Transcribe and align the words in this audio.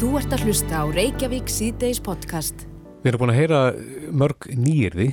Þú 0.00 0.14
ert 0.16 0.32
að 0.32 0.46
hlusta 0.48 0.78
á 0.80 0.84
Reykjavík 0.88 1.50
síðdeis 1.52 1.98
podcast. 2.00 2.62
Við 3.02 3.10
erum 3.10 3.20
búin 3.20 3.32
að 3.34 3.36
heyra 3.36 3.58
mörg 4.16 4.46
nýjirði, 4.56 5.10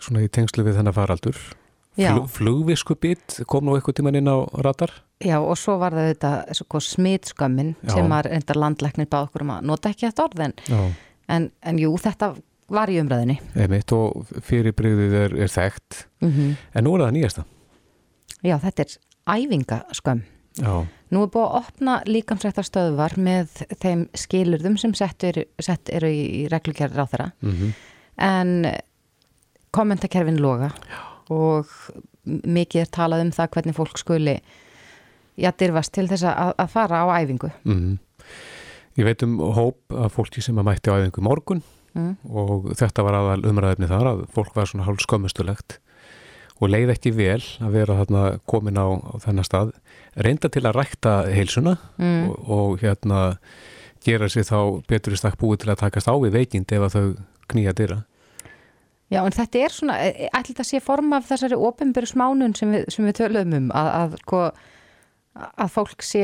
svona 0.00 0.22
í 0.24 0.30
tengslu 0.32 0.64
við 0.64 0.78
þennan 0.78 0.96
faraldur. 0.96 1.36
Já. 2.00 2.08
Flug, 2.14 2.30
flugviskubitt 2.32 3.34
kom 3.52 3.68
nú 3.68 3.74
eitthvað 3.76 3.98
tíman 3.98 4.16
inn 4.16 4.32
á 4.32 4.48
radar. 4.64 4.94
Já, 5.20 5.36
og 5.42 5.58
svo 5.60 5.76
var 5.82 5.92
það 5.92 6.08
þetta 6.14 6.80
smitskömmin 6.88 7.74
Já. 7.82 7.92
sem 7.98 8.08
var 8.16 8.30
endar 8.32 8.62
landlæknir 8.64 9.12
báð 9.12 9.28
okkur 9.28 9.44
um 9.44 9.52
að 9.58 9.68
nota 9.68 9.92
ekki 9.92 10.08
þetta 10.08 10.24
orð 10.30 10.44
en, 10.46 10.56
Já. 10.72 10.80
en, 11.36 11.50
en 11.60 11.84
jú, 11.84 11.92
þetta 12.00 12.32
var 12.72 12.88
í 12.88 12.96
umræðinni. 13.04 13.36
Einmitt 13.60 13.92
og 13.92 14.24
fyrirbrigðið 14.48 15.18
er, 15.20 15.36
er 15.36 15.52
þekkt. 15.52 16.06
Mm 16.24 16.56
En 16.72 16.88
nú 16.88 16.96
er 16.96 17.04
það 17.04 17.16
nýjasta. 17.18 17.44
Já, 18.40 18.56
þetta 18.56 18.88
er 18.88 18.96
æfingaskömm. 19.36 20.24
Já. 20.60 20.86
Nú 21.14 21.22
er 21.24 21.30
búið 21.34 21.44
að 21.48 21.56
opna 21.60 21.94
líkamsrættastöðvar 22.06 23.16
með 23.18 23.64
þeim 23.82 24.04
skilurðum 24.18 24.76
sem 24.78 24.94
sett 24.94 25.24
eru, 25.26 25.44
sett 25.62 25.90
eru 25.90 26.10
í, 26.10 26.46
reglugjörður 26.52 27.04
á 27.04 27.06
þeirra 27.10 27.28
Mm 27.42 27.74
en 28.14 28.68
kommentakerfin 29.74 30.36
loga 30.38 30.68
og 31.34 31.66
mikið 32.22 32.84
er 32.84 32.90
talað 32.94 33.24
um 33.24 33.32
það 33.34 33.48
hvernig 33.56 33.74
fólk 33.74 33.98
skuli 33.98 34.34
já, 35.34 35.50
dyrfast 35.50 35.90
til 35.96 36.06
þess 36.06 36.28
að, 36.30 36.52
að 36.62 36.68
fara 36.70 37.00
á 37.02 37.06
æfingu. 37.18 37.50
Mhm. 37.66 37.96
Ég 38.94 39.08
veit 39.08 39.24
um 39.26 39.40
hóp 39.56 39.90
af 39.90 40.14
fólki 40.14 40.44
sem 40.46 40.54
að 40.62 40.68
mætti 40.68 40.94
á 40.94 41.02
æfingu 41.02 41.26
morgun 41.26 41.64
Mm. 41.94 42.16
og 42.26 42.72
þetta 42.74 43.04
var 43.06 43.14
aðal 43.14 43.44
umræðefni 43.46 43.86
þar 43.86 44.08
að 44.10 44.22
fólk 44.34 44.56
var 44.56 44.66
svona 44.66 44.82
hálf 44.82 45.04
skömmustulegt 45.04 45.76
og 46.62 46.70
leið 46.70 46.92
ekki 46.94 47.10
vel 47.16 47.40
að 47.60 47.72
vera 47.74 47.96
þarna 47.98 48.24
komin 48.46 48.78
á, 48.78 48.86
á 48.86 49.14
þennan 49.24 49.46
stað 49.48 49.72
reynda 50.16 50.48
til 50.48 50.62
að 50.68 50.76
rækta 50.78 51.14
heilsuna 51.34 51.76
Mm. 51.98 52.28
og, 52.30 52.50
og 52.50 52.78
hérna 52.84 53.36
gera 54.04 54.28
sér 54.28 54.44
þá 54.46 54.58
betur 54.88 55.14
í 55.14 55.18
stakk 55.18 55.38
búið 55.40 55.64
til 55.64 55.70
að 55.74 55.80
takast 55.82 56.08
á 56.10 56.14
við 56.20 56.34
veikind 56.38 56.72
ef 56.72 56.82
að 56.86 56.94
þau 56.94 57.06
knýja 57.50 57.72
dyra 57.74 58.02
Já, 59.12 59.20
en 59.26 59.34
þetta 59.36 59.58
er 59.60 59.70
svona, 59.74 59.94
ætli 60.32 60.54
þetta 60.54 60.64
sé 60.64 60.78
form 60.82 61.12
af 61.12 61.26
þessari 61.28 61.54
ofinbyrju 61.60 62.08
smánun 62.14 62.54
sem 62.56 62.70
við, 62.72 62.86
sem 62.90 63.04
við 63.06 63.18
töluðum 63.20 63.52
um, 63.58 63.66
að, 63.76 63.88
að, 63.98 64.14
sko, 64.24 64.40
að 65.60 65.72
fólk 65.74 66.02
sé 66.02 66.22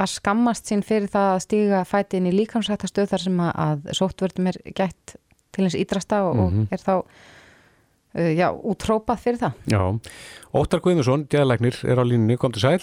að 0.00 0.08
skammast 0.14 0.70
sín 0.70 0.84
fyrir 0.86 1.10
það 1.12 1.32
að 1.34 1.42
stíga 1.44 1.80
fæti 1.88 2.20
inn 2.20 2.28
í 2.30 2.36
líkamsrættastöð 2.38 3.10
þar 3.10 3.24
sem 3.26 3.42
að, 3.44 3.50
að 3.66 3.90
sóttvörðum 3.98 4.48
er 4.52 4.60
gætt 4.78 5.16
til 5.52 5.66
eins 5.66 5.76
ídrasta 5.76 6.22
og, 6.30 6.38
Mhm. 6.38 6.62
og 6.70 6.72
er 6.78 6.84
þá, 6.86 6.94
já, 8.14 8.48
útrópað 8.50 9.22
fyrir 9.24 9.40
það. 9.40 9.58
Já, 9.70 9.82
Óttar 10.60 10.82
Guðmundsson, 10.84 11.26
geðalagnir, 11.30 11.78
er 11.86 12.02
á 12.02 12.04
línunni, 12.04 12.38
kom 12.40 12.54
til 12.54 12.64
sæl. 12.64 12.80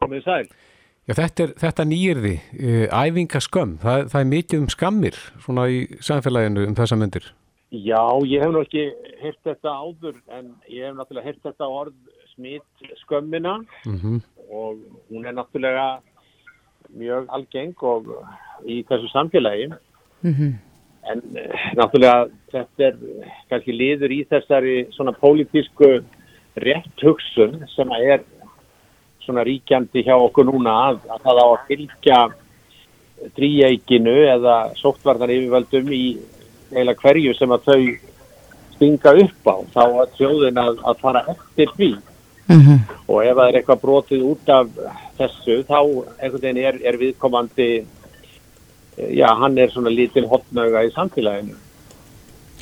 Komið 0.00 0.24
sæl. 0.26 0.46
Já, 1.08 1.14
þetta, 1.18 1.46
er, 1.46 1.54
þetta 1.58 1.86
nýjirði, 1.90 2.34
uh, 2.60 2.86
æfingaskömm, 2.94 3.76
það, 3.82 4.06
það 4.12 4.20
er 4.20 4.32
mikið 4.34 4.62
um 4.62 4.70
skammir 4.70 5.20
svona 5.42 5.68
í 5.72 5.84
samfélaginu 6.04 6.68
um 6.68 6.76
þessa 6.78 6.98
myndir. 7.00 7.30
Já, 7.70 8.02
ég 8.26 8.42
hef 8.42 8.50
nú 8.50 8.64
ekki 8.64 8.88
heyrt 9.20 9.42
þetta 9.46 9.72
áður 9.78 10.16
en 10.34 10.54
ég 10.66 10.88
hef 10.88 10.96
náttúrulega 10.98 11.28
heyrt 11.28 11.44
þetta 11.44 11.68
orð 11.70 11.94
smitt 12.34 12.90
skömmina. 13.04 13.60
Mm 13.86 14.20
og 14.50 14.78
hún 15.10 15.26
er 15.26 15.32
náttúrulega 15.32 16.00
mjög 16.90 17.28
algeng 17.30 17.82
og 17.86 18.08
í 18.66 18.82
þessu 18.88 19.10
samfélagi. 19.12 19.70
Mm 20.26 20.58
en 21.08 21.22
eh, 21.36 21.68
náttúrulega 21.78 22.28
þetta 22.52 22.88
er 22.90 22.98
kannski 23.50 23.76
liður 23.76 24.12
í 24.12 24.20
þessari 24.30 24.76
svona 24.94 25.14
pólitísku 25.16 25.92
rétt 26.60 27.04
hugsun 27.06 27.60
sem 27.72 27.96
að 27.96 28.06
er 28.16 28.26
svona 29.24 29.44
ríkjandi 29.46 30.04
hjá 30.04 30.16
okkur 30.16 30.48
núna 30.50 30.76
að, 30.90 31.00
að 31.08 31.24
það 31.24 31.40
á 31.40 31.46
að 31.46 31.64
fylgja 31.70 32.20
dríeikinu 33.36 34.16
eða 34.34 34.60
sóttvarnar 34.80 35.32
yfirvöldum 35.32 35.90
í 35.92 36.04
heila 36.72 36.94
hverju 36.98 37.34
sem 37.36 37.52
að 37.52 37.66
þau 37.68 37.82
stinga 38.76 39.12
upp 39.24 39.50
á 39.50 39.56
þá 39.74 39.82
að 39.84 40.14
þjóðin 40.18 40.62
að, 40.62 40.78
að 40.88 41.02
fara 41.02 41.24
eftir 41.34 41.74
því 41.76 41.90
-hmm. 42.50 42.78
og 43.06 43.24
ef 43.24 43.36
það 43.36 43.46
er 43.48 43.58
eitthvað 43.58 43.82
brotið 43.84 44.26
út 44.30 44.52
af 44.54 44.70
þessu 45.18 45.56
þá 45.68 45.78
einhvern 46.18 46.42
veginn 46.42 46.62
er, 46.64 46.80
er 46.82 46.98
viðkomandi 47.00 47.70
eh, 47.78 47.88
já, 49.16 49.28
hann 49.40 49.58
er 49.58 49.72
svona 49.72 49.92
lítil 49.92 50.26
hotnauga 50.30 50.84
í 50.86 50.94
samfélaginu 50.94 51.58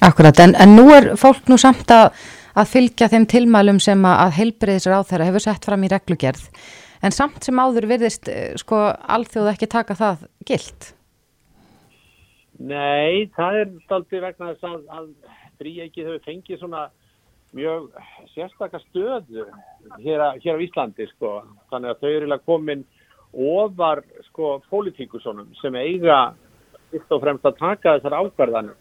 Akkurat, 0.04 0.38
en, 0.44 0.52
en 0.54 0.76
nú 0.76 0.84
er 0.94 1.08
fólk 1.18 1.48
nú 1.50 1.56
samt 1.58 1.90
að, 1.90 2.12
að 2.54 2.68
fylgja 2.70 3.08
þeim 3.10 3.24
tilmælum 3.30 3.80
sem 3.82 4.04
að, 4.06 4.36
á 4.38 5.02
þeirra 5.08 5.26
hefur 5.26 5.42
sett 5.42 5.66
fram 5.66 5.82
í 5.82 5.90
reglugerð, 5.90 6.44
en 7.02 7.14
samt 7.14 7.42
sem 7.42 7.58
áður 7.58 7.88
virðist, 7.90 8.30
eh, 8.30 8.52
sko, 8.60 8.78
alþjóð 9.16 9.50
ekki 9.52 9.70
taka 9.72 9.96
það 9.98 10.22
gilt. 10.46 10.92
Nei, 12.58 13.26
það 13.34 13.58
er 13.58 13.74
aldrei 13.96 14.22
vegna 14.22 14.52
þess 14.52 14.68
að, 14.70 14.78
að 14.98 15.10
fríeikið 15.58 16.08
hefur 16.08 16.24
fengið 16.26 16.62
svona 16.62 16.86
mjög 17.56 17.90
sérstakar 18.34 18.82
stöðu 18.88 19.46
hér, 20.02 20.22
að, 20.22 20.40
hér 20.44 20.58
á 20.58 20.64
Íslandi 20.64 21.06
sko. 21.14 21.40
Þannig 21.72 21.94
að 21.94 22.02
þau 22.02 22.10
eru 22.10 22.38
komin 22.46 22.84
ofar 23.34 24.02
sko 24.28 24.58
pólitíkusonum 24.70 25.48
sem 25.60 25.74
eiga 25.76 26.34
fyrst 26.90 27.12
og 27.12 27.22
fremst 27.22 27.46
að 27.46 27.58
taka 27.58 27.96
þessar 27.98 28.18
ákvarðanir. 28.22 28.76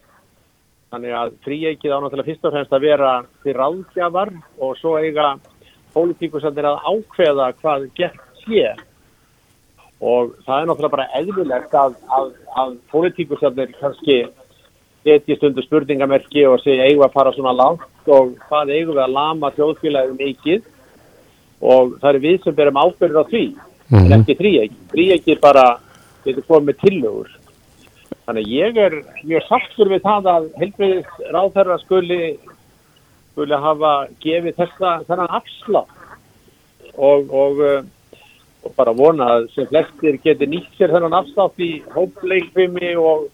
Þannig 0.87 1.15
að 1.19 1.33
fríeikið 1.43 1.91
á 1.91 1.99
náttúrulega 1.99 2.29
fyrst 2.29 2.47
og 2.47 2.53
fremst 2.55 2.73
að 2.73 2.85
vera 2.87 3.13
til 3.43 3.55
ráðgjafar 3.57 4.31
og 4.63 4.77
svo 4.79 4.95
eiga 5.01 5.33
pólitíkusonir 5.95 6.69
að 6.69 6.83
ákveða 6.87 7.51
hvað 7.59 7.89
gert 7.97 8.43
hér 8.45 8.83
og 9.97 10.35
það 10.45 10.59
er 10.61 10.67
náttúrulega 10.69 10.93
bara 10.93 11.09
eðlilegt 11.17 11.75
að, 11.75 11.95
að, 12.13 12.27
að 12.61 12.75
pólitíkusarnir 12.91 13.73
kannski 13.79 14.17
setjist 15.07 15.43
undir 15.47 15.65
spurningamerki 15.65 16.43
og 16.47 16.61
segja 16.61 16.87
eigum 16.87 17.05
að 17.07 17.15
fara 17.15 17.33
svona 17.35 17.55
langt 17.55 18.11
og 18.11 18.35
hvað 18.47 18.73
eigum 18.75 18.95
við 18.95 19.03
að 19.03 19.15
lama 19.15 19.51
þjóðfélagið 19.55 20.19
mikið? 20.21 20.67
Og 21.57 21.95
það 22.01 22.09
er 22.11 22.19
við 22.21 22.43
sem 22.43 22.55
berum 22.55 22.77
ábyrður 22.77 23.25
á 23.25 23.31
því 23.31 23.45
en 23.95 24.15
ekki 24.19 24.37
þríegi. 24.39 24.79
Þríegi 24.93 25.37
bara 25.43 25.65
getur 26.25 26.47
komið 26.47 26.69
með 26.69 26.79
tillögur. 26.83 27.33
Þannig 28.27 28.49
ég 28.51 28.79
er 28.83 28.95
mjög 29.23 29.45
sáttur 29.47 29.91
við 29.91 30.01
það 30.03 30.31
að 30.33 30.47
helbriðis 30.61 31.27
ráðherra 31.31 31.77
skuli, 31.83 32.23
skuli 33.31 33.61
hafa 33.63 33.93
gefið 34.23 34.57
þessa, 34.59 34.97
þennan 35.07 35.37
afslátt 35.39 35.93
og, 36.97 37.29
og 37.31 37.61
uh, 37.63 37.85
og 38.67 38.75
bara 38.75 38.93
vona 38.95 39.27
að 39.37 39.47
sem 39.53 39.67
flestir 39.69 40.19
geti 40.23 40.47
nýtt 40.49 40.75
sér 40.77 40.93
þennan 40.95 41.15
afstátt 41.21 41.61
í 41.63 41.71
hópleikfimi 41.93 42.93
og 42.99 43.27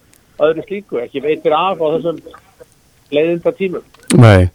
öðru 0.44 0.66
slíku, 0.68 1.00
ekki 1.02 1.24
veitir 1.24 1.56
af 1.58 1.81
á 1.81 1.88
þessum 1.96 2.19
leiðinda 3.13 3.53
tímum. 3.58 3.86
Nei, 4.13 4.50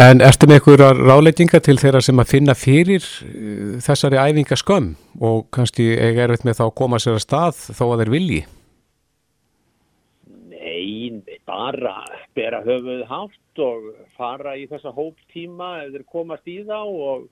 en 0.00 0.22
ertu 0.26 0.48
með 0.50 0.58
einhverjar 0.58 1.00
ráleitinga 1.06 1.60
til 1.62 1.76
þeirra 1.78 2.00
sem 2.02 2.18
að 2.18 2.32
finna 2.32 2.54
fyrir 2.58 3.04
uh, 3.04 3.78
þessari 3.84 4.18
æfingaskömm 4.18 4.92
og 5.22 5.44
kannski 5.54 5.92
eiga 5.94 6.26
erfitt 6.26 6.46
með 6.48 6.58
þá 6.58 6.64
að 6.66 6.76
koma 6.82 7.02
sér 7.02 7.18
að 7.18 7.26
stað 7.26 7.60
þó 7.78 7.84
að 7.92 8.02
þeir 8.02 8.14
vilji? 8.16 8.40
Nei, 10.48 11.22
bara 11.48 11.94
bera 12.36 12.60
höfuð 12.66 13.06
hátt 13.08 13.62
og 13.62 13.88
fara 14.18 14.54
í 14.58 14.66
þessa 14.70 14.92
hóptíma 14.94 15.70
ef 15.84 15.94
þeir 15.94 16.06
komast 16.12 16.50
í 16.50 16.60
þá 16.68 16.78
og, 16.82 17.26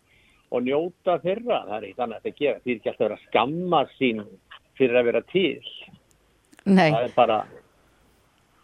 og 0.50 0.64
njóta 0.64 1.18
þeirra. 1.24 1.62
Það 1.68 1.76
er 1.76 1.86
eitt 1.90 2.02
annað 2.02 2.30
að 2.30 2.40
gera. 2.40 2.62
Því 2.64 2.76
ekki 2.76 2.92
alltaf 2.92 3.04
að 3.04 3.08
vera 3.08 3.22
skamma 3.26 3.82
sín 3.98 4.24
fyrir 4.78 5.00
að 5.00 5.08
vera 5.10 5.22
til. 5.32 5.70
Nei, 6.66 6.90
Það 6.90 7.02
er 7.02 7.14
bara, 7.16 7.38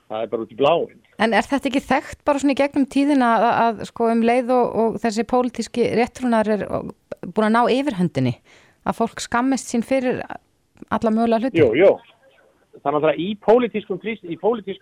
það 0.08 0.24
er 0.24 0.32
bara 0.32 0.46
út 0.46 0.54
í 0.54 0.58
bláin. 0.58 1.01
En 1.22 1.36
er 1.36 1.46
þetta 1.46 1.70
ekki 1.70 1.84
þekkt 1.86 2.24
bara 2.26 2.42
svona 2.42 2.54
í 2.56 2.60
gegnum 2.60 2.86
tíðina 2.90 3.28
að, 3.36 3.48
að 3.64 3.82
sko 3.90 4.08
um 4.12 4.24
leið 4.26 4.52
og, 4.54 4.78
og 4.82 4.96
þessi 5.02 5.26
pólitíski 5.28 5.88
réttrunar 5.98 6.50
er 6.56 6.64
búin 6.70 7.48
að 7.48 7.54
ná 7.54 7.62
yfirhöndinni, 7.76 8.34
að 8.88 8.98
fólk 8.98 9.22
skammist 9.22 9.70
sín 9.70 9.84
fyrir 9.86 10.22
alla 10.90 11.14
mögulega 11.14 11.46
hluti? 11.46 11.62
Jú, 11.62 11.70
jú. 11.78 11.92
Þannig 12.82 13.06
að 13.06 13.20
í 13.20 13.28
pólitísku 13.38 13.98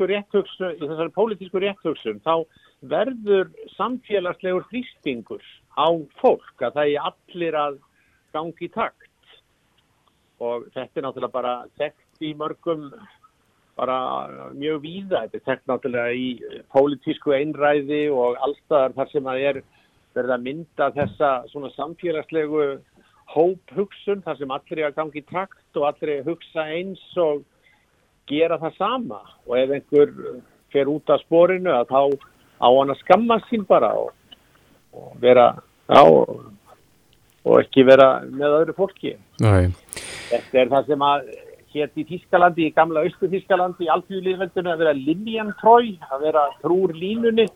rétthugsun, 0.08 0.76
í 0.78 0.80
þessari 0.80 1.12
pólitísku 1.12 1.60
rétthugsun, 1.60 2.20
þá 2.24 2.46
verður 2.88 3.50
samfélagslegur 3.74 4.64
þrýstingur 4.70 5.42
á 5.76 5.88
fólk 6.22 6.64
að 6.64 6.78
það 6.78 6.92
er 6.94 7.08
allir 7.10 7.58
að 7.58 7.80
gangi 8.32 8.70
takt. 8.72 9.08
Og 10.40 10.70
þetta 10.72 11.00
er 11.00 11.04
náttúrulega 11.04 11.34
bara 11.34 11.54
þekkt 11.80 12.24
í 12.24 12.30
mörgum, 12.38 12.86
bara 13.80 13.98
mjög 14.54 14.82
víða. 14.84 15.24
Þetta 15.24 15.38
er 15.38 15.46
þekkt 15.48 15.70
náttúrulega 15.70 16.16
í 16.16 16.28
pólitísku 16.74 17.34
einræði 17.36 18.02
og 18.12 18.38
allstaðar 18.44 18.96
þar 18.98 19.12
sem 19.14 19.30
að 19.32 19.44
er 19.50 19.62
verið 20.16 20.34
að 20.34 20.46
mynda 20.46 20.90
þessa 20.96 21.30
svona 21.52 21.70
samfélagslegu 21.76 22.64
hóphugsun 23.30 24.24
þar 24.26 24.38
sem 24.40 24.54
allir 24.54 24.82
er 24.82 24.88
að 24.90 24.96
gangi 24.98 25.22
í 25.22 25.28
takt 25.28 25.78
og 25.78 25.86
allir 25.90 26.14
er 26.16 26.22
að 26.24 26.32
hugsa 26.32 26.66
eins 26.66 27.02
og 27.22 27.44
gera 28.30 28.58
það 28.62 28.78
sama 28.78 29.20
og 29.46 29.54
ef 29.58 29.74
einhver 29.76 30.14
fer 30.74 30.90
út 30.90 31.10
af 31.10 31.22
sporinu 31.24 31.72
að 31.74 31.92
þá 31.92 32.00
á 32.60 32.68
hann 32.68 32.92
að 32.92 33.02
skamma 33.04 33.38
sín 33.48 33.66
bara 33.68 33.92
og, 33.98 34.10
og 34.94 35.14
vera 35.22 35.52
já, 35.86 36.02
og, 36.02 36.50
ekki 37.60 37.86
vera 37.88 38.10
með 38.26 38.58
öðru 38.60 38.76
fólki. 38.76 39.14
Nei, 39.42 39.70
Þetta 40.30 40.60
er 40.60 40.68
það 40.74 40.90
sem 40.90 41.06
að 41.06 41.30
hétt 41.74 41.98
í 42.00 42.06
Þískalandi, 42.08 42.66
í 42.68 42.74
gamla 42.74 43.04
Östu 43.06 43.28
Þískalandi, 43.30 43.86
í 43.86 43.92
alltíðlýðveldinu 43.94 44.72
að 44.72 44.82
vera 44.84 44.96
linjantrói, 44.96 45.94
að 46.10 46.26
vera 46.26 46.44
trúr 46.62 46.94
línunni. 46.96 47.46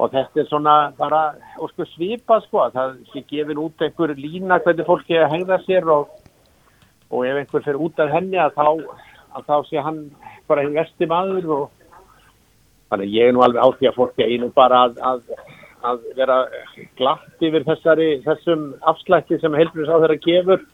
Og 0.00 0.12
þetta 0.14 0.40
er 0.40 0.48
svona 0.48 0.74
bara 0.96 1.22
sko, 1.58 1.84
svipa 1.92 2.40
sko, 2.46 2.68
það 2.74 2.96
sé 3.12 3.24
gefin 3.28 3.60
út 3.60 3.82
einhver 3.84 4.14
lína 4.16 4.60
hvernig 4.64 4.88
fólki 4.88 5.18
að 5.18 5.32
hengða 5.34 5.60
sér 5.66 5.90
og, 5.92 6.08
og 7.10 7.26
ef 7.28 7.42
einhver 7.42 7.66
fyrir 7.66 7.82
út 7.84 8.00
af 8.00 8.14
henni 8.14 8.40
að 8.40 8.56
þá, 8.56 8.66
að 9.36 9.50
þá 9.50 9.56
sé 9.68 9.84
hann 9.84 10.00
bara 10.48 10.64
einn 10.64 10.78
vesti 10.78 11.08
maður 11.10 11.52
og 11.58 11.66
þannig 12.90 13.14
ég 13.14 13.28
er 13.28 13.36
nú 13.36 13.44
alveg 13.44 13.62
á 13.62 13.68
því 13.76 13.90
að 13.90 13.98
fólki 13.98 14.26
einu 14.26 14.50
bara 14.56 14.84
að, 14.86 14.96
að, 15.10 15.20
að 15.90 16.02
vera 16.16 16.38
glatt 16.98 17.44
yfir 17.46 17.66
þessari, 17.68 18.10
þessum 18.24 18.70
afslætti 18.92 19.38
sem 19.42 19.58
helbriðs 19.58 19.92
á 19.92 20.00
þeirra 20.00 20.20
gefur 20.24 20.64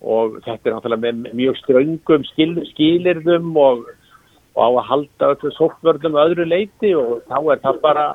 og 0.00 0.40
þetta 0.44 0.70
er 0.70 0.76
náttúrulega 0.76 1.04
með 1.04 1.34
mjög 1.36 1.58
ströngum 1.60 2.24
skil, 2.30 2.52
skilirðum 2.72 3.50
og, 3.60 3.84
og 4.56 4.60
á 4.64 4.68
að 4.68 4.86
halda 4.88 5.30
öllu 5.34 5.52
sókvörðum 5.56 6.18
öðru 6.24 6.46
leiti 6.48 6.94
og 6.96 7.20
þá 7.28 7.38
er 7.52 7.62
það 7.64 7.80
bara 7.84 8.06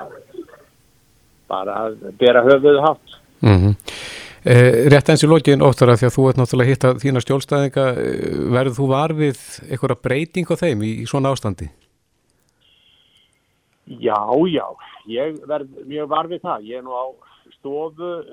bara 1.46 1.76
að 1.86 1.98
bera 2.18 2.42
höfuðu 2.42 2.82
hátt. 2.82 3.18
Mm 3.40 3.58
-hmm. 3.60 3.74
eh, 4.44 4.90
rétt 4.90 5.08
eins 5.08 5.22
í 5.22 5.30
lógin 5.30 5.62
óttar 5.62 5.92
að 5.92 6.00
því 6.00 6.06
að 6.06 6.16
þú 6.16 6.28
ert 6.28 6.38
náttúrulega 6.40 6.70
hitt 6.70 6.84
að 6.84 7.00
þína 7.02 7.22
stjólstæðinga 7.22 7.86
eh, 7.90 8.38
verður 8.56 8.78
þú 8.78 8.86
varfið 8.90 9.40
eitthvað 9.70 10.02
breyting 10.02 10.46
á 10.50 10.54
þeim 10.56 10.82
í, 10.82 10.90
í 11.02 11.06
svona 11.06 11.30
ástandi? 11.30 11.70
Já, 13.86 14.18
já, 14.50 14.66
ég 15.06 15.38
verð 15.46 15.68
mjög 15.86 16.08
varfið 16.10 16.40
það. 16.42 16.64
Ég 16.66 16.78
er 16.78 16.82
nú 16.82 16.90
á 16.90 17.06
stofu 17.54 18.24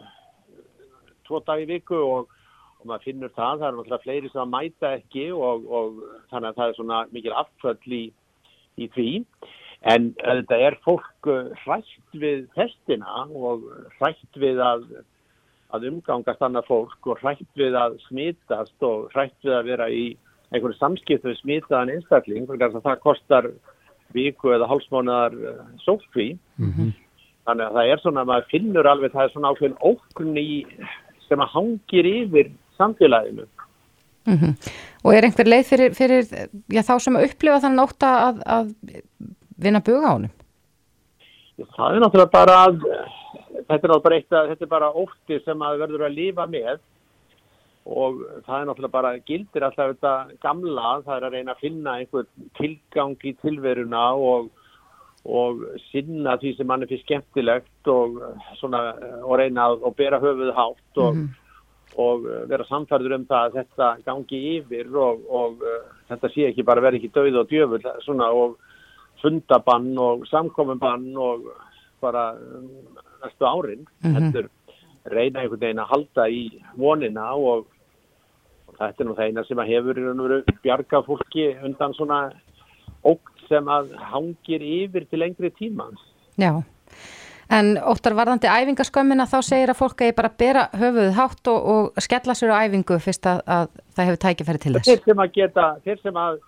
tvo 1.27 1.39
dag 1.45 1.61
í 1.61 1.67
viku 1.69 1.95
og, 1.95 2.27
og 2.83 2.89
maður 2.91 3.07
finnur 3.07 3.33
það. 3.33 3.61
Það 3.61 3.67
er 3.67 3.77
náttúrulega 3.77 4.03
fleiri 4.03 4.31
sem 4.31 4.43
að 4.43 4.53
mæta 4.53 4.91
ekki 4.99 5.25
og, 5.33 5.65
og 5.79 6.03
þannig 6.31 6.49
að 6.49 6.59
það 6.59 6.67
er 6.67 6.77
svona 6.79 7.01
mikil 7.15 7.35
afföll 7.41 7.97
í, 7.97 8.03
í 8.77 8.89
því. 8.95 9.09
En 9.93 10.11
þetta 10.19 10.59
er 10.67 10.79
fólk 10.85 11.31
hrætt 11.63 12.15
við 12.15 12.45
testina 12.55 13.25
og 13.35 13.65
hrætt 13.97 14.39
við 14.39 14.61
að, 14.63 14.85
að 15.75 15.89
umgangast 15.91 16.43
annað 16.45 16.69
fólk 16.69 17.11
og 17.11 17.23
hrætt 17.23 17.59
við 17.59 17.75
að 17.79 17.97
smitast 18.07 18.87
og 18.87 19.09
hrætt 19.15 19.35
við 19.43 19.57
að 19.57 19.71
vera 19.73 19.89
í 19.91 20.05
einhverju 20.53 20.77
samskipt 20.77 21.25
við 21.27 21.39
smitaðan 21.41 21.95
einstakling. 21.97 22.47
Það 22.47 22.99
kostar 23.03 23.49
viku 24.13 24.53
eða 24.53 24.69
hálsmánaðar 24.69 25.37
uh, 25.39 25.61
sótkví 25.83 26.33
mm 26.57 26.71
-hmm. 26.71 26.91
þannig 27.47 27.65
að 27.65 27.77
það 27.77 27.91
er 27.91 28.01
svona 28.01 28.21
að 28.21 28.29
maður 28.31 28.51
finnur 28.51 28.87
alveg 28.87 29.11
það 29.13 29.23
er 29.23 29.33
svona 29.33 29.51
ákveðin 29.51 29.81
ókunn 29.81 30.37
í 30.37 30.49
sem 31.27 31.39
að 31.39 31.53
hangir 31.55 32.05
yfir 32.05 32.51
samfélaginu 32.77 33.47
mm 34.25 34.37
-hmm. 34.37 34.71
Og 35.03 35.13
er 35.13 35.23
einhver 35.23 35.47
leið 35.47 35.65
fyrir, 35.67 35.93
fyrir 35.93 36.23
já, 36.71 36.81
þá 36.81 36.99
sem 36.99 37.15
að 37.15 37.25
upplifa 37.27 37.59
þann 37.59 37.79
óta 37.79 38.09
að, 38.27 38.37
að 38.45 38.73
vinna 39.57 39.79
buga 39.79 40.07
á 40.07 40.15
honum? 40.15 40.31
Það 41.57 41.95
er 41.95 41.99
náttúrulega 41.99 42.31
bara 42.31 42.55
að 42.65 42.79
þetta 43.67 43.87
er 43.87 44.01
bara, 44.03 44.15
eitt, 44.15 44.29
þetta 44.29 44.65
er 44.65 44.71
bara 44.71 44.91
ótti 44.91 45.39
sem 45.45 45.61
að 45.61 45.79
verður 45.83 46.05
að 46.07 46.17
lifa 46.17 46.47
með 46.49 46.79
og 47.83 48.19
það 48.45 48.57
er 48.57 48.67
náttúrulega 48.69 48.95
bara 48.95 49.13
gildir 49.27 49.65
alltaf 49.67 49.93
þetta 49.93 50.13
gamla, 50.43 50.97
það 51.03 51.15
er 51.17 51.27
að 51.27 51.37
reyna 51.37 51.55
að 51.55 51.63
finna 51.65 51.95
einhver 51.99 52.27
tilgang 52.59 53.15
í 53.27 53.33
tilveruna 53.41 54.03
og, 54.15 54.49
og 55.27 55.65
sinna 55.89 56.37
því 56.39 56.55
sem 56.57 56.69
mann 56.69 56.85
er 56.85 56.91
fyrir 56.91 57.03
skemmtilegt 57.03 57.91
og, 57.91 58.21
svona, 58.61 58.85
og 59.21 59.35
reyna 59.41 59.73
að 59.75 59.89
bera 59.99 60.21
höfuð 60.23 60.53
hátt 60.55 61.01
og, 61.03 61.15
mm 61.15 61.21
-hmm. 61.21 61.42
Og 61.99 62.25
vera 62.49 62.65
samfærður 62.69 63.17
um 63.19 63.25
það 63.29 63.45
að 63.45 63.57
þetta 63.59 63.89
gangi 64.05 64.39
yfir 64.57 64.95
og 64.97 65.61
uh, 65.61 65.81
þetta 66.09 66.31
sé 66.33 66.47
ekki 66.49 66.65
bara 66.67 66.81
verið 66.81 67.03
ekki 67.03 67.13
döið 67.17 67.39
og 67.41 67.51
djöfur 67.51 67.87
svona, 68.05 68.29
og 68.31 68.57
fundabann 69.21 69.93
og 69.97 70.25
samkominbann 70.27 71.11
og 71.17 71.47
bara 72.01 72.33
um, 72.35 72.69
næstu 73.23 73.45
árin 73.45 73.85
mm 73.85 74.15
-hmm. 74.15 74.31
þetta 74.33 74.49
reyna 75.05 75.39
einhvern 75.39 75.59
veginn 75.59 75.83
að 75.83 75.91
halda 75.91 76.27
í 76.29 76.43
vonina 76.77 77.33
og 77.35 77.67
þetta 78.77 79.03
er 79.03 79.07
nú 79.07 79.15
það 79.15 79.27
eina 79.27 79.43
sem 79.43 79.59
að 79.59 79.71
hefur 79.71 79.99
og 80.09 80.43
bjarga 80.63 81.01
fólki 81.07 81.47
undan 81.63 81.93
svona 81.93 82.19
ógt 83.03 83.47
sem 83.49 83.67
að 83.67 83.93
hangir 84.11 84.61
yfir 84.61 85.05
til 85.09 85.19
lengri 85.19 85.51
tíma. 85.51 85.89
Já, 86.39 86.63
en 87.53 87.75
óttar 87.77 88.15
varðandi 88.17 88.49
æfingaskömmina 88.49 89.27
þá 89.29 89.37
segir 89.45 89.73
að 89.73 89.79
fólk 89.81 90.01
að 90.01 90.09
ég 90.09 90.17
bara 90.17 90.31
bera 90.43 90.63
höfuð 90.73 91.11
hátt 91.17 91.51
og, 91.51 91.69
og 91.73 92.01
skella 92.03 92.35
sér 92.37 92.53
á 92.55 92.63
æfingu 92.65 92.97
fyrst 93.03 93.29
að, 93.29 93.43
að 93.45 93.69
það 93.93 94.09
hefur 94.09 94.21
tækifæri 94.25 94.63
til 94.63 94.73
þess. 94.77 94.89
Þeir 94.89 95.05
sem 95.05 95.23
að 95.23 95.31
geta, 95.37 95.67
þeir 95.85 96.01
sem 96.01 96.19
að 96.23 96.39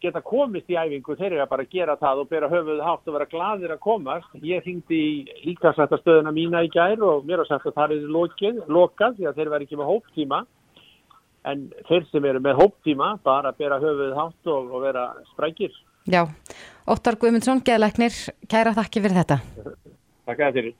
geta 0.00 0.22
komist 0.24 0.72
í 0.72 0.78
æfingu, 0.80 1.16
þeir 1.18 1.34
eru 1.34 1.42
að 1.44 1.50
bara 1.52 1.66
gera 1.74 1.96
það 2.00 2.22
og 2.22 2.30
bera 2.30 2.48
höfuð 2.50 2.80
hátt 2.86 3.10
og 3.10 3.16
vera 3.18 3.28
gladir 3.34 3.74
að 3.74 3.82
komast. 3.84 4.30
Ég 4.40 4.64
hringdi 4.64 5.00
í 5.00 5.12
líkasættastöðuna 5.44 6.32
mína 6.34 6.64
í 6.64 6.72
gær 6.72 7.04
og 7.04 7.28
mér 7.28 7.44
har 7.44 7.50
sagt 7.50 7.68
að 7.68 7.76
það 7.76 7.94
er 7.98 8.08
lokað 8.72 9.20
því 9.20 9.28
að 9.28 9.38
þeir 9.38 9.52
verði 9.52 9.68
ekki 9.68 9.80
með 9.80 9.92
hóptíma 9.92 10.40
en 11.50 11.68
þeir 11.88 12.08
sem 12.10 12.26
eru 12.28 12.42
með 12.44 12.58
hóptíma 12.60 13.14
bara 13.24 13.52
bera 13.56 13.80
höfuð 13.80 14.16
hátt 14.16 14.50
og, 14.52 14.74
og 14.74 14.84
vera 14.84 15.06
sprækir. 15.34 15.72
Já, 16.10 16.24
Óttar 16.88 17.20
Guðmundsson, 17.20 17.60
geðleiknir, 17.64 18.16
kæra 18.50 18.72
þakki 18.74 19.04
fyrir 19.04 19.20
þetta. 19.20 19.40
Takk 20.28 20.42
að 20.46 20.56
þér. 20.58 20.70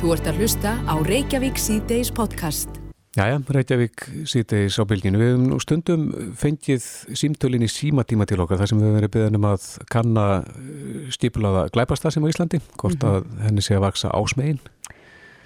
Þú 0.00 0.14
ert 0.14 0.30
að 0.30 0.38
hlusta 0.42 0.72
á 0.82 0.94
Reykjavík 1.06 1.60
C-Days 1.62 2.10
podcast. 2.14 2.80
Jæja, 3.14 3.38
Reykjavík 3.54 4.06
C-Days 4.26 4.78
á 4.80 4.84
bylginu. 4.88 5.20
Við 5.20 5.30
hefum 5.30 5.44
nú 5.50 5.58
stundum 5.62 6.06
fengið 6.38 6.86
símtölin 7.18 7.62
í 7.62 7.70
símatíma 7.70 8.26
til 8.26 8.40
okkar 8.42 8.62
þar 8.62 8.72
sem 8.72 8.80
við 8.80 8.88
hefum 8.88 8.98
verið 8.98 9.14
beðanum 9.18 9.48
að 9.52 9.66
kanna 9.92 10.26
eh, 10.40 11.10
stipulaða 11.14 11.66
glæpastasum 11.74 12.26
á 12.26 12.32
Íslandi, 12.32 12.62
hvort 12.80 12.98
mm 12.98 13.08
-hmm. 13.08 13.12
að 13.12 13.44
henni 13.46 13.62
sé 13.62 13.76
að 13.76 13.84
vaksa 13.86 14.10
ásmegin. 14.10 14.60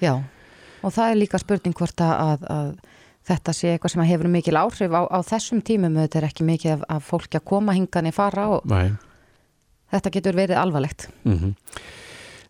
Já, 0.00 0.22
og 0.82 0.92
það 0.92 1.10
er 1.10 1.20
líka 1.20 1.38
spurning 1.38 1.74
hvort 1.74 2.00
að, 2.00 2.46
að 2.48 2.74
þetta 3.26 3.52
sé 3.52 3.72
eitthvað 3.74 3.92
sem 3.92 4.06
hefur 4.06 4.28
mikil 4.28 4.56
áhrif 4.56 4.92
á, 4.94 5.02
á 5.10 5.18
þessum 5.26 5.62
tímum, 5.62 5.98
þetta 5.98 6.18
er 6.18 6.28
ekki 6.28 6.44
mikið 6.44 6.72
af, 6.76 6.82
af 6.88 7.10
fólki 7.10 7.40
að 7.40 7.44
koma 7.44 7.74
hingan 7.76 8.06
í 8.06 8.14
fara 8.14 8.48
og 8.48 8.66
Nei. 8.70 8.92
þetta 9.90 10.10
getur 10.10 10.38
verið 10.38 10.60
alvarlegt 10.60 11.08
mm 11.24 11.38
-hmm. 11.38 11.54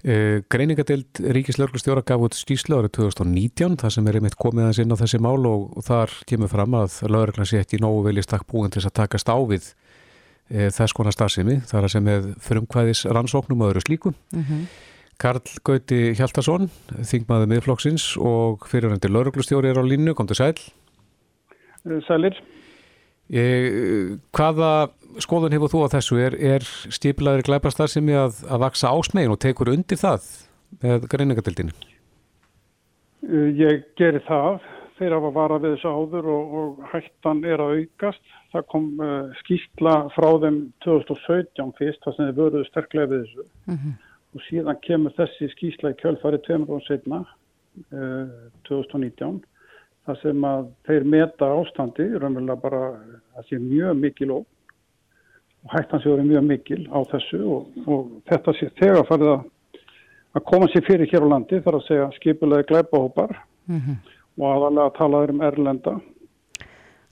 Uh, 0.07 0.43
Greiningadeild 0.53 1.21
Ríkislörglustjóra 1.37 2.05
gaf 2.07 2.27
út 2.27 2.39
skýslu 2.39 2.79
árið 2.79 2.95
2019, 3.01 3.77
það 3.83 3.95
sem 3.97 4.09
er 4.09 4.21
einmitt 4.21 4.39
komið 4.41 4.65
aðeins 4.65 4.83
inn 4.85 4.95
á 4.95 5.01
þessi 5.03 5.23
mál 5.23 5.41
og, 5.51 5.77
þar 5.87 6.15
kemur 6.31 6.53
fram 6.53 6.79
að 6.79 7.01
lögregla 7.11 7.47
sé 7.49 7.63
ekki 7.63 7.83
nógu 7.83 8.07
velið 8.09 8.29
stakk 8.29 8.47
búin 8.51 8.73
til 8.75 8.85
að 8.85 8.97
takast 9.03 9.29
á 9.29 9.37
við 9.37 9.71
uh, 9.71 10.69
þess 10.71 10.97
konar 10.97 11.17
starfsemi, 11.17 11.61
þar 11.67 11.89
að 11.89 11.97
sem 11.97 12.13
er 12.15 12.29
frumkvæðis 12.49 13.07
rannsóknum 13.11 13.67
og 13.67 13.75
öðru 13.75 13.87
slíku 13.87 14.15
mm 14.15 14.43
-hmm. 14.43 14.69
Karl 15.17 15.41
Gauti 15.65 16.13
Hjaltarsson, 16.17 16.69
þingmaður 17.09 17.49
miðflokksins 17.55 18.05
og 18.21 18.67
fyrirvendir 18.69 19.13
lauruglustjóri 19.15 19.71
er 19.71 19.81
á 19.81 19.85
línu, 19.85 20.13
kom 20.13 20.29
til 20.29 20.37
sæl. 20.37 20.59
Eh, 21.87 22.03
sælir. 22.05 22.37
Ég, 23.33 24.19
hvaða 24.37 24.91
skoðun 25.25 25.57
hefur 25.57 25.73
þú 25.73 25.83
á 25.87 25.95
þessu? 25.97 26.21
Er, 26.23 26.37
er 26.37 26.67
stíplaður 26.93 27.47
glæpastar 27.49 27.93
sem 27.93 28.09
er 28.13 28.27
að, 28.27 28.41
að 28.49 28.65
vaksa 28.67 28.93
ásmegin 28.95 29.35
og 29.35 29.41
tekur 29.43 29.73
undir 29.73 30.01
það 30.01 30.31
með 30.83 31.07
greiningatildinu? 31.13 31.77
Eh, 33.27 33.51
ég 33.59 33.87
gerir 33.99 34.25
það 34.29 34.65
þegar 34.97 35.19
að 35.19 35.37
vara 35.37 35.61
við 35.61 35.77
þessu 35.77 35.93
áður 35.93 36.33
og, 36.33 36.57
og 36.61 36.91
hættan 36.93 37.45
er 37.45 37.61
að 37.61 37.83
aukast. 37.83 38.35
Það 38.55 38.69
kom 38.73 38.85
uh, 39.05 39.33
skýrsla 39.43 39.95
frá 40.15 40.29
þeim 40.41 40.61
2017 40.87 41.73
fyrst, 41.77 42.01
það 42.05 42.15
sem 42.17 42.29
þið 42.31 42.39
vöruðu 42.41 42.69
sterklega 42.71 43.11
við 43.13 43.25
þessu. 43.27 43.49
Mm 43.67 43.79
-hmm 43.79 43.97
og 44.37 44.45
síðan 44.51 44.81
kemur 44.85 45.15
þessi 45.17 45.49
skýsla 45.55 45.95
í 45.95 46.01
kjölfari 46.01 46.41
tveimur 46.45 46.77
og 46.77 46.85
setna 46.87 47.23
uh, 47.25 48.27
2019 48.69 49.41
þar 50.07 50.19
sem 50.21 50.45
að 50.47 50.69
þeir 50.89 51.07
meta 51.17 51.49
ástandi 51.57 52.09
raunverulega 52.15 52.61
bara 52.63 52.83
að 53.39 53.49
sé 53.49 53.61
mjög 53.63 53.97
mikil 54.03 54.35
og, 54.37 54.45
og 54.45 54.56
hættan 55.73 56.03
sé 56.03 56.11
verið 56.11 56.31
mjög 56.31 56.49
mikil 56.51 56.83
á 56.93 56.99
þessu 57.13 57.41
og, 57.57 57.79
og 57.87 58.11
þetta 58.31 58.57
sé 58.59 58.71
þegar 58.81 59.09
farið 59.09 59.33
að, 59.35 59.47
að 60.37 60.45
koma 60.51 60.69
sér 60.73 60.87
fyrir 60.87 61.11
hér 61.13 61.27
á 61.27 61.33
landi 61.33 61.63
þar 61.65 61.79
að 61.81 61.87
segja 61.89 62.11
skipulegi 62.19 62.69
glæpahópar 62.73 63.33
mm 63.67 63.81
-hmm. 63.81 63.97
og 64.41 64.47
aðalega 64.53 64.87
að 64.87 64.99
tala 64.99 65.25
um 65.31 65.43
erlenda 65.51 65.97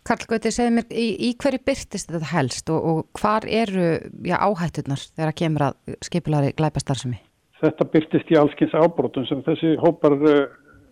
Karl 0.04 0.26
Gauti, 0.28 0.50
segð 0.52 0.74
mér, 0.76 0.90
í, 0.92 1.06
í 1.16 1.30
hverju 1.40 1.62
byrtist 1.64 2.10
þetta 2.12 2.28
helst 2.34 2.68
og, 2.68 2.88
og 2.90 3.20
hvar 3.20 3.46
eru 3.48 3.86
já, 4.28 4.36
áhættunar 4.36 5.00
þegar 5.00 5.30
að 5.30 5.38
kemur 5.40 5.64
að 5.70 5.94
skipulari 6.04 6.52
glæpastarsumi? 6.58 7.16
Þetta 7.62 7.86
byrtist 7.88 8.32
í 8.34 8.36
allskins 8.36 8.74
ábrotum 8.76 9.24
sem 9.24 9.40
þessi 9.46 9.78
hópar 9.80 10.18
eh, 10.28 10.42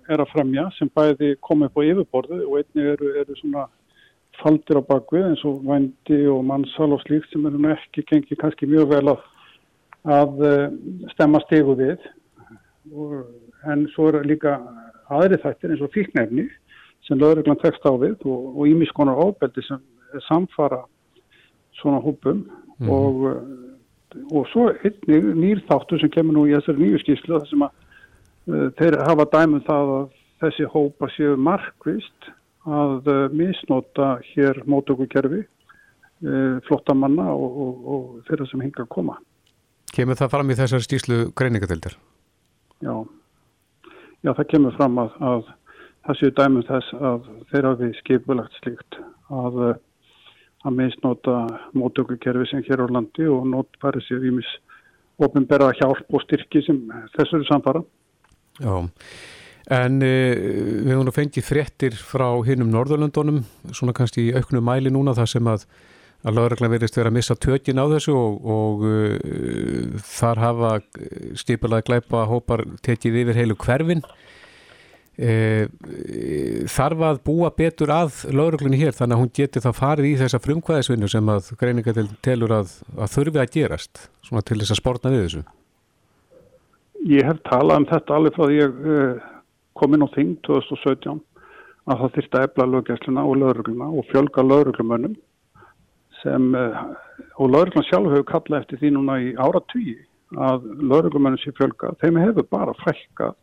er 0.08 0.22
að 0.24 0.32
fremja 0.32 0.64
sem 0.78 0.88
bæði 0.96 1.34
komið 1.44 1.68
upp 1.68 1.76
á 1.76 1.88
yfirborðu 1.90 2.38
og 2.46 2.56
einni 2.62 2.88
eru, 2.94 3.12
eru 3.20 3.36
svona 3.36 3.66
faldir 4.42 4.80
á 4.80 4.82
bakvið 4.88 5.28
eins 5.30 5.44
og 5.48 5.62
vændi 5.66 6.20
og 6.30 6.42
mannsal 6.48 6.92
og 6.96 7.02
slíkt 7.06 7.30
sem 7.32 7.46
eru 7.48 7.62
ekki 7.72 8.04
gengið 8.10 8.40
kannski 8.42 8.68
mjög 8.70 8.90
vel 8.92 9.04
að, 9.14 9.22
að 10.18 10.44
eh, 10.48 10.66
stemma 11.14 11.42
stegu 11.46 11.76
við 11.78 11.98
og, 12.92 13.22
en 13.70 13.86
svo 13.94 14.10
eru 14.10 14.24
líka 14.26 14.58
aðri 15.12 15.38
þættir 15.42 15.74
eins 15.74 15.84
og 15.84 15.92
fíknefni 15.94 16.48
sem 17.06 17.18
lögreglan 17.18 17.60
tekst 17.62 17.84
á 17.86 17.92
við 17.98 18.22
og 18.26 18.62
ímiskonar 18.70 19.18
ofbeldi 19.18 19.64
sem 19.66 19.80
samfara 20.28 20.82
svona 21.80 22.00
hópum 22.02 22.44
mm. 22.78 22.90
og, 22.90 23.14
uh, 23.30 24.26
og 24.30 24.46
svo 24.52 24.68
einnig 24.84 25.32
nýrþáttu 25.38 25.98
sem 26.00 26.12
kemur 26.12 26.36
nú 26.36 26.46
í 26.48 26.54
þessari 26.56 26.82
nýju 26.82 27.02
skýrslu 27.02 27.38
þar 27.38 27.48
sem 27.50 27.64
að 27.66 27.72
uh, 27.72 28.68
þeir 28.78 28.98
hafa 29.08 29.28
dæmum 29.34 29.64
það 29.66 29.94
að 29.96 30.06
þessi 30.42 30.70
hópa 30.74 31.10
séu 31.16 31.36
markvist 31.38 32.30
að 32.68 33.10
uh, 33.10 33.24
misnota 33.34 34.14
hér 34.32 34.62
mótökukerfi 34.70 35.42
uh, 35.42 36.58
flottamanna 36.68 37.28
og, 37.34 37.58
og, 37.64 37.86
og 37.94 38.28
þeirra 38.28 38.48
sem 38.50 38.64
hinga 38.64 38.84
að 38.84 38.92
koma. 38.94 39.18
Kemur 39.92 40.18
það 40.18 40.34
fram 40.34 40.52
í 40.52 40.58
þessari 40.58 40.86
skýrslu 40.86 41.18
greiningatildir? 41.36 41.98
Já. 42.82 42.94
Já, 44.22 44.30
það 44.30 44.46
kemur 44.54 44.76
fram 44.78 45.00
að, 45.02 45.16
að 45.20 45.48
það 46.06 46.20
séu 46.20 46.34
dæmum 46.38 46.68
þess 46.68 46.98
að 47.12 47.32
þeirra 47.50 47.72
við 47.80 47.96
skipulagt 48.00 48.60
slíkt 48.62 49.00
að 49.32 49.64
uh, 49.70 49.74
að 50.62 50.78
misnota 50.78 51.36
mótökukerfi 51.74 52.48
sem 52.50 52.62
hér 52.66 52.84
á 52.84 52.86
landi 52.86 53.26
og 53.26 53.46
notfæri 53.50 54.02
sér 54.06 54.26
í 54.28 54.32
mis 54.36 54.50
ofinberða 55.22 55.72
hjálp 55.80 56.14
og 56.14 56.22
styrki 56.24 56.62
sem 56.66 56.78
þessu 57.16 57.38
eru 57.38 57.48
samfara. 57.48 57.82
Já, 58.62 58.74
en 59.70 60.02
e, 60.02 60.12
við 60.82 60.92
höfum 60.96 61.14
fengið 61.14 61.46
fréttir 61.46 61.96
frá 61.96 62.28
hinnum 62.46 62.72
Norðurlöndunum, 62.72 63.42
svona 63.70 63.94
kannski 63.96 64.28
í 64.28 64.34
auknu 64.34 64.62
mæli 64.64 64.90
núna 64.90 65.14
þar 65.18 65.34
sem 65.36 65.50
að 65.50 65.66
að 66.22 66.36
lauruglan 66.38 66.70
verist 66.70 66.94
verið 66.94 67.10
að 67.10 67.14
missa 67.16 67.34
tökin 67.34 67.80
á 67.82 67.86
þessu 67.90 68.12
og, 68.14 68.44
og 68.46 68.82
uh, 68.86 70.02
þar 70.06 70.38
hafa 70.38 70.68
stipulaði 71.34 71.88
glæpa 71.88 72.20
hópar 72.30 72.62
tekið 72.86 73.24
yfir 73.24 73.40
heilu 73.40 73.56
hverfinn 73.58 74.04
E, 75.12 75.68
þarf 76.72 77.02
að 77.04 77.18
búa 77.26 77.50
betur 77.52 77.90
að 77.92 78.22
lauruglunni 78.32 78.78
hér 78.80 78.94
þannig 78.96 79.18
að 79.18 79.20
hún 79.20 79.32
geti 79.36 79.60
það 79.60 79.74
farið 79.76 80.06
í 80.08 80.12
þessa 80.22 80.38
frumkvæðisvinnu 80.40 81.10
sem 81.12 81.26
að 81.28 81.50
greiningatil 81.60 82.06
telur 82.24 82.54
að, 82.56 82.72
að 82.96 83.12
þurfi 83.12 83.42
að 83.42 83.52
gerast 83.52 84.06
svona 84.24 84.42
til 84.48 84.56
þess 84.62 84.72
að 84.72 84.80
spórna 84.80 85.12
við 85.12 85.26
þessu? 85.26 85.42
Ég 87.12 87.28
hef 87.28 87.42
talað 87.44 87.82
um 87.82 87.86
þetta 87.92 88.16
alveg 88.16 88.38
frá 88.38 88.44
því 88.46 88.56
ég 88.56 88.80
kom 89.78 89.94
inn 89.94 90.06
á 90.06 90.14
þing 90.14 90.38
2017 90.48 91.20
að 91.90 92.00
það 92.00 92.14
þurfti 92.16 92.38
að 92.38 92.46
ebla 92.48 92.68
löggjæsluna 92.76 93.26
og 93.26 93.38
laurugluna 93.42 93.90
og 93.90 94.08
fjölga 94.12 94.46
lauruglumönnum 94.46 95.14
sem 96.22 96.54
uh, 96.54 96.82
og 97.38 97.50
lauruglun 97.50 97.88
sjálf 97.88 98.12
hefur 98.12 98.28
kallað 98.30 98.62
eftir 98.62 98.82
því 98.82 98.94
núna 98.96 99.18
í 99.22 99.32
ára 99.36 99.62
tugi 99.72 99.98
að 100.38 100.68
lauruglumönnum 100.80 101.42
sé 101.42 101.54
fjölga 101.58 101.94
þeim 102.02 102.20
hefur 102.22 102.48
bara 102.50 102.76
fælkað 102.84 103.38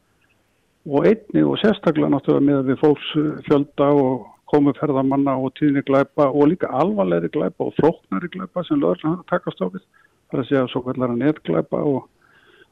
og 0.90 1.06
einni 1.06 1.44
og 1.44 1.60
sérstaklega 1.62 2.12
náttúrulega 2.14 2.46
með 2.48 2.70
við 2.70 2.80
fólksfjölda 2.84 3.90
og 4.04 4.28
komuferðamanna 4.50 5.36
og 5.38 5.54
tíðni 5.60 5.84
glæpa 5.86 6.30
og 6.30 6.50
líka 6.52 6.70
alvarleiri 6.74 7.30
glæpa 7.34 7.68
og 7.68 7.76
flóknari 7.78 8.30
glæpa 8.34 8.64
sem 8.66 8.80
lögurlega 8.82 9.26
takast 9.30 9.62
á 9.62 9.68
við. 9.70 9.84
Það 10.30 10.38
er 10.38 10.44
að 10.44 10.50
segja 10.50 10.70
svo 10.72 10.82
kallara 10.86 11.18
netglæpa 11.18 11.82
og 11.92 12.08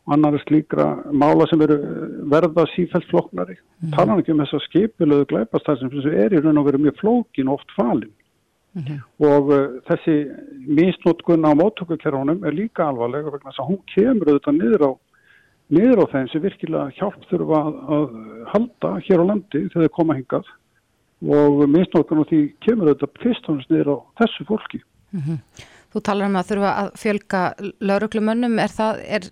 annari 0.08 0.40
slíkra 0.46 0.88
mála 1.12 1.48
sem 1.50 1.62
eru 1.62 1.78
verða 2.32 2.66
sífælt 2.76 3.10
flóknari. 3.12 3.58
Mm 3.58 3.90
-hmm. 3.90 3.96
Talan 3.96 4.20
ekki 4.20 4.32
um 4.32 4.44
þess 4.44 4.58
að 4.58 4.68
skipilöðu 4.68 5.26
glæpastar 5.32 5.78
sem 5.78 5.90
er 6.12 6.34
í 6.34 6.42
raun 6.42 6.58
og 6.58 6.66
veru 6.66 6.78
mjög 6.78 7.00
flókin 7.02 7.48
og 7.48 7.54
oft 7.60 7.72
falin. 7.76 8.14
Mm 8.74 8.84
-hmm. 8.84 9.00
Og 9.20 9.44
uh, 9.50 9.68
þessi 9.90 10.16
misnótkun 10.68 11.48
á 11.50 11.52
móttökukerfunum 11.54 12.44
er 12.46 12.54
líka 12.54 12.84
alvarlega 12.88 13.32
vegna 13.32 13.52
þess 13.52 13.60
að 13.60 13.70
hún 13.70 13.82
kemur 13.96 14.28
auðvitað 14.28 14.58
niður 14.58 14.84
á 14.90 14.92
niður 15.70 16.04
á 16.04 16.12
þeim 16.12 16.28
sem 16.32 16.42
virkilega 16.42 16.92
hjálp 16.98 17.22
þurfa 17.30 17.58
að, 17.68 17.74
að 17.96 18.08
halda 18.54 18.90
hér 19.08 19.20
á 19.20 19.30
landi 19.30 19.60
þegar 19.70 19.84
þeir 19.84 19.98
koma 19.98 20.16
hingað 20.16 20.46
og 21.28 21.70
misnókan 21.70 22.22
og 22.22 22.30
því 22.30 22.42
kemur 22.64 22.94
þetta 22.94 23.08
fyrst 23.24 23.50
og 23.50 23.58
næst 23.58 23.70
niður 23.74 23.92
á 23.92 23.98
þessu 24.22 24.46
fólki. 24.46 24.80
Mm 25.12 25.22
-hmm. 25.22 25.38
Þú 25.94 26.02
talar 26.04 26.30
um 26.30 26.38
að 26.40 26.50
þurfa 26.52 26.72
að 26.82 26.90
fjölga 27.02 27.42
lauruglumönnum, 27.90 28.58
er 28.60 28.74
það, 28.74 29.04
er, 29.18 29.28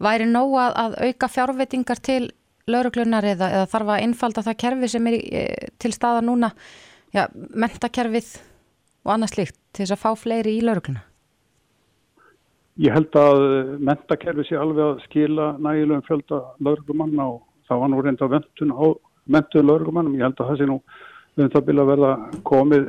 væri 0.00 0.28
nóg 0.30 0.54
að, 0.60 0.96
auka 1.10 1.28
fjárveitingar 1.28 2.00
til 2.00 2.22
lauruglunar 2.70 3.26
eða, 3.34 3.50
eða 3.58 3.68
þarf 3.72 3.92
að 3.94 4.06
innfalda 4.06 4.46
það 4.46 4.58
kerfi 4.62 4.90
sem 4.92 5.10
er 5.10 5.18
e, 5.18 5.44
til 5.82 5.92
staða 5.94 6.22
núna, 6.24 6.52
já, 7.16 7.26
mentakerfið 7.34 8.32
og 9.04 9.14
annað 9.14 9.34
slikt 9.34 9.58
til 9.74 9.84
þess 9.84 9.96
að 9.96 10.02
fá 10.04 10.10
fleiri 10.24 10.56
í 10.56 10.64
laurugluna? 10.64 11.04
Ég 12.80 12.94
held 12.96 13.16
að 13.18 13.44
mentakerfi 13.84 14.46
sé 14.48 14.56
alveg 14.56 14.84
að 14.86 15.00
skila 15.04 15.52
nægilegum 15.60 16.04
fjölda 16.06 16.40
lauruglumanna 16.64 17.26
og 17.34 17.40
það 17.68 17.82
var 17.82 17.90
nú 17.92 18.02
reynda 18.04 18.28
ventun 18.30 18.72
á 18.72 18.86
mentuðu 19.30 19.66
lauruglumanum. 19.66 20.14
Ég 20.16 20.24
held 20.24 20.40
að 20.40 20.52
það 20.52 20.60
sé 20.60 20.68
nú 20.70 20.78
um 21.40 21.50
það 21.50 21.66
byrja 21.66 21.84
að 21.84 21.90
verða 21.90 22.12
komið 22.48 22.86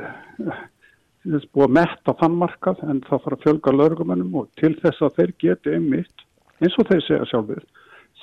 búið 1.23 1.67
að 1.67 1.75
metta 1.77 2.15
þann 2.21 2.37
markað 2.41 2.81
en 2.87 3.03
það 3.07 3.23
fara 3.25 3.37
að 3.37 3.43
fjölga 3.45 3.75
lauruglumannum 3.75 4.39
og 4.41 4.49
til 4.61 4.73
þess 4.81 5.05
að 5.05 5.17
þeir 5.19 5.33
geti 5.43 5.75
einmitt 5.75 6.25
eins 6.61 6.77
og 6.77 6.89
þeir 6.89 7.03
segja 7.05 7.29
sjálfur 7.29 7.63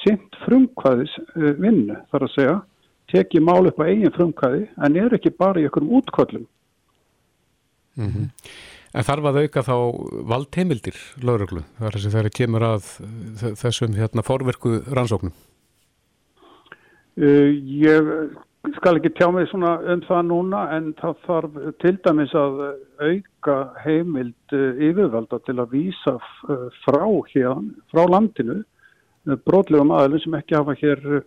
sint 0.03 0.39
frumkvæðis 0.45 1.15
eh, 1.37 1.53
vinnu 1.59 1.99
þar 2.13 2.27
að 2.27 2.35
segja 2.35 2.57
teki 3.13 3.43
mál 3.43 3.69
upp 3.71 3.81
á 3.81 3.89
eigin 3.89 4.15
frumkvæði 4.15 4.67
en 4.85 4.99
er 5.01 5.17
ekki 5.17 5.33
bara 5.35 5.63
í 5.63 5.69
okkur 5.69 5.87
útkvöllum. 5.99 6.47
Mm 7.99 8.11
-hmm. 8.13 8.27
En 8.95 9.05
þarf 9.05 9.25
að 9.29 9.39
auka 9.43 9.63
þá 9.63 9.77
valdheimildir 10.33 10.99
lauruglu 11.23 11.63
þar 11.79 11.99
sem 11.99 12.13
þeirra 12.15 12.31
kemur 12.33 12.63
að 12.63 12.85
þessum 13.61 13.97
hérna 13.97 14.25
forverku 14.25 14.83
rannsóknum? 14.87 15.33
Uh, 17.19 17.51
ég 17.67 18.39
skal 18.77 18.99
ekki 18.99 19.13
tjá 19.17 19.29
mig 19.33 19.49
svona 19.51 19.77
um 19.93 20.01
það 20.07 20.25
núna 20.29 20.63
en 20.77 20.91
það 20.99 21.21
þarf 21.27 21.59
til 21.83 21.95
dæmis 22.05 22.35
að 22.37 22.61
auka 22.99 23.57
heimild 23.85 24.55
uh, 24.57 24.83
yfirvalda 24.89 25.41
til 25.47 25.57
að 25.59 25.75
vísa 25.77 26.17
uh, 26.19 26.67
frá 26.85 27.05
hérna, 27.31 27.73
frá 27.93 28.05
landinu 28.11 28.59
uh, 28.61 29.37
brotlegum 29.47 29.95
aðlum 29.95 30.23
sem 30.25 30.37
ekki 30.41 30.59
hafa 30.59 30.77
hér 30.81 31.23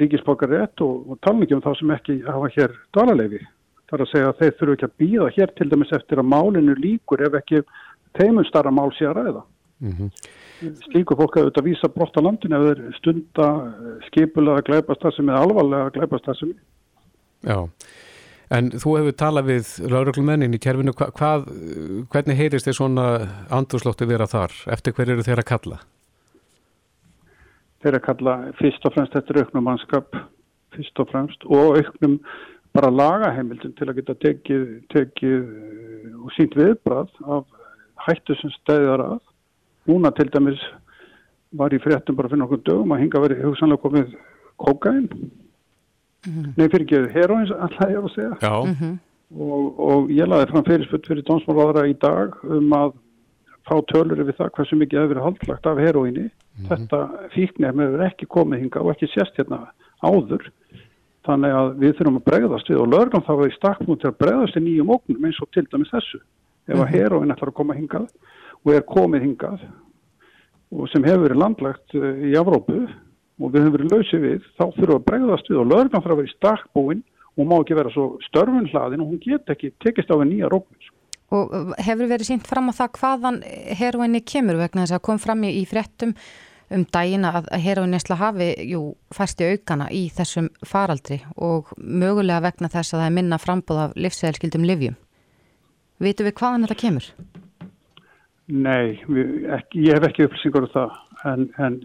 ríkisbókar 0.00 0.52
rétt 0.52 0.82
og, 0.84 1.06
og 1.10 1.22
tala 1.24 1.46
ekki 1.46 1.56
um 1.56 1.64
þá 1.64 1.72
sem 1.78 1.94
ekki 1.96 2.18
hafa 2.26 2.50
hér 2.56 2.76
dvalarleifi 2.94 3.40
þar 3.90 4.04
að 4.04 4.12
segja 4.12 4.30
að 4.30 4.42
þeir 4.42 4.58
þurfu 4.58 4.76
ekki 4.76 4.88
að 4.88 4.98
býða 5.02 5.30
hér 5.36 5.54
til 5.58 5.70
dæmis 5.70 5.94
eftir 5.96 6.22
að 6.22 6.30
málinu 6.30 6.76
líkur 6.78 7.24
ef 7.26 7.38
ekki 7.40 7.62
þeimum 8.18 8.46
starra 8.46 8.70
mál 8.74 8.90
sé 8.94 9.08
að 9.08 9.18
ræða. 9.18 9.42
Mm 9.80 9.92
-hmm. 9.92 10.10
Slíku 10.84 11.16
fólk 11.16 11.36
að 11.36 11.42
auðvitað 11.44 11.64
vísa 11.64 11.88
brott 11.88 12.16
á 12.16 12.20
landinu 12.20 12.56
ef 12.56 12.78
þeir 12.78 12.96
stunda 12.98 13.46
skipulega 14.06 14.60
glæpastasum 14.60 15.28
eða 15.28 15.42
alvarlega 15.44 15.90
glæpastasum. 15.90 16.52
Já, 17.42 17.68
en 18.50 18.70
þú 18.70 18.96
hefur 18.98 19.12
talað 19.12 19.44
við 19.44 19.90
lauruglumennin 19.90 20.54
í 20.54 20.58
kerfinu, 20.58 20.92
Hva, 20.92 21.08
hvað, 21.10 21.46
hvernig 22.12 22.36
heyrist 22.36 22.66
þið 22.66 22.76
svona 22.76 23.06
andurslótti 23.50 24.06
vera 24.06 24.26
þar? 24.26 24.52
Eftir 24.66 24.92
hver 24.92 25.10
eru 25.10 25.22
þeir 25.22 25.38
að 25.38 25.50
kalla? 25.52 25.78
Þeir 27.80 27.94
að 27.94 28.04
kalla 28.04 28.52
fyrst 28.58 28.84
og 28.84 28.92
fremst 28.92 29.16
eftir 29.16 29.40
auknum 29.40 29.64
mannskap, 29.64 30.16
fyrst 30.76 31.00
og 31.00 31.08
fremst 31.08 31.44
og 31.44 31.78
auknum 31.80 32.20
bara 32.76 32.90
lagaheimildin 32.90 33.72
til 33.78 33.88
að 33.88 33.96
geta 34.00 34.14
tekið, 34.22 34.66
tekið 34.92 35.40
eh, 35.40 36.12
og 36.20 36.30
sínt 36.36 36.54
viðbrað 36.58 37.08
af 37.24 37.46
hættu 38.06 38.36
sem 38.38 38.52
stæðar 38.60 39.06
að. 39.06 39.18
Núna 39.90 40.12
til 40.14 40.30
dæmis 40.30 40.62
var 41.58 41.74
í 41.74 41.80
fréttum 41.82 42.16
bara 42.18 42.30
fyrir 42.30 42.44
nokkur 42.44 42.62
dögum 42.66 42.94
að 42.94 43.04
hinga 43.04 43.22
verið 43.24 43.44
hugsanlega 43.48 43.82
komið 43.82 44.16
kokain. 44.62 45.08
Mm 46.26 46.32
-hmm. 46.32 46.52
Nei, 46.56 46.68
fyrir 46.68 46.84
ekki 46.86 47.12
heroins 47.14 47.50
alltaf 47.50 47.90
ég 47.90 48.02
var 48.02 48.10
að 48.10 48.14
segja. 48.14 48.52
Mm 48.64 48.74
-hmm. 48.74 48.98
og, 49.40 49.80
og 49.80 50.10
ég 50.10 50.28
laði 50.28 50.50
fram 50.50 50.64
fyrirspöld 50.64 51.06
fyrir 51.06 51.24
dómsmálaðara 51.24 51.88
í 51.88 51.96
dag 51.98 52.36
um 52.44 52.72
að 52.72 52.92
fá 53.66 53.76
tölur 53.92 54.20
yfir 54.20 54.38
það 54.38 54.52
hversu 54.56 54.76
mikið 54.76 54.98
hefur 54.98 55.14
verið 55.14 55.26
haldlagt 55.26 55.66
af 55.66 55.78
heroinni. 55.78 56.28
Mm 56.30 56.30
-hmm. 56.30 56.68
Þetta 56.68 56.98
fíknefn 57.34 57.80
hefur 57.80 58.06
ekki 58.06 58.26
komið 58.26 58.58
hinga 58.58 58.80
og 58.80 58.90
ekki 58.90 59.06
sérst 59.06 59.36
hérna 59.36 59.66
áður 60.02 60.50
þannig 61.26 61.56
að 61.56 61.70
við 61.80 61.96
þurfum 61.98 62.18
að 62.20 62.26
bregðast 62.28 62.70
við 62.70 62.80
og 62.80 62.92
lörgum 62.94 63.24
þá 63.26 63.32
er 63.34 63.50
í 63.50 63.56
staknum 63.56 63.98
til 64.00 64.10
að 64.10 64.20
bregðast 64.22 64.56
í 64.56 64.62
nýjum 64.64 64.92
ógnum 64.94 65.26
eins 65.28 65.40
og 65.44 65.50
til 65.54 65.66
dæmis 65.68 65.92
þessu 65.92 66.20
ef 66.70 66.76
að 66.76 66.84
mhm. 66.86 66.92
heroinn 66.94 67.34
ætlar 67.34 67.52
að 67.52 67.58
koma 67.60 67.76
hingað 67.76 68.06
og 68.64 68.74
er 68.74 68.86
komið 68.88 69.26
hingað 69.26 69.62
og 70.70 70.90
sem 70.92 71.04
hefur 71.06 71.26
verið 71.26 71.42
landlagt 71.42 71.96
eh, 71.98 72.26
í 72.30 72.34
Afrópu 72.38 72.82
og 73.40 73.54
við 73.54 73.64
höfum 73.64 73.76
verið 73.78 73.94
lausið 73.94 74.26
við 74.26 74.46
þá 74.58 74.64
þurfum 74.76 74.96
að 74.98 75.06
bregðast 75.08 75.50
við 75.50 75.62
og 75.62 75.70
lörgum 75.70 76.04
þarf 76.04 76.14
að 76.14 76.20
vera 76.20 76.30
í 76.30 76.36
stakbúin 76.36 77.02
og 77.36 77.48
má 77.48 77.56
ekki 77.60 77.78
vera 77.78 77.92
svo 77.94 78.06
störfun 78.28 78.68
hlaðin 78.70 79.04
og 79.04 79.12
hún 79.12 79.22
get 79.24 79.52
ekki 79.54 79.72
tekist 79.82 80.12
á 80.12 80.18
við 80.20 80.32
nýja 80.34 80.52
róknir 80.52 80.90
Og 81.30 81.74
hefur 81.78 82.08
verið 82.10 82.26
sínt 82.26 82.48
fram 82.50 82.70
á 82.70 82.74
það 82.74 82.94
hvaðan 82.98 83.36
heroinni 83.78 84.20
kemur 84.26 84.58
vegna 84.58 84.82
þess 84.82 84.96
að 84.96 85.04
kom 85.06 85.20
fram 85.22 85.44
í 85.46 85.62
fréttum 85.70 86.16
um 86.74 86.82
dægina 86.86 87.30
að 87.38 87.50
heroinesla 87.62 88.16
hafi 88.18 88.48
jú 88.70 88.80
færst 89.14 89.42
í 89.42 89.52
aukana 89.52 89.86
í 89.94 90.04
þessum 90.14 90.48
faraldri 90.66 91.20
og 91.36 91.70
mögulega 91.78 92.42
vegna 92.48 92.70
þess 92.70 92.94
að 92.94 93.02
það 93.02 93.06
er 93.06 93.14
minna 93.18 93.38
frambóð 93.42 93.82
af 93.84 93.94
livsæðilskildum 93.98 94.66
livjum. 94.66 94.98
Vitu 96.02 96.26
við 96.26 96.36
hvaðan 96.40 96.66
þetta 96.66 96.80
kemur? 96.82 97.08
Nei, 98.50 98.98
ekki, 99.54 99.84
ég 99.86 99.94
hef 99.94 100.08
ekki 100.08 100.26
upplýsingar 100.26 100.66
um 100.66 100.72
það 100.72 100.94
en, 101.30 101.44
en 101.62 101.76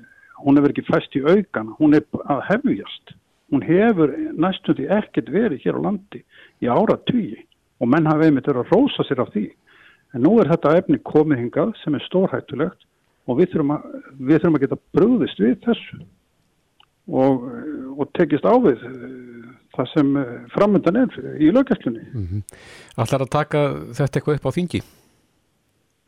hún 0.41 0.57
hefur 0.57 0.73
ekki 0.73 0.85
fæst 0.87 1.17
í 1.17 1.21
aukana, 1.21 1.75
hún 1.79 1.97
er 1.97 2.05
að 2.25 2.41
hefjast. 2.49 3.13
Hún 3.53 3.61
hefur 3.65 4.13
næstuði 4.41 4.87
ekkert 4.89 5.29
verið 5.33 5.61
hér 5.65 5.77
á 5.77 5.85
landi 5.85 6.23
í 6.63 6.71
ára 6.71 6.97
tugi 7.05 7.43
og 7.77 7.91
menn 7.91 8.09
hafa 8.09 8.25
einmitt 8.25 8.49
verið 8.49 8.65
að 8.65 8.73
rósa 8.73 9.05
sér 9.05 9.21
af 9.21 9.31
því. 9.35 9.45
En 10.15 10.25
nú 10.25 10.33
er 10.41 10.49
þetta 10.49 10.73
efni 10.79 10.99
komið 11.05 11.43
hingað 11.43 11.75
sem 11.83 11.95
er 11.95 12.05
stórhættulegt 12.07 12.87
og 13.29 13.39
við 13.39 13.53
þurfum 13.53 13.75
að, 13.75 13.87
við 14.17 14.41
þurfum 14.41 14.57
að 14.57 14.65
geta 14.65 14.81
brúðist 14.95 15.41
við 15.43 15.55
þessu 15.65 16.01
og, 17.05 17.47
og 17.99 18.11
tekist 18.17 18.47
á 18.47 18.53
við 18.63 18.81
eh, 18.89 19.07
það 19.75 19.89
sem 19.93 20.13
framöndan 20.55 21.01
er 21.03 21.17
í 21.37 21.51
löggjastlunni. 21.53 22.05
Mm 22.09 22.27
-hmm. 22.31 22.45
Allar 23.03 23.27
að 23.27 23.33
taka 23.37 23.65
þetta 23.93 24.19
eitthvað 24.19 24.39
upp 24.39 24.49
á 24.49 24.57
þingi? 24.57 24.81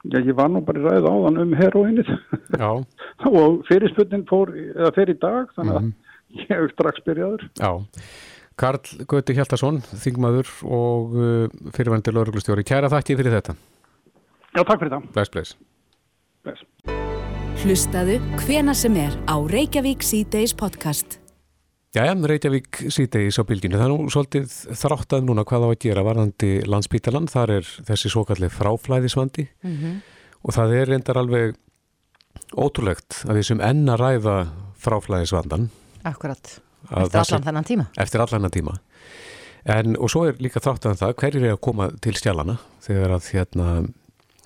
Já, 0.07 0.19
ég 0.21 0.35
var 0.37 0.49
nú 0.51 0.61
bara 0.65 0.79
í 0.79 0.85
ræð 0.85 1.07
áðan 1.09 1.41
um 1.43 1.53
heroinnið 1.57 2.09
og 3.41 3.61
fyrirspunnin 3.67 4.25
fór, 4.29 4.53
eða 4.55 4.91
fer 4.95 5.11
í 5.11 5.17
dag, 5.19 5.51
þannig 5.57 5.75
að 5.75 5.81
mm 5.81 5.91
-hmm. 5.91 6.41
ég 6.43 6.51
hef 6.53 6.71
strax 6.73 7.03
byrjaður. 7.05 7.47
Já, 7.59 7.71
Karl 8.57 9.05
Gauti 9.05 9.35
Hjaltarsson, 9.37 9.81
þingmaður 9.85 10.49
og 10.65 11.13
uh, 11.13 11.49
fyrirvendir 11.75 12.15
lauruglustjóri. 12.17 12.65
Kæra 12.65 12.89
þakki 12.89 13.17
fyrir 13.19 13.37
þetta. 13.37 13.53
Já, 14.55 14.63
takk 14.63 14.79
fyrir 14.81 14.95
það. 14.95 15.11
Bless, 15.13 15.29
bless. 15.29 15.57
Bless. 16.47 16.65
Hlustaðu 17.61 18.17
hvena 18.41 18.73
sem 18.73 18.97
er 18.97 19.13
á 19.29 19.37
Reykjavík 19.37 20.01
C-Days 20.01 20.57
podcast. 20.57 21.19
Jæja, 21.95 22.13
Reykjavík 22.29 22.81
C-Days 22.91 23.39
á 23.39 23.43
bylginu. 23.47 23.77
Það 23.79 23.85
er 23.85 23.93
nú 23.93 24.11
svolítið 24.11 24.55
þráttað 24.75 25.23
núna 25.23 25.45
hvað 25.47 25.63
á 25.65 25.67
að 25.69 25.79
gera 25.85 26.03
varðandi 26.03 26.51
landsbítalan. 26.67 27.29
Þar 27.31 27.53
er 27.55 27.69
þessi 27.87 28.11
svo 28.11 28.25
kallið 28.27 28.51
fráflæðisvandi 28.57 29.47
mm 29.47 29.75
-hmm. 29.77 29.95
og 30.43 30.53
það 30.53 30.75
er 30.81 30.91
reyndar 30.91 31.17
alveg 31.17 31.55
ótrúlegt 32.53 33.23
að 33.25 33.39
við 33.39 33.47
sem 33.49 33.61
enna 33.61 33.95
ræða 33.97 34.37
fráflæðisvandan. 34.77 35.69
Akkurat. 36.03 36.59
Eftir 36.91 37.19
allan 37.19 37.47
þennan 37.47 37.67
tíma. 37.67 37.85
Eftir 37.97 38.21
allan 38.21 38.39
þennan 38.39 38.55
tíma. 38.55 38.77
En, 39.67 39.97
og 39.99 40.11
svo 40.11 40.25
er 40.27 40.37
líka 40.39 40.61
þráttaðan 40.63 40.99
það, 41.01 41.15
hverjir 41.19 41.43
er 41.43 41.55
að 41.55 41.63
koma 41.65 41.89
til 42.03 42.15
stjálana 42.15 42.57
þegar 42.85 43.17
að 43.17 43.31
hérna, 43.33 43.65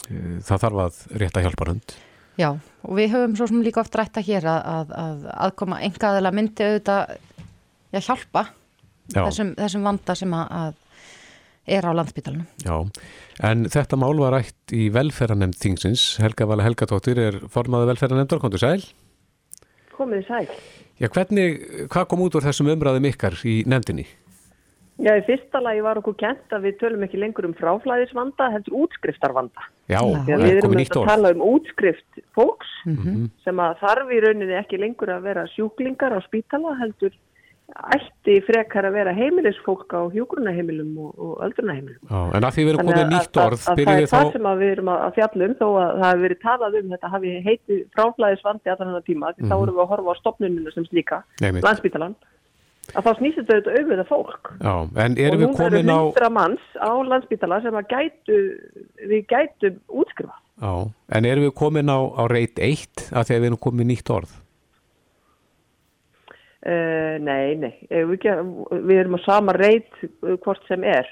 e, 0.10 0.40
það 0.42 0.64
þarf 0.64 0.80
að 0.86 1.02
rétta 1.22 1.44
hjálparhund? 1.46 1.94
Já, 2.42 2.58
og 2.88 2.98
við 2.98 3.12
höfum 3.16 3.36
svo 3.38 3.50
sem 3.52 3.64
líka 3.66 3.82
oft 3.84 3.96
rætta 3.98 4.24
hér 4.26 4.48
að, 4.50 4.62
að, 4.76 4.96
að 5.04 5.28
aðkoma 5.48 5.82
engaðilega 5.88 6.38
myndi 6.38 6.68
auðvitað 6.68 7.16
já, 7.92 8.00
hjálpa 8.00 8.46
þessum, 9.14 9.54
þessum 9.60 9.86
vanda 9.90 10.16
sem 10.18 10.38
að 10.38 10.80
er 11.72 11.86
á 11.86 11.92
landsbytalunum. 11.94 12.48
Já, 12.66 12.76
en 13.48 13.68
þetta 13.72 14.00
mál 14.00 14.16
var 14.20 14.36
rætt 14.36 14.74
í 14.76 14.88
velferðanemnd 14.94 15.60
þingsins. 15.62 16.06
Helga 16.22 16.48
Vala 16.50 16.66
Helgatóttir 16.66 17.22
er 17.22 17.38
formaði 17.54 17.92
velferðanemndar, 17.92 18.42
komdu 18.42 18.60
sæl? 18.62 18.82
Komið 19.94 20.26
sæl. 20.30 20.48
Já, 21.02 21.10
hvernig, 21.14 21.62
hvað 21.92 22.08
kom 22.10 22.26
út 22.26 22.38
úr 22.38 22.46
þessum 22.46 22.72
umræðum 22.74 23.08
ykkar 23.12 23.38
í 23.48 23.62
nefndinni? 23.70 24.08
Já, 25.02 25.16
í 25.18 25.24
fyrsta 25.26 25.62
lagi 25.64 25.82
var 25.82 25.98
okkur 25.98 26.16
kent 26.20 26.54
að 26.54 26.68
við 26.68 26.78
tölum 26.84 27.06
ekki 27.08 27.20
lengur 27.22 27.48
um 27.48 27.56
fráflæðisvanda, 27.58 28.52
heldur 28.54 28.84
útskriftarvanda. 28.84 29.66
Já, 29.90 29.98
það 29.98 30.46
er 30.46 30.62
komið 30.62 30.78
nýtt 30.84 31.00
orð. 31.00 31.02
Við 31.02 31.02
erum 31.02 31.02
að 31.02 31.10
tala 31.10 31.34
um 31.34 31.44
útskrift 31.48 32.22
fólks 32.38 32.72
mm 32.86 32.96
-hmm. 33.00 33.26
sem 33.46 33.66
að 33.66 33.82
þarf 33.82 34.14
í 34.14 34.22
rauninni 34.26 34.58
ekki 34.60 34.82
lengur 34.82 35.10
að 35.10 35.26
vera 35.26 35.48
sjúklingar 35.56 36.14
á 36.14 36.20
spítala, 36.28 36.78
heldur 36.78 37.18
ætti 37.72 38.36
frekar 38.46 38.86
að 38.86 38.96
vera 39.00 39.14
heimilisfólk 39.16 39.94
á 39.96 40.02
hjókurunaheimilum 40.12 40.98
og, 41.00 41.12
og 41.18 41.44
öldrunaheimilum. 41.46 42.02
Já, 42.04 42.22
en 42.36 42.44
að 42.44 42.54
því 42.56 42.66
við 42.66 42.74
erum 42.74 42.90
komið 42.92 43.12
nýtt 43.14 43.40
orð, 43.42 43.62
byrjum 43.80 44.02
við 44.02 44.10
þá... 44.12 44.12
Það 44.12 44.22
er 44.22 44.28
það 44.28 44.34
sem 44.36 44.60
við 44.62 44.72
erum 44.76 44.92
að 44.94 45.14
fjallum, 45.18 45.54
þó 45.62 45.68
að 45.70 45.94
það 46.02 46.10
hefur 46.10 46.26
verið 46.26 46.42
talað 46.44 46.78
um 46.82 46.92
þetta, 46.92 47.14
hafi 47.16 47.32
heiti 47.48 47.78
fráflæðisvandi 47.96 48.74
að 48.74 48.84
þannig 48.84 49.08
tíma, 49.08 49.32
því 49.32 49.42
mm 49.42 49.46
-hmm. 49.46 49.52
þá 49.52 49.56
mhm. 49.56 49.64
erum 49.64 49.76
við 49.80 49.84
að 49.86 49.92
horfa 49.94 50.12
á 50.12 50.22
stopnuninu 50.22 50.76
sem 50.76 50.86
slíka, 50.92 51.24
landsbítalan 51.42 52.16
að 52.96 53.08
þá 53.08 53.12
snýst 53.18 53.40
þetta 53.40 53.56
auðvitað 53.56 53.80
auðvitað 53.80 54.10
fólk. 54.12 54.52
Já, 54.62 54.74
en 55.04 55.18
erum 55.22 55.44
við 55.44 55.58
komin 55.58 55.66
á 55.66 55.72
og 55.72 55.82
nú 55.88 55.96
eru 55.96 56.06
hundra 56.12 56.30
manns 56.38 56.70
á 56.78 56.92
landsbytala 57.12 57.60
sem 57.64 57.80
að 57.80 57.90
gætu 57.92 58.40
við 59.12 59.28
gætum 59.32 59.82
útskrifa 60.02 60.38
Já, 60.62 60.74
en 61.18 61.26
erum 61.26 61.48
við 61.48 61.56
komin 61.58 61.90
á, 61.90 61.98
á 61.98 62.24
reit 62.30 62.60
1 62.62 63.08
að 63.10 63.28
þegar 63.30 63.42
við 63.42 63.50
erum 63.50 63.62
komin 63.66 63.90
nýtt 63.90 64.14
orð? 64.14 64.34
Uh, 66.62 67.18
Nei, 67.26 67.58
nei. 67.58 67.74
Við, 67.90 68.12
ekki, 68.20 68.36
við 68.86 69.00
erum 69.02 69.18
á 69.18 69.22
sama 69.26 69.56
reit 69.58 69.90
hvort 70.44 70.62
sem 70.70 70.86
er. 70.86 71.08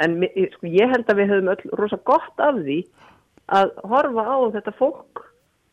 En 0.00 0.16
sko, 0.54 0.70
ég 0.72 0.88
held 0.88 1.10
að 1.12 1.20
við 1.20 1.34
höfum 1.34 1.50
öll 1.52 1.74
rosa 1.76 1.98
gott 2.08 2.40
af 2.40 2.56
því 2.62 2.78
að 3.52 3.74
horfa 3.84 4.24
á 4.24 4.36
þetta 4.56 4.74
fólk 4.78 5.24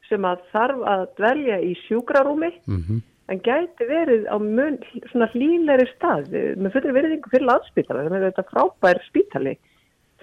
sem 0.10 0.28
að 0.28 0.44
þarf 0.52 0.84
að 0.92 1.06
dvelja 1.22 1.62
í 1.64 1.72
sjúkrarúmi 1.86 2.52
mhm. 2.66 2.84
mm 2.84 3.08
en 3.30 3.42
gæti 3.46 3.88
verið 3.88 4.26
á 4.28 4.38
mun, 4.42 4.80
svona 5.12 5.30
hlýleiri 5.34 5.88
stað 5.96 6.32
með 6.32 6.74
fyrir 6.74 6.96
veriðingu 6.98 7.32
fyrir 7.32 7.48
landsspítala 7.48 8.06
þannig 8.08 8.22
að 8.22 8.30
þetta 8.30 8.50
frábær 8.50 9.04
spítali 9.08 9.58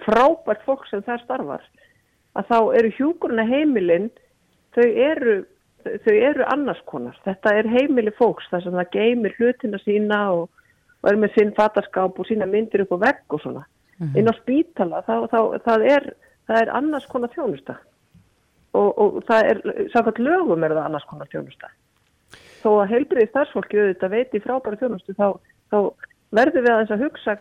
frábært 0.04 0.64
fólk 0.66 0.88
sem 0.88 1.04
það 1.06 1.22
starfar 1.24 1.68
að 2.38 2.50
þá 2.50 2.58
eru 2.80 2.90
hjúkurna 2.98 3.46
heimilinn 3.48 4.11
þau 4.76 4.84
eru 4.84 5.38
þau 6.04 6.14
eru 6.14 6.46
annars 6.52 6.80
konar, 6.90 7.16
þetta 7.24 7.54
er 7.58 7.68
heimili 7.70 8.12
fólks 8.18 8.48
þar 8.50 8.64
sem 8.64 8.78
það 8.78 8.94
geymir 8.94 9.37
hlutina 9.38 9.80
sína 9.82 10.20
og, 10.37 10.48
og 11.02 11.11
er 11.11 11.20
með 11.22 11.34
sinn 11.37 11.52
fattaskáp 11.56 12.18
og 12.18 12.28
sína 12.28 12.48
myndir 12.50 12.84
upp 12.84 12.96
á 12.98 13.04
vegg 13.06 13.37
og 13.37 13.42
svona. 13.42 13.64
Mm 13.98 14.06
-hmm. 14.06 14.18
inn 14.18 14.30
á 14.30 14.34
spítala 14.38 15.02
þá, 15.02 15.14
þá, 15.32 15.40
það, 15.64 15.87
er, 15.94 16.04
það 16.46 16.61
er 16.62 16.74
annars 16.80 17.06
konar 17.06 17.30
þjónusta. 17.34 17.74
Og, 18.72 18.98
og 18.98 19.22
það 19.26 19.42
er, 19.50 19.61
samkvæmt 19.92 20.18
lögum 20.18 20.64
er 20.64 20.70
það 20.76 20.84
annars 20.84 21.08
konar 21.08 21.28
þjónusta 21.32 21.70
þó 22.62 22.71
að 22.83 22.90
heilbriði 22.92 23.31
starfsfólki 23.31 23.81
auðvitað 23.81 24.14
veiti 24.14 24.40
frábæra 24.44 24.81
þjónustu 24.81 25.14
þá, 25.18 25.29
þá 25.71 25.79
verður 26.35 26.64
við 26.64 26.73
að 26.73 26.81
þess 26.83 26.94
að 26.94 27.05
hugsa 27.05 27.35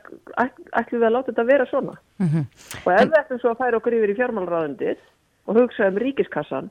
ætlum 0.79 1.01
við 1.01 1.07
að 1.07 1.15
láta 1.15 1.31
þetta 1.31 1.47
vera 1.47 1.65
svona 1.67 1.95
mm 2.17 2.27
-hmm. 2.27 2.45
og 2.85 2.91
ef 2.93 3.07
við 3.07 3.19
ætlum 3.21 3.41
svo 3.41 3.51
að 3.51 3.61
færa 3.61 3.79
okkur 3.79 3.97
yfir 3.97 4.13
í 4.13 4.17
fjármálraðundið 4.19 5.01
og 5.47 5.59
hugsa 5.61 5.89
um 5.91 5.99
ríkiskassan 6.03 6.69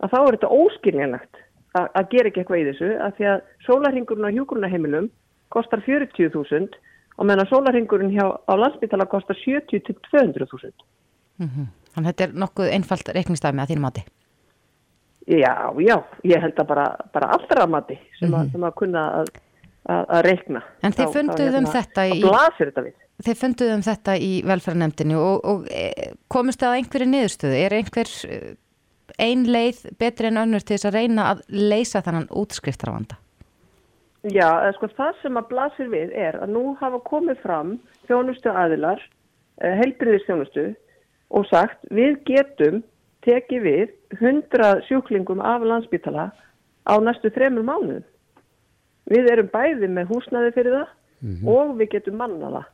að 0.00 0.14
þá 0.14 0.18
er 0.20 0.36
þetta 0.36 0.54
óskiljanlegt 0.60 1.42
að, 1.74 1.86
að 1.98 2.10
gera 2.14 2.30
ekki 2.30 2.40
eitthvað 2.40 2.62
í 2.62 2.66
þessu 2.70 2.90
að 2.96 3.14
því 3.18 3.28
að 3.32 3.44
sólarhingurinn 3.66 4.28
á 4.28 4.34
hjúgrunaheimilum 4.36 5.10
kostar 5.54 5.84
40.000 5.84 6.80
og 7.14 7.28
meðan 7.28 7.50
sólarhingurinn 7.52 8.14
hjá, 8.14 8.26
á 8.32 8.52
landsbytala 8.56 9.06
kostar 9.06 9.36
70-200.000 9.44 10.72
mm 11.38 11.48
-hmm. 11.48 11.66
Þannig 11.94 12.08
að 12.08 12.12
þetta 12.12 12.24
er 12.24 12.38
nokkuð 12.42 12.72
einfalt 12.74 13.08
reikningstæmi 13.14 13.62
að 13.62 13.70
þín 13.70 13.84
mati 13.84 14.02
Já, 15.24 15.72
já, 15.80 15.96
ég 16.28 16.42
held 16.42 16.58
að 16.60 16.68
bara, 16.68 16.84
bara 17.14 17.30
allra 17.32 17.64
mati 17.66 17.96
sem, 18.18 18.28
mm 18.28 18.50
sem 18.52 18.66
að 18.66 18.74
kunna 18.76 19.04
að, 19.20 19.30
að, 19.88 20.02
að 20.16 20.20
reikna. 20.26 20.60
En 20.84 20.92
þið 20.92 21.14
funduðum 21.14 21.54
hérna, 21.64 21.72
þetta 21.78 22.04
í... 22.10 22.18
Þetta 22.58 22.84
þið 23.24 23.40
funduðum 23.40 23.84
þetta 23.86 24.16
í 24.20 24.30
velferðarnemdini 24.44 25.16
og, 25.16 25.48
og 25.48 25.66
e, 25.70 26.10
komist 26.32 26.60
það 26.60 26.74
að 26.74 26.78
einhverju 26.80 27.08
niðurstöðu? 27.12 27.58
Er 27.62 27.76
einhver 27.78 28.12
e, 28.28 28.38
ein 29.22 29.44
leið 29.48 29.82
betri 30.00 30.28
en 30.28 30.40
önnur 30.42 30.64
til 30.64 30.76
þess 30.76 30.90
að 30.90 30.98
reyna 30.98 31.28
að 31.32 31.44
leysa 31.48 32.02
þannan 32.04 32.30
útskriftarvanda? 32.42 33.18
Já, 34.32 34.48
sko 34.76 34.88
það 34.96 35.20
sem 35.22 35.36
að 35.40 35.50
blasir 35.52 35.90
við 35.92 36.14
er 36.16 36.40
að 36.40 36.54
nú 36.56 36.64
hafa 36.80 37.00
komið 37.04 37.40
fram 37.42 37.76
þjónustu 38.08 38.52
aðilar, 38.52 39.00
e, 39.60 39.72
heilbriðistjónustu 39.80 40.70
og 41.34 41.48
sagt 41.48 41.80
við 41.94 42.18
getum 42.28 42.82
teki 43.24 43.60
við 43.64 43.92
100 44.20 44.82
sjúklingum 44.88 45.40
af 45.40 45.62
landsbytala 45.62 46.30
á 46.84 46.94
næstu 47.00 47.30
þremur 47.30 47.64
mánuðum. 47.64 48.04
Við 49.10 49.30
erum 49.32 49.48
bæði 49.52 49.88
með 49.88 50.10
húsnaði 50.12 50.52
fyrir 50.56 50.76
það 50.78 50.88
mm 51.20 51.34
-hmm. 51.34 51.48
og 51.48 51.76
við 51.78 51.88
getum 51.96 52.16
mannaða. 52.20 52.64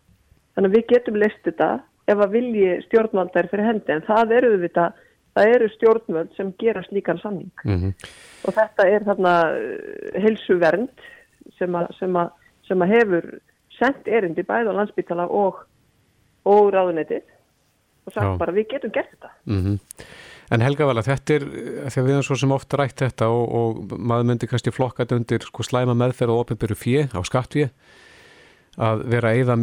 Þannig 0.55 0.71
að 0.71 0.77
við 0.77 0.87
getum 0.95 1.17
list 1.17 1.43
þetta 1.45 1.71
ef 2.07 2.19
að 2.19 2.35
vilji 2.35 2.83
stjórnvaldar 2.87 3.49
fyrir 3.51 3.67
hendi 3.67 3.93
en 3.93 4.07
það 4.07 4.33
eru 4.39 4.51
við 4.57 4.67
þetta, 4.69 4.87
það 5.35 5.55
eru 5.55 5.69
stjórnvöld 5.69 6.37
sem 6.37 6.53
gera 6.59 6.83
slíkan 6.83 7.21
sanning. 7.23 7.53
Mm 7.65 7.79
-hmm. 7.79 7.93
Og 8.45 8.55
þetta 8.55 8.89
er 8.89 9.05
þarna 9.05 9.35
eh, 9.57 10.23
helsuvernd 10.23 11.07
sem 11.59 11.75
að, 11.75 11.87
sem 11.99 12.17
að, 12.17 12.31
sem 12.69 12.83
að 12.83 12.93
hefur 12.95 13.41
sendt 13.79 14.09
erindi 14.09 14.43
bæði 14.43 14.75
á 14.75 14.79
landsbytala 14.79 15.27
og, 15.27 15.63
og 16.45 16.73
ráðunetið 16.75 17.23
og 18.07 18.13
sagt 18.13 18.27
Já. 18.27 18.39
bara 18.39 18.53
við 18.53 18.69
getum 18.69 18.91
gert 18.91 19.11
þetta. 19.11 19.31
Mm 19.47 19.63
-hmm. 19.65 19.79
En 20.51 20.63
Helga 20.65 20.87
Vala, 20.89 21.03
þetta 21.07 21.35
er, 21.37 21.45
þegar 21.95 22.07
við 22.07 22.15
erum 22.17 22.27
svo 22.27 22.37
sem 22.41 22.53
ofta 22.55 22.79
rætt 22.81 23.05
þetta 23.05 23.29
og, 23.31 23.43
og 23.55 23.99
maður 23.99 24.31
myndi 24.33 24.49
kannski 24.51 24.73
flokkat 24.75 25.13
undir 25.15 25.45
sko, 25.47 25.63
slæma 25.63 25.95
meðferð 25.95 26.35
og 26.35 26.45
ofinbyrju 26.45 26.79
fjö 26.79 27.05
á 27.15 27.21
skattfjö 27.23 27.69
að 28.81 29.03
vera 29.11 29.33
eða 29.35 29.57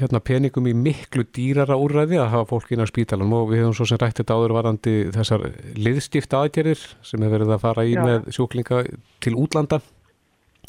hérna, 0.00 0.20
peningum 0.24 0.66
í 0.66 0.74
miklu 0.76 1.24
dýrara 1.34 1.76
úrræði 1.80 2.18
að 2.18 2.32
hafa 2.32 2.48
fólk 2.50 2.72
inn 2.74 2.82
á 2.82 2.86
spítalan 2.90 3.32
og 3.32 3.52
við 3.52 3.62
hefum 3.62 3.76
svo 3.78 3.86
sem 3.88 4.00
rætt 4.02 4.18
þetta 4.20 4.36
áður 4.36 4.56
varandi 4.56 4.94
þessar 5.14 5.44
liðstifta 5.78 6.40
aðgerir 6.42 6.80
sem 7.06 7.22
hefur 7.22 7.36
verið 7.38 7.54
að 7.54 7.62
fara 7.62 7.84
í 7.86 7.94
Já. 7.94 8.02
með 8.04 8.32
sjúklinga 8.34 8.80
til 9.24 9.34
útlanda 9.38 9.80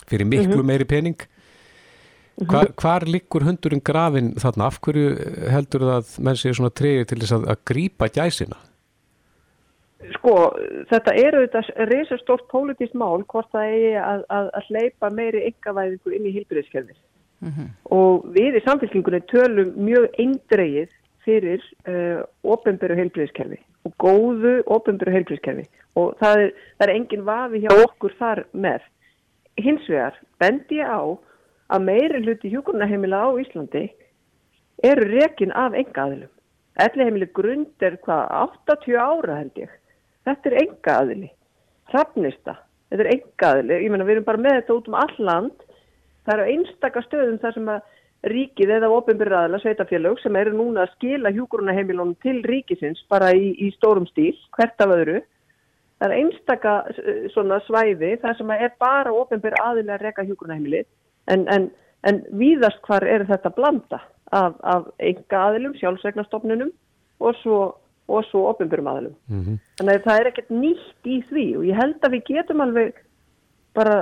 fyrir 0.05 0.29
miklu 0.29 0.53
mm 0.53 0.59
-hmm. 0.59 0.69
meiri 0.69 0.85
pening. 0.85 1.17
Mm 1.17 2.45
-hmm. 2.45 2.51
Hvar, 2.51 2.71
hvar 2.75 3.07
liggur 3.07 3.43
hundurinn 3.43 3.81
grafin 3.83 4.33
þarna? 4.35 4.65
Af 4.65 4.79
hverju 4.81 5.49
heldur 5.49 5.81
það 5.81 5.97
að 5.97 6.19
menn 6.19 6.35
séu 6.35 6.53
svona 6.53 6.69
treyir 6.69 7.05
til 7.05 7.19
þess 7.19 7.31
að, 7.31 7.49
að 7.49 7.57
grípa 7.65 8.07
gæsina? 8.07 8.57
Sko, 10.17 10.33
þetta 10.89 11.13
eru 11.15 11.45
þetta 11.45 11.85
reysastórt 11.89 12.47
pólitískt 12.51 12.97
mál 12.99 13.23
hvort 13.31 13.47
það 13.55 13.69
eigi 13.71 13.93
að, 14.01 14.23
að, 14.37 14.49
að 14.59 14.69
hleypa 14.69 15.09
meiri 15.09 15.43
yngavæðingu 15.49 16.15
inn 16.17 16.27
í 16.27 16.33
hilbriðskerfið 16.35 16.97
mm 17.45 17.51
-hmm. 17.51 17.69
og 17.95 18.25
við 18.35 18.59
í 18.59 18.63
samfélkingunni 18.65 19.21
tölum 19.31 19.71
mjög 19.87 20.09
eindreið 20.19 20.91
fyrir 21.25 21.63
uh, 21.89 22.21
ofinböru 22.43 22.97
heilbríðiskerfi 22.99 23.61
og 23.87 23.95
góðu 24.03 24.53
ofinböru 24.75 25.15
heilbríðiskerfi 25.15 25.65
og 25.95 26.17
það 26.19 26.43
er, 26.43 26.51
það 26.77 26.87
er 26.87 26.95
engin 26.95 27.25
vafi 27.25 27.63
hjá 27.63 27.71
okkur 27.85 28.15
þar 28.19 28.43
með. 28.51 28.81
Hins 29.57 29.87
vegar 29.89 30.19
bendi 30.43 30.81
ég 30.81 30.91
á 30.91 31.01
að 31.71 31.87
meiri 31.87 32.21
hluti 32.21 32.51
hjúkurnaheimila 32.51 33.23
á 33.25 33.29
Íslandi 33.41 33.87
eru 34.83 35.07
rekin 35.07 35.55
af 35.55 35.73
engaðilum. 35.73 36.31
Elliheimili 36.75 37.29
grund 37.31 37.83
er 37.87 37.95
hvað 38.03 38.23
80 38.67 38.97
ára 38.99 39.39
held 39.39 39.63
ég. 39.63 39.71
Þetta 40.25 40.51
er 40.51 40.57
engaðili. 40.63 41.29
Hrafnista. 41.91 42.57
Þetta 42.89 43.05
er 43.05 43.11
engaðili. 43.15 43.81
Ég 43.83 43.93
menna 43.93 44.07
við 44.07 44.17
erum 44.17 44.29
bara 44.29 44.43
með 44.45 44.57
þetta 44.59 44.77
út 44.79 44.89
um 44.89 44.97
all 45.01 45.19
land. 45.29 45.67
Það 46.25 46.33
eru 46.35 46.55
einstakar 46.55 47.05
stöðum 47.05 47.37
þar 47.43 47.55
sem 47.57 47.69
að 47.75 47.93
ríkið 48.25 48.73
eða 48.79 48.89
ofinbyrraðala 48.95 49.59
sveitafélög 49.61 50.19
sem 50.21 50.35
eru 50.39 50.55
núna 50.55 50.85
að 50.85 50.95
skila 50.95 51.31
hjúkurunaheimilunum 51.35 52.15
til 52.25 52.39
ríkisins 52.47 53.03
bara 53.11 53.29
í, 53.37 53.51
í 53.61 53.69
stórum 53.75 54.07
stíl, 54.09 54.33
hvert 54.57 54.81
af 54.81 54.93
öðru. 54.95 55.19
Það 56.01 56.11
er 56.11 56.15
einstaka 56.19 56.73
svona 57.33 57.61
svæði 57.67 58.15
þar 58.23 58.37
sem 58.39 58.53
er 58.57 58.73
bara 58.81 59.13
ofinbyrra 59.13 59.69
aðilega 59.69 59.99
að 59.99 60.07
reka 60.07 60.25
hjúkurunaheimilið 60.27 60.87
en, 61.31 61.45
en, 61.53 61.69
en 62.09 62.19
víðast 62.35 62.81
hvar 62.87 63.05
er 63.07 63.23
þetta 63.29 63.53
blanda 63.55 64.01
af, 64.33 64.57
af 64.61 64.89
enga 64.99 65.45
aðilum, 65.49 65.77
sjálfsvegnastofnunum 65.79 66.73
og 67.23 67.39
svo, 67.43 67.59
og 68.07 68.23
svo 68.29 68.45
ofinbyrjum 68.51 68.87
aðilum. 68.87 69.15
Mm 69.27 69.41
-hmm. 69.43 69.57
Þannig 69.77 69.95
að 69.95 70.05
það 70.05 70.19
er 70.19 70.27
ekkert 70.27 70.49
nýtt 70.49 71.03
í 71.05 71.17
því 71.29 71.45
og 71.57 71.63
ég 71.65 71.81
held 71.81 71.99
að 72.01 72.11
við 72.11 72.23
getum 72.29 72.61
alveg 72.61 72.93
bara 73.73 73.95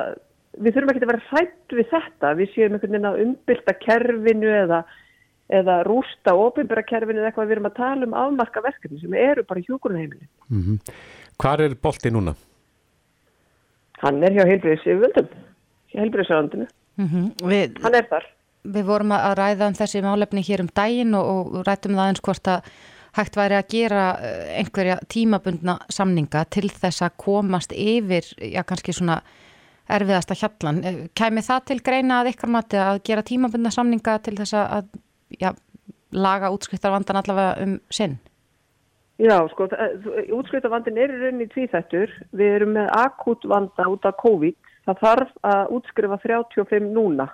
við 0.60 0.76
þurfum 0.76 0.92
ekki 0.94 1.02
að 1.06 1.12
vera 1.12 1.30
hrætt 1.32 1.76
við 1.78 1.88
þetta 1.92 2.34
við 2.38 2.52
séum 2.54 2.76
einhvern 2.76 2.94
veginn 2.94 3.10
að 3.10 3.22
umbylta 3.24 3.74
kerfinu 3.82 4.52
eða, 4.54 4.84
eða 5.60 5.80
rústa 5.88 6.36
ofinbæra 6.38 6.86
kerfinu 6.90 7.22
eða 7.22 7.32
eitthvað 7.32 7.50
við 7.50 7.56
erum 7.58 7.70
að 7.72 7.80
tala 7.80 8.08
um 8.08 8.16
afmarka 8.24 8.64
verkefni 8.66 9.02
sem 9.02 9.18
eru 9.18 9.46
bara 9.50 9.66
hjókurunheimili 9.66 10.28
mm 10.50 10.62
-hmm. 10.62 10.94
Hvar 11.42 11.62
er 11.62 11.76
bolti 11.82 12.10
núna? 12.12 12.36
Hann 14.04 14.24
er 14.24 14.32
hjá 14.32 14.46
heilbriðsjöföldum 14.46 15.28
hjá 15.90 16.00
heilbriðsjöföldinu 16.04 16.68
mm 16.98 17.08
-hmm. 17.08 17.84
hann 17.84 17.96
er 17.96 18.08
þar 18.10 18.26
Við 18.64 18.84
vorum 18.86 19.12
að 19.12 19.38
ræða 19.38 19.68
um 19.68 19.74
þessi 19.74 20.02
málefni 20.02 20.42
hér 20.42 20.62
um 20.62 20.70
daginn 20.76 21.14
og, 21.16 21.54
og 21.56 21.66
rættum 21.68 21.96
það 21.96 22.08
eins 22.08 22.22
hvort 22.22 22.48
að 22.48 22.62
hægt 23.18 23.38
væri 23.38 23.58
að 23.60 23.70
gera 23.74 24.04
eh, 24.18 24.60
einhverja 24.62 24.98
tímabundna 25.12 25.78
samninga 25.94 26.46
til 26.54 26.70
þess 26.72 27.06
að 27.06 27.18
komast 27.26 27.74
yfir, 27.76 28.28
já 28.42 28.64
kannski 28.66 28.96
svona 28.96 29.22
erfiðasta 29.92 30.38
hjallan. 30.40 30.84
Eh, 30.84 31.00
kæmi 31.16 31.46
það 31.46 31.66
til 31.70 31.80
greina 31.86 32.22
að 32.22 32.34
ykkar 32.34 32.54
mati 32.56 32.82
að 32.82 33.04
gera 33.08 33.26
tímabundna 33.26 33.74
samninga 33.74 34.18
til 34.26 34.38
þess 34.40 34.58
að 34.60 34.92
ja, 35.42 35.54
laga 36.14 36.52
útskriftarvandan 36.54 37.22
allavega 37.22 37.66
um 37.66 37.80
sinn? 37.94 38.18
Já, 39.22 39.38
sko, 39.52 39.68
útskriftarvandin 40.34 40.98
er 40.98 41.12
í 41.14 41.20
rauninni 41.22 41.48
tvíþættur. 41.52 42.12
Við 42.34 42.56
erum 42.58 42.74
með 42.80 42.90
akut 42.98 43.46
vanda 43.46 43.86
út 43.92 44.06
af 44.10 44.18
COVID. 44.24 44.58
Það 44.88 45.02
þarf 45.04 45.34
að 45.48 45.74
útskrifa 45.78 46.18
35 46.26 46.90
núna, 46.96 47.28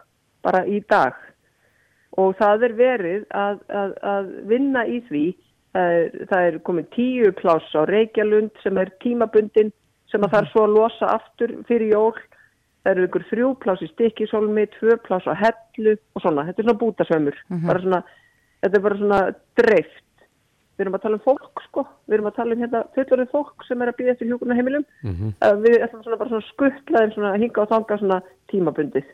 bara 0.45 0.65
í 0.67 0.81
dag. 0.91 1.15
Og 2.19 2.35
það 2.37 2.65
er 2.67 2.75
verið 2.77 3.23
að, 3.31 3.61
að, 3.71 3.95
að 4.11 4.33
vinna 4.51 4.83
í 4.85 4.99
því. 5.07 5.23
Það 5.75 5.95
er, 5.99 6.09
það 6.31 6.47
er 6.47 6.57
komið 6.65 6.89
tíu 6.95 7.31
pláss 7.37 7.75
á 7.77 7.85
Reykjalund 7.85 8.55
sem 8.63 8.77
er 8.81 8.89
tímabundin 9.03 9.69
sem 10.09 10.23
að 10.25 10.35
þarf 10.35 10.51
svo 10.53 10.65
að 10.65 10.75
losa 10.77 11.11
aftur 11.13 11.53
fyrir 11.69 11.93
jól. 11.93 12.15
Það 12.79 12.91
eru 12.93 13.07
ykkur 13.09 13.25
þrjú 13.29 13.49
plás 13.61 13.81
í 13.85 13.89
stikkisólmi, 13.91 14.65
tvö 14.79 14.97
plás 15.05 15.27
á 15.29 15.33
hellu 15.37 15.93
og 16.15 16.23
svona, 16.23 16.45
þetta 16.47 16.63
er 16.63 16.67
svona 16.67 16.81
bútasömmur 16.81 17.35
mm 17.49 17.57
-hmm. 17.57 17.81
svona, 17.83 17.99
þetta 18.63 18.77
er 18.77 18.85
bara 18.85 18.97
svona 18.97 19.19
dreift, 19.59 20.05
við 20.77 20.85
erum 20.85 20.95
að 20.95 21.03
tala 21.03 21.19
um 21.19 21.25
fólk 21.27 21.61
sko, 21.67 21.85
við 22.07 22.13
erum 22.13 22.29
að 22.31 22.37
tala 22.39 22.55
um 22.55 22.61
hérna 22.63 22.83
fullorðið 22.95 23.31
fólk 23.35 23.67
sem 23.67 23.81
er 23.81 23.91
að 23.91 23.97
býða 23.99 24.11
eftir 24.11 24.27
hjókurna 24.27 24.55
heimilum 24.55 24.85
mm 25.03 25.15
-hmm. 25.15 25.61
við 25.65 25.83
ætlum 25.83 26.03
svona 26.03 26.17
bara 26.17 26.29
svona 26.29 26.49
skuttlaðin 26.53 27.11
svona 27.11 27.35
hinga 27.35 27.61
og 27.61 27.69
þanga 27.69 27.97
svona 27.97 28.21
tímabundið 28.47 29.05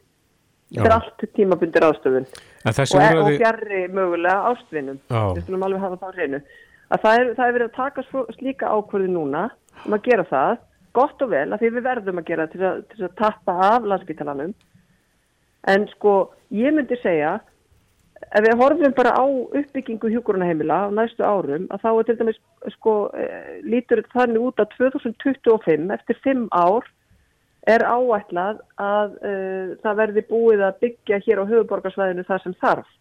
þetta 0.73 0.86
er 0.89 0.95
allt 0.97 1.25
tímabundir 1.38 1.86
ástöfun 1.86 2.25
og, 2.25 2.80
er, 2.99 3.19
og 3.21 3.32
fjarrri 3.38 3.82
mögulega 3.93 4.51
ástvinnum, 4.51 5.01
við 5.10 5.43
skulum 5.45 5.67
alveg 5.67 5.84
hafa 5.86 5.99
það 6.01 6.10
á 6.10 6.15
hreinu. 6.17 6.39
Að 6.86 7.04
það 7.04 7.19
er, 7.19 7.34
það 7.38 7.47
er 7.47 7.58
verið 7.58 7.67
að 7.67 7.78
taka 7.80 8.34
slíka 8.38 8.71
ákvörði 8.73 9.12
núna 9.13 9.43
um 9.86 9.97
að 9.97 10.08
gera 10.10 10.25
það 10.30 10.56
gott 10.95 11.25
og 11.25 11.34
vel 11.34 11.49
að 11.51 11.62
því 11.62 11.73
við 11.75 11.86
verðum 11.89 12.21
að 12.21 12.30
gera 12.30 12.47
til 12.51 12.63
að, 12.63 12.80
til 12.93 13.04
að 13.08 13.17
tappa 13.19 13.58
af 13.67 13.89
landsbytalanum 13.89 14.54
en 15.73 15.88
sko 15.95 16.15
ég 16.56 16.75
myndi 16.75 16.97
segja 17.01 17.38
ef 18.32 18.45
við 18.45 18.60
horfum 18.62 18.95
bara 18.97 19.15
á 19.17 19.25
uppbyggingu 19.25 20.12
hjúkurunaheimila 20.13 20.86
á 20.88 20.95
næstu 20.95 21.25
árum 21.25 21.67
að 21.73 21.84
þá 21.84 21.89
er 21.91 22.08
til 22.08 22.17
dæmis 22.21 22.41
sko 22.78 22.95
eh, 23.17 23.58
lítur 23.65 24.04
þannig 24.13 24.47
út 24.49 24.62
að 24.62 24.78
2025 24.78 25.91
eftir 25.97 26.21
5 26.23 26.47
ár 26.56 26.88
er 27.65 27.86
áætlað 27.86 28.62
að 28.82 29.15
uh, 29.21 29.73
það 29.84 29.97
verði 30.01 30.25
búið 30.30 30.65
að 30.67 30.80
byggja 30.84 31.21
hér 31.25 31.41
á 31.41 31.49
höfuborgarsvæðinu 31.49 32.28
það 32.28 32.43
sem 32.43 32.56
þarf. 32.62 32.91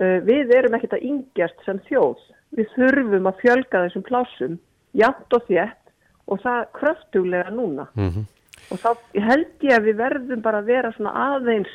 Uh, 0.00 0.18
við 0.26 0.52
erum 0.56 0.76
ekkert 0.76 0.98
að 0.98 1.06
yngjast 1.08 1.64
sem 1.66 1.80
þjóð. 1.88 2.20
Við 2.56 2.74
þurfum 2.76 3.30
að 3.30 3.40
fjölga 3.40 3.86
þessum 3.86 4.04
plásum 4.08 4.58
jæmt 4.96 5.36
og 5.36 5.46
þétt 5.48 5.82
og 6.30 6.42
það 6.42 6.68
kröftuglega 6.78 7.50
núna 7.50 7.86
mm 7.94 8.08
-hmm. 8.08 8.24
og 8.70 8.78
þá 8.78 8.90
held 9.28 9.66
ég 9.66 9.74
að 9.76 9.86
við 9.88 9.96
verðum 9.96 10.42
bara 10.42 10.58
að 10.58 10.70
vera 10.70 10.92
svona 10.92 11.12
aðeins 11.34 11.72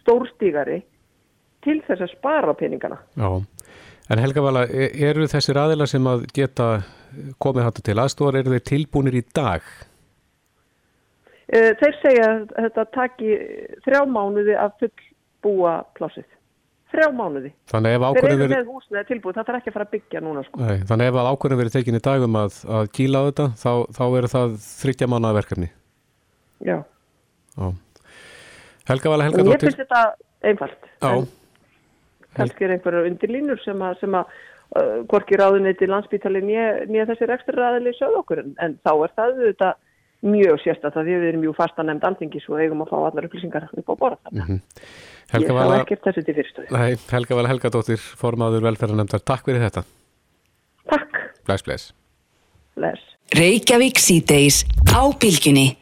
stórstígari 0.00 0.82
til 1.64 1.80
þess 1.86 2.00
að 2.06 2.14
spara 2.16 2.54
peningana 2.54 2.98
Já, 3.16 3.42
en 4.10 4.18
Helga 4.18 4.42
Vala 4.42 4.64
e, 4.66 4.90
eru 5.10 5.26
þessir 5.26 5.58
aðeila 5.58 5.86
sem 5.86 6.06
að 6.06 6.26
geta 6.32 6.82
komið 7.38 7.64
hattu 7.64 7.82
til 7.82 7.98
aðstofar, 7.98 8.36
eru 8.36 8.50
þeir 8.50 8.64
tilbúinir 8.64 9.14
í 9.14 9.24
dag? 9.34 9.62
E, 11.48 11.60
þeir 11.80 11.94
segja 12.02 12.26
að 12.32 12.42
þetta 12.56 12.84
taki 12.96 13.36
þrjá 13.86 14.02
mánuði 14.08 14.58
að 14.58 14.74
fullbúa 14.82 15.78
plásið 15.96 16.28
þrjá 16.92 17.08
mánuði. 17.12 17.50
Þannig 17.68 17.96
ef 17.96 18.04
ákvörðin 18.04 18.40
verið... 18.40 18.52
Þeir 18.52 18.58
eru 18.58 18.66
með 18.66 18.70
húsnið 18.72 19.08
tilbúið, 19.08 19.36
það 19.36 19.48
þarf 19.48 19.58
ekki 19.58 19.70
að 19.70 19.76
fara 19.76 19.86
að 19.86 19.94
byggja 19.94 20.22
núna 20.24 20.44
sko. 20.46 20.60
Nei, 20.62 20.76
þannig 20.88 21.10
ef 21.10 21.18
ákvörðin 21.28 21.60
verið 21.60 21.74
tekinni 21.74 22.00
dagum 22.06 22.38
að, 22.40 22.60
að 22.78 22.90
kýla 22.96 23.20
á 23.20 23.22
þetta, 23.28 23.46
þá, 23.60 23.72
þá 23.98 24.04
eru 24.06 24.30
það 24.34 24.54
þryggja 24.64 25.08
mánuða 25.12 25.36
verkefni. 25.38 25.68
Já. 26.64 26.76
Já. 27.58 27.66
Helga 28.88 29.12
vala, 29.12 29.26
Helga 29.28 29.44
dóttir. 29.44 29.58
Ég 29.58 29.66
finnst 29.66 29.82
þetta 29.82 30.02
einfalt. 30.48 30.88
Já. 31.04 31.12
Kannski 32.38 32.64
er 32.64 32.76
einhverjar 32.76 33.10
undirlínur 33.10 33.60
sem 33.64 33.84
að, 33.84 33.98
sem 34.00 34.16
að 34.16 34.32
uh, 34.78 34.96
hvorki 35.10 35.36
ráðuniti 35.40 35.88
landsbítali 35.90 36.42
nýja 36.44 37.08
þessir 37.10 37.34
ekstra 37.36 37.58
ræðili 37.58 37.92
sögð 37.98 38.22
okkur 38.22 38.42
en, 38.44 38.56
en 38.64 38.78
þá 38.86 38.92
er 38.94 39.14
það 39.18 39.40
þetta 39.42 39.70
mjög 40.26 40.58
sérstaklega 40.64 41.04
því 41.06 41.18
við 41.22 41.28
erum 41.32 41.44
jú 41.46 41.52
fasta 41.54 41.84
nefnd 41.86 42.06
alþingis 42.08 42.48
og 42.50 42.62
eigum 42.62 42.82
að 42.82 42.90
fá 42.90 42.96
allar 42.98 43.28
upplýsingar 43.28 43.68
upp 43.70 43.92
á 43.92 43.94
borða 43.94 44.18
þarna. 44.24 44.44
Mm 44.44 44.48
-hmm. 44.48 44.60
Helga 45.32 45.52
ég 45.52 45.60
hafa 45.60 45.80
ekkert 45.82 46.02
þessu 46.06 46.24
til 46.24 46.34
fyrirstöðu. 46.34 46.70
Nei, 46.72 46.96
Helga 47.10 47.34
Vala 47.36 47.48
Helgadóttir, 47.48 47.98
formadur 47.98 48.62
velferðarnemndar, 48.64 49.20
takk 49.20 49.44
fyrir 49.44 49.60
þetta. 49.60 49.84
Takk. 50.88 51.20
Bless, 51.46 51.62
bless. 51.62 51.92
Bless. 52.74 53.02
Reykjavík 53.36 53.98
síðdeis 54.00 54.64
á 54.88 55.02
bylginni. 55.20 55.76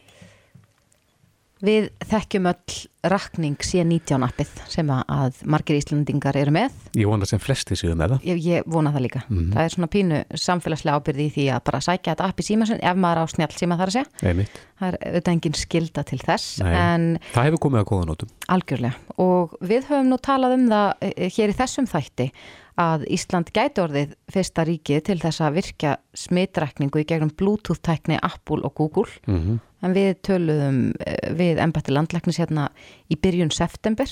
Við 1.63 1.89
þekkjum 2.05 2.47
öll 2.51 2.75
rakning 3.07 3.55
C19 3.63 4.25
appið 4.25 4.49
sem 4.69 4.89
að 4.91 5.39
margir 5.49 5.77
íslandingar 5.79 6.37
eru 6.37 6.53
með. 6.53 6.75
Ég 6.97 7.09
vona 7.09 7.27
sem 7.29 7.41
flesti 7.41 7.77
séu 7.79 7.95
með 7.97 8.17
það. 8.17 8.27
Ég, 8.29 8.41
ég 8.45 8.67
vona 8.69 8.91
það 8.93 9.05
líka. 9.07 9.21
Mm. 9.29 9.47
Það 9.55 9.63
er 9.63 9.73
svona 9.73 9.89
pínu 9.95 10.19
samfélagslega 10.43 10.99
ábyrði 10.99 11.27
í 11.27 11.33
því 11.37 11.47
að 11.55 11.63
bara 11.69 11.81
sækja 11.87 12.13
þetta 12.13 12.27
app 12.27 12.43
í 12.43 12.47
síma 12.47 12.67
sin 12.69 12.83
ef 12.83 12.99
maður 12.99 13.23
á 13.23 13.25
snjall 13.33 13.55
síma 13.55 13.79
þar 13.79 13.93
að 13.93 13.97
segja. 13.97 14.29
Einmitt. 14.31 14.61
Það 14.77 14.89
er 14.89 14.99
auðvitað 15.07 15.33
engin 15.33 15.57
skilda 15.57 16.05
til 16.11 16.21
þess. 16.21 16.61
En, 16.67 17.09
það 17.33 17.49
hefur 17.49 17.63
komið 17.65 17.83
að 17.83 17.89
góða 17.93 18.09
nótum. 18.11 18.33
Algjörlega 18.57 19.17
og 19.23 19.57
við 19.65 19.89
höfum 19.89 20.11
nú 20.11 20.21
talað 20.21 20.57
um 20.59 20.67
það 20.69 20.87
eh, 21.01 21.13
eh, 21.15 21.33
hér 21.33 21.53
í 21.53 21.57
þessum 21.57 21.89
þætti 21.89 22.29
að 22.77 23.05
Ísland 23.13 23.49
gæti 23.55 23.81
orðið 23.81 24.13
fyrsta 24.31 24.65
ríkið 24.67 25.03
til 25.09 25.17
þess 25.21 25.41
að 25.41 25.57
virka 25.57 25.95
smitrækningu 26.17 27.01
í 27.01 27.07
gegnum 27.09 27.33
Bluetooth-tækni 27.37 28.19
Apple 28.21 28.61
og 28.63 28.73
Google. 28.77 29.09
Mm 29.25 29.39
-hmm. 29.39 29.59
en 29.81 29.93
við 29.93 30.21
töluðum 30.21 30.93
eh, 31.05 31.33
við 31.33 31.57
ennbætti 31.57 31.91
landlæknis 31.91 32.39
hérna 32.39 32.69
í 33.09 33.15
byrjun 33.15 33.51
september. 33.51 34.07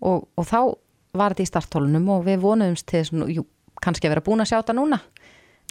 Og, 0.00 0.28
og 0.36 0.44
þá 0.44 0.74
var 1.14 1.32
þetta 1.32 1.42
í 1.42 1.52
starttólunum 1.52 2.08
og 2.08 2.24
við 2.24 2.40
vonuðumst 2.40 2.86
til 2.86 3.00
þess 3.00 3.12
að 3.12 3.44
kannski 3.82 4.06
að 4.08 4.10
vera 4.14 4.26
búin 4.26 4.40
að 4.40 4.48
sjá 4.48 4.58
þetta 4.60 4.72
núna 4.72 5.00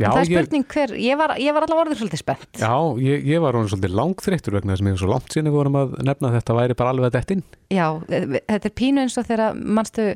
Já, 0.02 0.08
það 0.10 0.20
er 0.20 0.26
spurning 0.26 0.64
hver, 0.74 0.92
ég 0.98 1.18
var, 1.20 1.32
ég 1.38 1.54
var 1.54 1.66
allavega 1.68 1.84
orðin 1.84 1.98
svolítið 2.00 2.22
spennt. 2.24 2.48
Já, 2.58 2.74
ég, 2.98 3.26
ég 3.30 3.42
var 3.44 3.54
orðin 3.54 3.70
svolítið 3.70 3.98
langþreyttur 4.00 4.56
vegna 4.58 4.74
þess 4.74 4.82
að 4.82 4.88
mér 4.88 4.96
er 4.96 5.02
svo 5.04 5.10
langt 5.12 5.36
síðan 5.36 5.50
við 5.52 5.58
vorum 5.60 5.78
að 5.78 5.92
nefna 6.08 6.30
að 6.32 6.38
þetta 6.40 6.56
væri 6.58 6.78
bara 6.80 6.94
alveg 6.96 7.06
að 7.10 7.18
dettinn. 7.20 7.44
Já, 7.70 7.86
þetta 8.10 8.70
er 8.72 8.74
pínu 8.82 9.04
eins 9.04 9.18
og 9.22 9.28
þegar 9.28 9.60
mannstu 9.78 10.08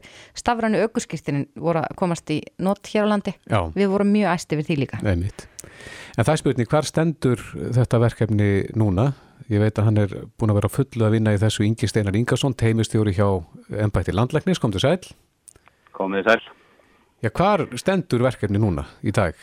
stafrænu 0.42 0.82
augurskiptinin 0.82 1.46
voru 1.62 1.84
að 1.84 1.94
komast 2.02 2.34
í 2.34 2.40
nótt 2.58 2.90
hér 2.90 3.06
á 3.06 3.12
landi. 3.14 3.36
Já. 3.46 3.60
Við 3.78 3.94
vorum 3.94 4.10
mjög 4.16 4.34
æsti 4.34 4.58
við 4.58 4.72
því 4.72 4.80
líka. 4.82 5.02
Nei, 5.06 5.14
mitt. 5.22 5.46
En 6.18 6.26
það 6.26 6.34
er 6.34 6.42
spurning, 6.42 6.70
hvar 6.72 6.90
stendur 6.90 7.44
þetta 7.78 8.00
verkefni 8.02 8.52
núna? 8.74 9.12
Ég 9.54 9.62
veit 9.62 9.78
að 9.78 9.92
hann 9.92 10.02
er 10.02 10.16
búin 10.42 10.52
að 10.52 10.58
vera 10.58 10.72
fullu 10.74 11.06
að 11.06 11.14
vinna 11.20 11.36
í 11.36 11.40
þessu 11.40 11.68
Ingi 11.68 11.88
Steinar 11.88 12.18
Ingarsson, 12.18 12.58
teimistjóri 12.58 13.14
hjá 13.16 13.28
Embætti 13.86 14.16
Landlæknis, 14.16 14.58
kom 14.60 14.74
til 14.74 14.82
sæl. 14.82 14.98
Komið 15.96 16.32
sæl. 16.32 16.42
Já, 17.22 17.30
hvar 17.30 17.64
stendur 17.78 18.26
verkefni 18.26 18.60
núna 18.62 18.84
í 19.06 19.14
dag? 19.16 19.38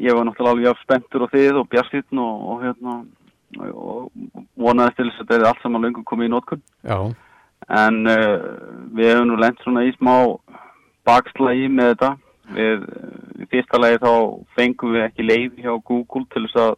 Ég 0.00 0.14
var 0.16 0.24
náttúrulega 0.24 0.54
alveg 0.54 0.70
af 0.70 0.84
spenntur 0.84 1.26
og 1.26 1.32
þið 1.34 1.58
og 1.60 1.66
bjartskýtn 1.68 2.20
og, 2.22 2.44
og 2.52 2.62
hérna 2.64 2.94
og 3.58 4.10
vonaði 4.56 4.94
til 4.96 5.08
þess 5.08 5.20
að 5.20 5.26
þetta 5.26 5.36
er 5.36 5.48
allt 5.50 5.62
saman 5.64 5.84
löngum 5.84 6.06
komið 6.06 6.30
í 6.30 6.32
nótkunn. 6.32 6.62
Já. 6.86 6.98
En 7.80 7.98
uh, 8.08 8.36
við 8.96 9.10
hefum 9.10 9.28
nú 9.28 9.38
lent 9.40 9.60
svona 9.64 9.84
í 9.84 9.92
smá 9.98 10.14
bakslægi 11.08 11.68
með 11.68 11.92
þetta. 11.92 12.10
Við, 12.50 12.86
í 13.42 13.48
fyrsta 13.52 13.78
lagi 13.78 14.00
þá 14.02 14.12
fengum 14.56 14.96
við 14.96 15.04
ekki 15.06 15.26
leið 15.26 15.60
hjá 15.62 15.72
Google 15.86 16.24
til 16.32 16.46
þess 16.46 16.62
að 16.64 16.72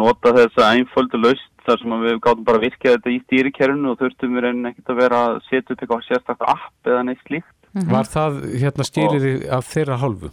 nota 0.00 0.32
þessa 0.34 0.72
einföldu 0.74 1.20
laust 1.20 1.46
þar 1.66 1.80
sem 1.82 1.94
við 2.02 2.18
gáttum 2.24 2.46
bara 2.46 2.60
að 2.60 2.66
virka 2.66 2.94
þetta 2.94 3.12
í 3.12 3.20
stýrikerfinu 3.26 3.92
og 3.92 4.00
þurftum 4.00 4.36
við 4.36 4.46
reynin 4.46 4.70
ekkert 4.70 4.92
að 4.94 5.00
vera 5.02 5.22
að 5.28 5.40
setja 5.48 5.74
upp 5.74 5.82
eitthvað 5.84 6.04
sérstaklega 6.06 6.54
app 6.56 6.90
eða 6.90 7.02
neitt 7.06 7.24
slíkt. 7.26 7.56
Mm 7.70 7.82
-hmm. 7.82 7.92
Var 7.94 8.06
það 8.14 8.38
hérna 8.62 8.86
stýrið 8.88 9.48
af 9.58 9.68
þeirra 9.74 10.00
hálfu? 10.02 10.30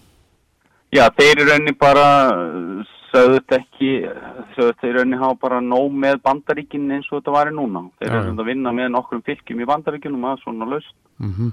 Já, 0.95 1.09
þeir 1.17 1.33
eru 1.33 1.49
rauninni 1.49 1.73
bara 1.75 2.05
sögðut 3.11 3.53
ekki 3.57 3.89
sögðut 4.55 4.81
þeir 4.81 4.99
rauninni 4.99 5.19
hafa 5.19 5.39
bara 5.41 5.61
nóg 5.63 5.95
með 6.03 6.21
bandaríkinn 6.23 6.91
eins 6.95 7.07
og 7.11 7.19
þetta 7.19 7.35
væri 7.35 7.55
núna. 7.55 7.85
Þeir 7.99 8.15
eru 8.21 8.35
að 8.35 8.49
vinna 8.51 8.73
með 8.75 8.91
nokkrum 8.95 9.23
fylgjum 9.27 9.63
í 9.63 9.67
bandaríkinnum 9.67 10.27
að 10.29 10.43
svona 10.43 10.67
laust 10.71 10.93
mm 11.19 11.33
-hmm. 11.33 11.51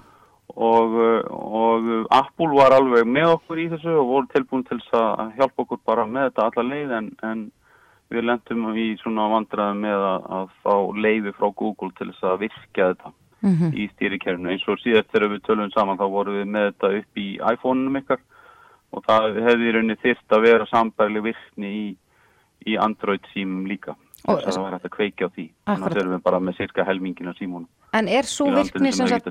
og, 0.55 0.95
og 1.35 1.91
Apple 2.15 2.51
var 2.55 2.77
alveg 2.77 3.09
með 3.11 3.33
okkur 3.33 3.63
í 3.65 3.69
þessu 3.73 3.97
og 3.99 4.13
voru 4.13 4.31
tilbúin 4.33 4.67
til 4.69 4.79
að 4.93 5.35
hjálpa 5.39 5.63
okkur 5.65 5.81
bara 5.85 6.07
með 6.07 6.31
þetta 6.31 6.49
alla 6.51 6.69
leið 6.71 6.95
en, 6.99 7.11
en 7.23 7.45
við 8.13 8.29
lendum 8.29 8.69
í 8.77 8.87
svona 9.01 9.29
vandraði 9.33 9.81
með 9.81 10.07
að, 10.13 10.31
að 10.39 10.47
fá 10.63 10.75
leiði 10.95 11.33
frá 11.33 11.49
Google 11.51 11.91
til 11.99 12.11
þess 12.13 12.23
að 12.23 12.39
virka 12.45 12.93
þetta 12.93 13.11
mm 13.41 13.55
-hmm. 13.57 13.75
í 13.75 13.89
stýrikerfinu. 13.97 14.51
Eins 14.51 14.69
og 14.69 14.79
síðan 14.79 15.11
þegar 15.11 15.29
við 15.33 15.43
tölum 15.43 15.75
saman 15.75 15.99
þá 15.99 16.07
vorum 16.11 16.39
við 16.39 16.47
með 16.47 16.71
þetta 16.71 16.93
upp 17.01 17.19
í 17.19 17.29
iPhone-unum 17.53 18.01
ykkar 18.03 18.23
og 18.95 19.05
það 19.09 19.41
hefði 19.49 19.69
í 19.69 19.75
rauninni 19.77 20.01
þyrst 20.03 20.37
að 20.37 20.47
vera 20.49 20.71
sambærli 20.71 21.25
virkni 21.25 21.71
í, 21.75 21.87
í 22.71 22.77
Android 22.81 23.27
símum 23.35 23.67
líka. 23.71 23.99
Og 24.25 24.41
það 24.41 24.63
var 24.63 24.79
hægt 24.79 24.87
að 24.89 24.95
kveikja 24.95 25.27
á 25.29 25.35
því. 25.35 25.47
Þannig 25.69 25.85
að 25.85 25.95
þau 25.95 26.01
erum 26.01 26.15
við 26.15 26.23
bara 26.25 26.39
með 26.41 26.61
cirka 26.63 26.87
helmingin 26.89 27.29
á 27.29 27.35
símónum 27.37 27.69
En 27.95 28.09
er 28.09 28.27
svo 28.27 28.49
virkni 28.51 28.91
sem 28.95 29.11
sagt 29.11 29.29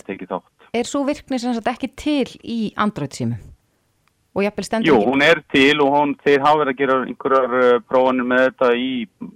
er 0.73 0.87
svo 0.87 1.01
virkni 1.07 1.39
sem 1.41 1.55
sagt 1.55 1.71
ekki 1.73 1.89
til 1.97 2.29
í 2.45 2.59
Android 2.77 3.17
símum? 3.17 3.41
og 4.33 4.41
jafnvel 4.41 4.65
stendur 4.65 4.89
Jú, 4.89 4.99
hún 5.05 5.21
er 5.21 5.43
til 5.53 5.81
og 5.83 5.91
hún, 5.93 6.15
þeir 6.25 6.41
hafa 6.41 6.61
verið 6.63 6.73
að 6.73 6.79
gera 6.79 6.95
einhverjar 7.05 7.51
uh, 7.59 7.81
prófanir 7.85 8.25
með 8.25 8.45
þetta 8.47 8.69
í, 8.73 8.87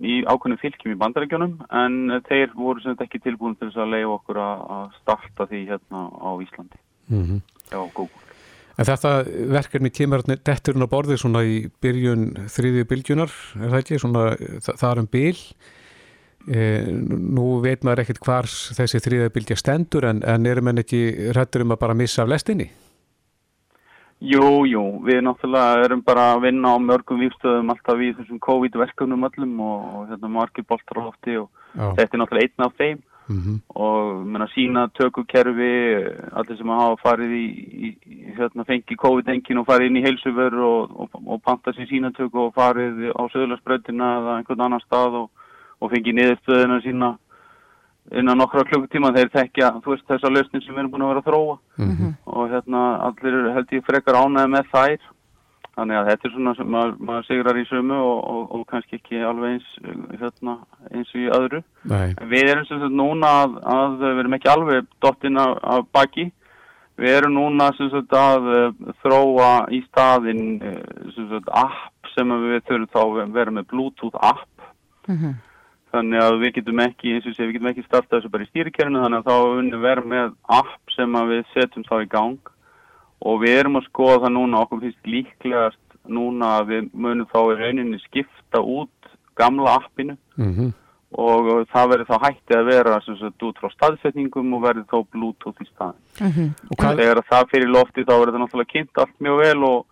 í 0.01 0.15
ákveðnum 0.25 0.61
fylgjum 0.61 0.95
í 0.95 0.99
bandarækjunum 1.03 1.53
en 1.81 1.99
þeir 2.25 2.55
voru 2.55 2.81
sem 2.81 2.95
þetta 2.95 3.05
ekki 3.05 3.21
tilbúin 3.27 3.53
til 3.59 3.69
þess 3.69 3.83
að 3.83 3.93
leiða 3.93 4.15
okkur 4.15 4.39
að 4.41 4.87
starta 4.97 5.45
því 5.51 5.61
hérna 5.69 6.01
á 6.17 6.29
Íslandi. 6.41 6.81
Mm 7.13 7.23
-hmm. 7.27 7.43
á 7.77 7.81
Google 7.93 8.26
En 8.77 8.85
þetta 8.85 9.11
verkefni 9.49 9.89
kemur 9.89 10.21
detturinn 10.27 10.85
á 10.85 10.89
borði 10.91 11.17
svona 11.17 11.41
í 11.41 11.63
byrjun 11.81 12.29
þriðju 12.53 12.85
bylgjunar, 12.91 13.33
er 13.57 13.71
það 13.71 13.79
ekki? 13.81 13.99
Svona, 14.03 14.25
það, 14.61 14.89
er 14.89 15.01
um 15.01 15.07
byl. 15.15 15.39
E, 16.47 16.65
nú 17.17 17.47
veit 17.63 17.81
maður 17.83 18.03
ekkert 18.05 18.21
hvars 18.23 18.57
þessi 18.77 19.01
þriðja 19.03 19.33
bylgja 19.33 19.57
stendur 19.59 20.05
en, 20.07 20.21
en 20.23 20.45
erum 20.47 20.69
en 20.69 20.83
ekki 20.83 21.31
rættur 21.35 21.65
um 21.65 21.73
að 21.73 21.81
bara 21.81 21.97
missa 21.97 22.21
af 22.23 22.29
lestinni? 22.31 22.69
Jú, 24.17 24.63
jú, 24.65 24.83
við 25.05 25.19
náttúrulega 25.25 25.83
erum 25.85 25.99
bara 26.05 26.31
að 26.33 26.47
vinna 26.47 26.71
á 26.73 26.77
mörgum 26.81 27.19
výrstöðum 27.21 27.69
alltaf 27.69 27.99
í 28.01 28.13
þessum 28.17 28.39
COVID-verkefnum 28.41 29.27
öllum 29.27 29.59
og, 29.61 29.83
og 29.93 30.07
hérna 30.09 30.31
margir 30.33 30.65
boltar 30.69 31.01
á 31.01 31.05
lofti 31.05 31.35
og 31.37 31.49
Já. 31.73 31.91
þetta 31.99 32.07
er 32.07 32.21
náttúrulega 32.23 32.47
einn 32.47 32.65
af 32.65 32.79
þeim. 32.79 33.03
Mm 33.29 33.41
-hmm. 33.41 33.57
og 33.67 34.25
menna, 34.25 34.47
sína 34.47 34.87
tökukerfi 34.87 35.73
allir 36.31 36.57
sem 36.57 36.69
hafa 36.69 36.95
farið 37.03 37.31
í, 37.31 37.47
í, 37.85 37.89
hérna, 38.37 38.63
fengi 38.63 38.95
COVID-engin 38.95 39.59
og 39.59 39.65
farið 39.67 39.87
inn 39.87 39.97
í 39.97 40.05
heilsuver 40.05 40.53
og, 40.55 40.91
og, 40.99 41.09
og 41.25 41.41
panta 41.43 41.71
sér 41.71 41.89
sína 41.89 42.11
tökku 42.11 42.39
og 42.39 42.53
farið 42.55 43.11
á 43.11 43.21
söðlarsbröðina 43.33 44.07
eða 44.19 44.37
einhvern 44.37 44.61
annan 44.61 44.85
stað 44.85 45.13
og, 45.21 45.29
og 45.81 45.91
fengi 45.91 46.13
niðurstöðina 46.13 46.81
sína 46.81 47.17
innan 48.11 48.37
nokkra 48.39 48.63
klukkutíma 48.63 49.11
þeir 49.15 49.29
tekja 49.33 49.73
þú 49.83 49.93
veist 49.93 50.07
þessa 50.07 50.31
lausnin 50.31 50.63
sem 50.63 50.73
við 50.73 50.79
erum 50.79 50.91
búin 50.91 51.05
að 51.05 51.11
vera 51.11 51.23
að 51.23 51.29
þróa 51.29 51.57
mm 51.77 51.91
-hmm. 51.91 52.11
og 52.25 52.49
hérna 52.53 52.81
allir 53.07 53.53
held 53.55 53.71
ég 53.71 53.85
frekar 53.85 54.15
ánæði 54.15 54.49
með 54.55 54.65
þær 54.73 54.99
Þannig 55.77 55.97
að 55.99 56.07
þetta 56.09 56.25
er 56.25 56.31
svona 56.33 56.51
sem 56.57 56.69
maður, 56.73 56.93
maður 57.05 57.25
sigrar 57.27 57.57
í 57.61 57.63
sömu 57.69 57.97
og, 58.01 58.21
og, 58.31 58.45
og 58.57 58.61
kannski 58.71 58.97
ekki 58.97 59.19
alveg 59.21 59.51
eins, 59.53 59.67
hérna, 60.17 60.55
eins 60.89 61.11
og 61.13 61.19
í 61.21 61.27
öðru. 61.37 61.59
Nei. 61.91 62.07
Við 62.31 62.49
erum 62.49 62.65
sem 62.65 62.81
sagt 62.81 62.95
núna 62.97 63.29
að, 63.43 63.59
að 63.75 63.99
við 64.01 64.21
erum 64.23 64.37
ekki 64.39 64.49
alveg 64.55 64.89
dottinn 65.05 65.37
af, 65.43 65.53
af 65.75 65.85
baki. 65.93 66.25
Við 66.97 67.19
erum 67.19 67.37
núna 67.37 67.69
sem 67.77 67.91
sagt 67.93 68.17
að 68.17 68.49
uh, 68.55 68.91
þróa 69.03 69.51
í 69.69 69.83
staðin 69.91 70.43
uh, 70.65 70.81
sem 71.13 71.29
sagt 71.29 71.53
app 71.61 72.11
sem 72.15 72.33
við 72.47 72.57
þurfum 72.71 72.89
þá 72.95 73.01
að 73.03 73.37
vera 73.37 73.57
með 73.59 73.69
Bluetooth 73.69 74.17
app. 74.17 74.67
Mm 75.05 75.19
-hmm. 75.21 75.39
Þannig 75.93 76.25
að 76.25 76.41
við 76.41 76.55
getum 76.57 76.85
ekki, 76.89 77.13
eins 77.13 77.29
og 77.29 77.37
sé, 77.37 77.45
við 77.45 77.59
getum 77.59 77.69
ekki 77.75 77.85
startað 77.85 78.17
þessu 78.17 78.33
bara 78.33 78.49
í 78.49 78.49
stýrikernu 78.49 79.05
þannig 79.05 79.21
að 79.21 79.29
þá 79.29 79.59
unni 79.61 79.85
verðum 79.85 80.13
með 80.17 80.37
app 80.57 80.95
sem 80.97 81.21
við 81.29 81.45
setjum 81.53 81.85
þá 81.85 81.97
í 82.01 82.13
gang 82.17 82.56
og 83.25 83.41
við 83.41 83.59
erum 83.61 83.79
að 83.79 83.87
skoða 83.89 84.23
það 84.25 84.35
núna 84.35 84.63
okkur 84.65 84.83
finnst 84.85 85.09
líklegast 85.09 85.97
núna 86.07 86.57
að 86.59 86.67
við 86.71 86.89
munum 86.93 87.29
þá 87.31 87.39
í 87.41 87.55
rauninni 87.61 87.99
skipta 88.05 88.61
út 88.61 89.09
gamla 89.37 89.77
appinu 89.81 90.15
mm 90.37 90.53
-hmm. 90.53 90.71
og 91.23 91.67
það 91.73 91.89
verður 91.91 92.09
þá 92.11 92.17
hætti 92.25 92.57
að 92.57 92.69
vera 92.71 93.01
sagt, 93.01 93.43
út 93.43 93.59
frá 93.59 93.69
staðsetningum 93.73 94.53
og 94.53 94.63
verður 94.63 94.87
þá 94.91 94.97
bluetooth 95.11 95.61
í 95.61 95.67
staðin 95.67 96.01
mm 96.21 96.31
-hmm. 96.31 96.49
og 96.71 96.97
þegar 97.01 97.23
það 97.31 97.49
fyrir 97.51 97.69
lofti 97.69 98.07
þá 98.07 98.15
verður 98.19 98.33
það 98.33 98.41
náttúrulega 98.43 98.73
kynnt 98.73 98.97
allt 98.97 99.19
mjög 99.19 99.37
vel 99.43 99.63
og, 99.63 99.85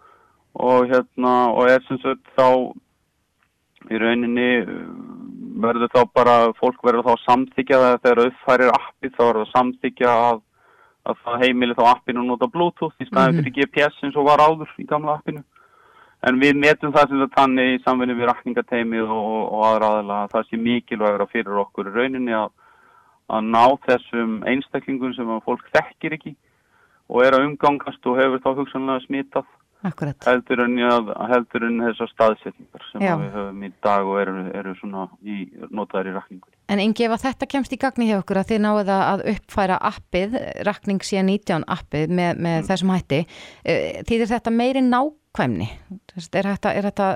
og 0.53 0.87
hérna 0.89 1.33
og 1.51 1.69
er 1.69 1.81
sem 1.87 1.99
sagt 1.99 2.25
þá 2.37 2.47
í 3.91 3.97
rauninni 4.01 4.65
verður 5.61 5.89
þá 5.93 6.01
bara 6.13 6.35
fólk 6.59 6.81
verður 6.83 7.07
þá 7.07 7.25
samþykja 7.25 7.81
það 7.83 8.01
þegar 8.03 8.25
uppfærir 8.27 8.71
appi 8.73 9.09
þá 9.13 9.21
verður 9.25 9.45
það 9.45 9.55
samþykja 9.55 10.11
að 10.29 10.41
að 11.05 11.19
það 11.23 11.43
heimili 11.43 11.75
þá 11.77 11.83
appinu 11.91 12.23
nota 12.25 12.47
bluetooth. 12.51 12.95
Í 12.99 13.07
staðin 13.09 13.35
mm 13.35 13.39
-hmm. 13.39 13.43
fyrir 13.43 13.67
GPS 13.67 14.03
eins 14.03 14.15
og 14.15 14.27
var 14.29 14.43
áður 14.43 14.71
í 14.77 14.85
gamla 14.89 15.17
appinu. 15.19 15.43
En 16.25 16.39
við 16.41 16.55
metum 16.57 16.93
það 16.93 17.09
sem 17.09 17.19
það 17.21 17.35
tanni 17.35 17.65
í 17.75 17.81
samfunni 17.85 18.15
við 18.17 18.29
rakningateimið 18.29 19.09
og, 19.13 19.33
og 19.53 19.65
aðra 19.67 19.89
aðla 19.93 20.21
að 20.23 20.31
það 20.33 20.47
sé 20.49 20.57
mikilvægur 20.57 21.21
að 21.21 21.33
fyrir 21.33 21.59
okkur 21.63 21.91
rauninni 21.93 22.33
að, 22.33 22.49
að 23.29 23.41
ná 23.55 23.65
þessum 23.85 24.31
einstaklingum 24.49 25.13
sem 25.13 25.39
fólk 25.45 25.69
þekkir 25.75 26.17
ekki 26.17 26.35
og 27.09 27.21
er 27.21 27.37
að 27.37 27.45
umgangast 27.45 28.07
og 28.09 28.17
hefur 28.17 28.41
þá 28.41 28.49
hugsanlega 28.57 29.05
smitað 29.05 29.45
Akkurat. 29.85 30.17
heldur 30.25 30.61
en, 30.63 30.79
en 30.79 31.81
þessar 31.83 32.09
staðsetningar 32.13 32.85
sem 32.91 33.03
við 33.03 33.31
höfum 33.35 33.63
í 33.67 33.71
dag 33.83 34.07
og 34.07 34.19
eru, 34.23 34.35
eru 34.55 34.75
svona 34.79 35.07
í 35.21 35.45
notaðar 35.69 36.09
í 36.09 36.15
rakningu 36.15 36.55
En 36.65 36.81
Ingi, 36.81 37.05
ef 37.05 37.21
þetta 37.21 37.45
kemst 37.45 37.73
í 37.75 37.77
gagni 37.77 38.07
hjá 38.09 38.17
okkur 38.17 38.39
að 38.41 38.51
þið 38.53 38.61
náðu 38.63 38.93
að 38.95 39.23
uppfæra 39.35 39.77
appið, 39.85 40.37
rakning 40.65 41.03
síðan 41.05 41.29
19 41.29 41.65
appið 41.75 42.09
með, 42.09 42.39
með 42.41 42.55
mm. 42.57 42.67
þessum 42.71 42.93
hætti, 42.95 43.19
eh, 43.61 43.99
þýðir 44.09 44.31
þetta 44.31 44.53
meiri 44.55 44.81
nákvæmni? 44.87 45.69
Er 46.25 46.49
þetta, 46.49 46.73
er 46.73 46.89
þetta 46.89 47.09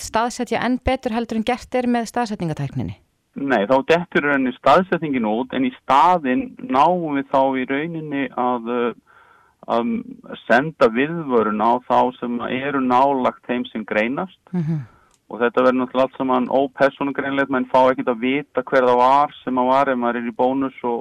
staðsetja 0.00 0.62
enn 0.64 0.78
betur 0.84 1.12
heldur 1.12 1.42
en 1.42 1.46
gert 1.48 1.76
er 1.76 1.88
með 1.90 2.08
staðsetningatækninni? 2.14 2.96
Nei, 3.42 3.62
þá 3.68 3.76
dettur 3.88 4.28
henni 4.28 4.52
staðsetningin 4.56 5.28
út 5.28 5.52
en 5.56 5.68
í 5.68 5.72
staðin 5.82 6.50
náum 6.68 7.16
við 7.16 7.28
þá 7.32 7.40
í 7.60 7.68
rauninni 7.68 8.26
að, 8.40 8.72
að 9.70 9.92
senda 10.46 10.88
viðvörun 10.90 11.62
á 11.62 11.72
þá 11.86 11.98
sem 12.18 12.40
eru 12.48 12.80
nálagt 12.80 13.46
þeim 13.46 13.64
sem 13.70 13.84
greinast. 13.84 14.40
Mm 14.52 14.62
-hmm 14.62 14.82
og 15.32 15.40
þetta 15.40 15.64
verður 15.64 15.78
náttúrulega 15.80 16.08
allt 16.08 16.18
saman 16.18 16.50
ópersongreinlegt, 16.52 17.52
menn 17.52 17.70
fá 17.72 17.80
ekkert 17.88 18.10
að 18.12 18.24
vita 18.26 18.64
hver 18.68 18.84
það 18.84 18.98
var 19.00 19.32
sem 19.40 19.60
að 19.62 19.70
var 19.70 19.90
ef 19.92 20.00
maður 20.00 20.18
er 20.20 20.28
í 20.28 20.34
bónus 20.36 20.82
og, 20.84 20.98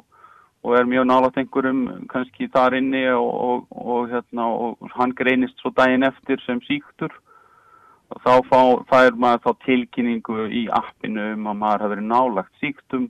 og 0.64 0.76
er 0.78 0.88
mjög 0.88 1.08
nálat 1.10 1.40
einhverjum 1.42 1.82
kannski 2.12 2.48
þar 2.54 2.78
inni 2.80 3.04
og, 3.12 3.66
og, 3.76 4.08
hérna, 4.14 4.48
og 4.48 4.96
hann 4.96 5.16
greinist 5.20 5.60
svo 5.60 5.74
daginn 5.76 6.08
eftir 6.08 6.40
sem 6.46 6.62
síktur 6.64 7.12
og 8.12 8.24
þá 8.24 8.32
fær 8.88 9.20
maður 9.20 9.44
þá 9.44 9.66
tilkynningu 9.68 10.48
í 10.48 10.64
appinu 10.80 11.34
um 11.34 11.52
að 11.52 11.60
maður 11.66 11.86
hafi 11.86 11.96
verið 11.96 12.10
nálagt 12.14 12.64
síktum 12.64 13.10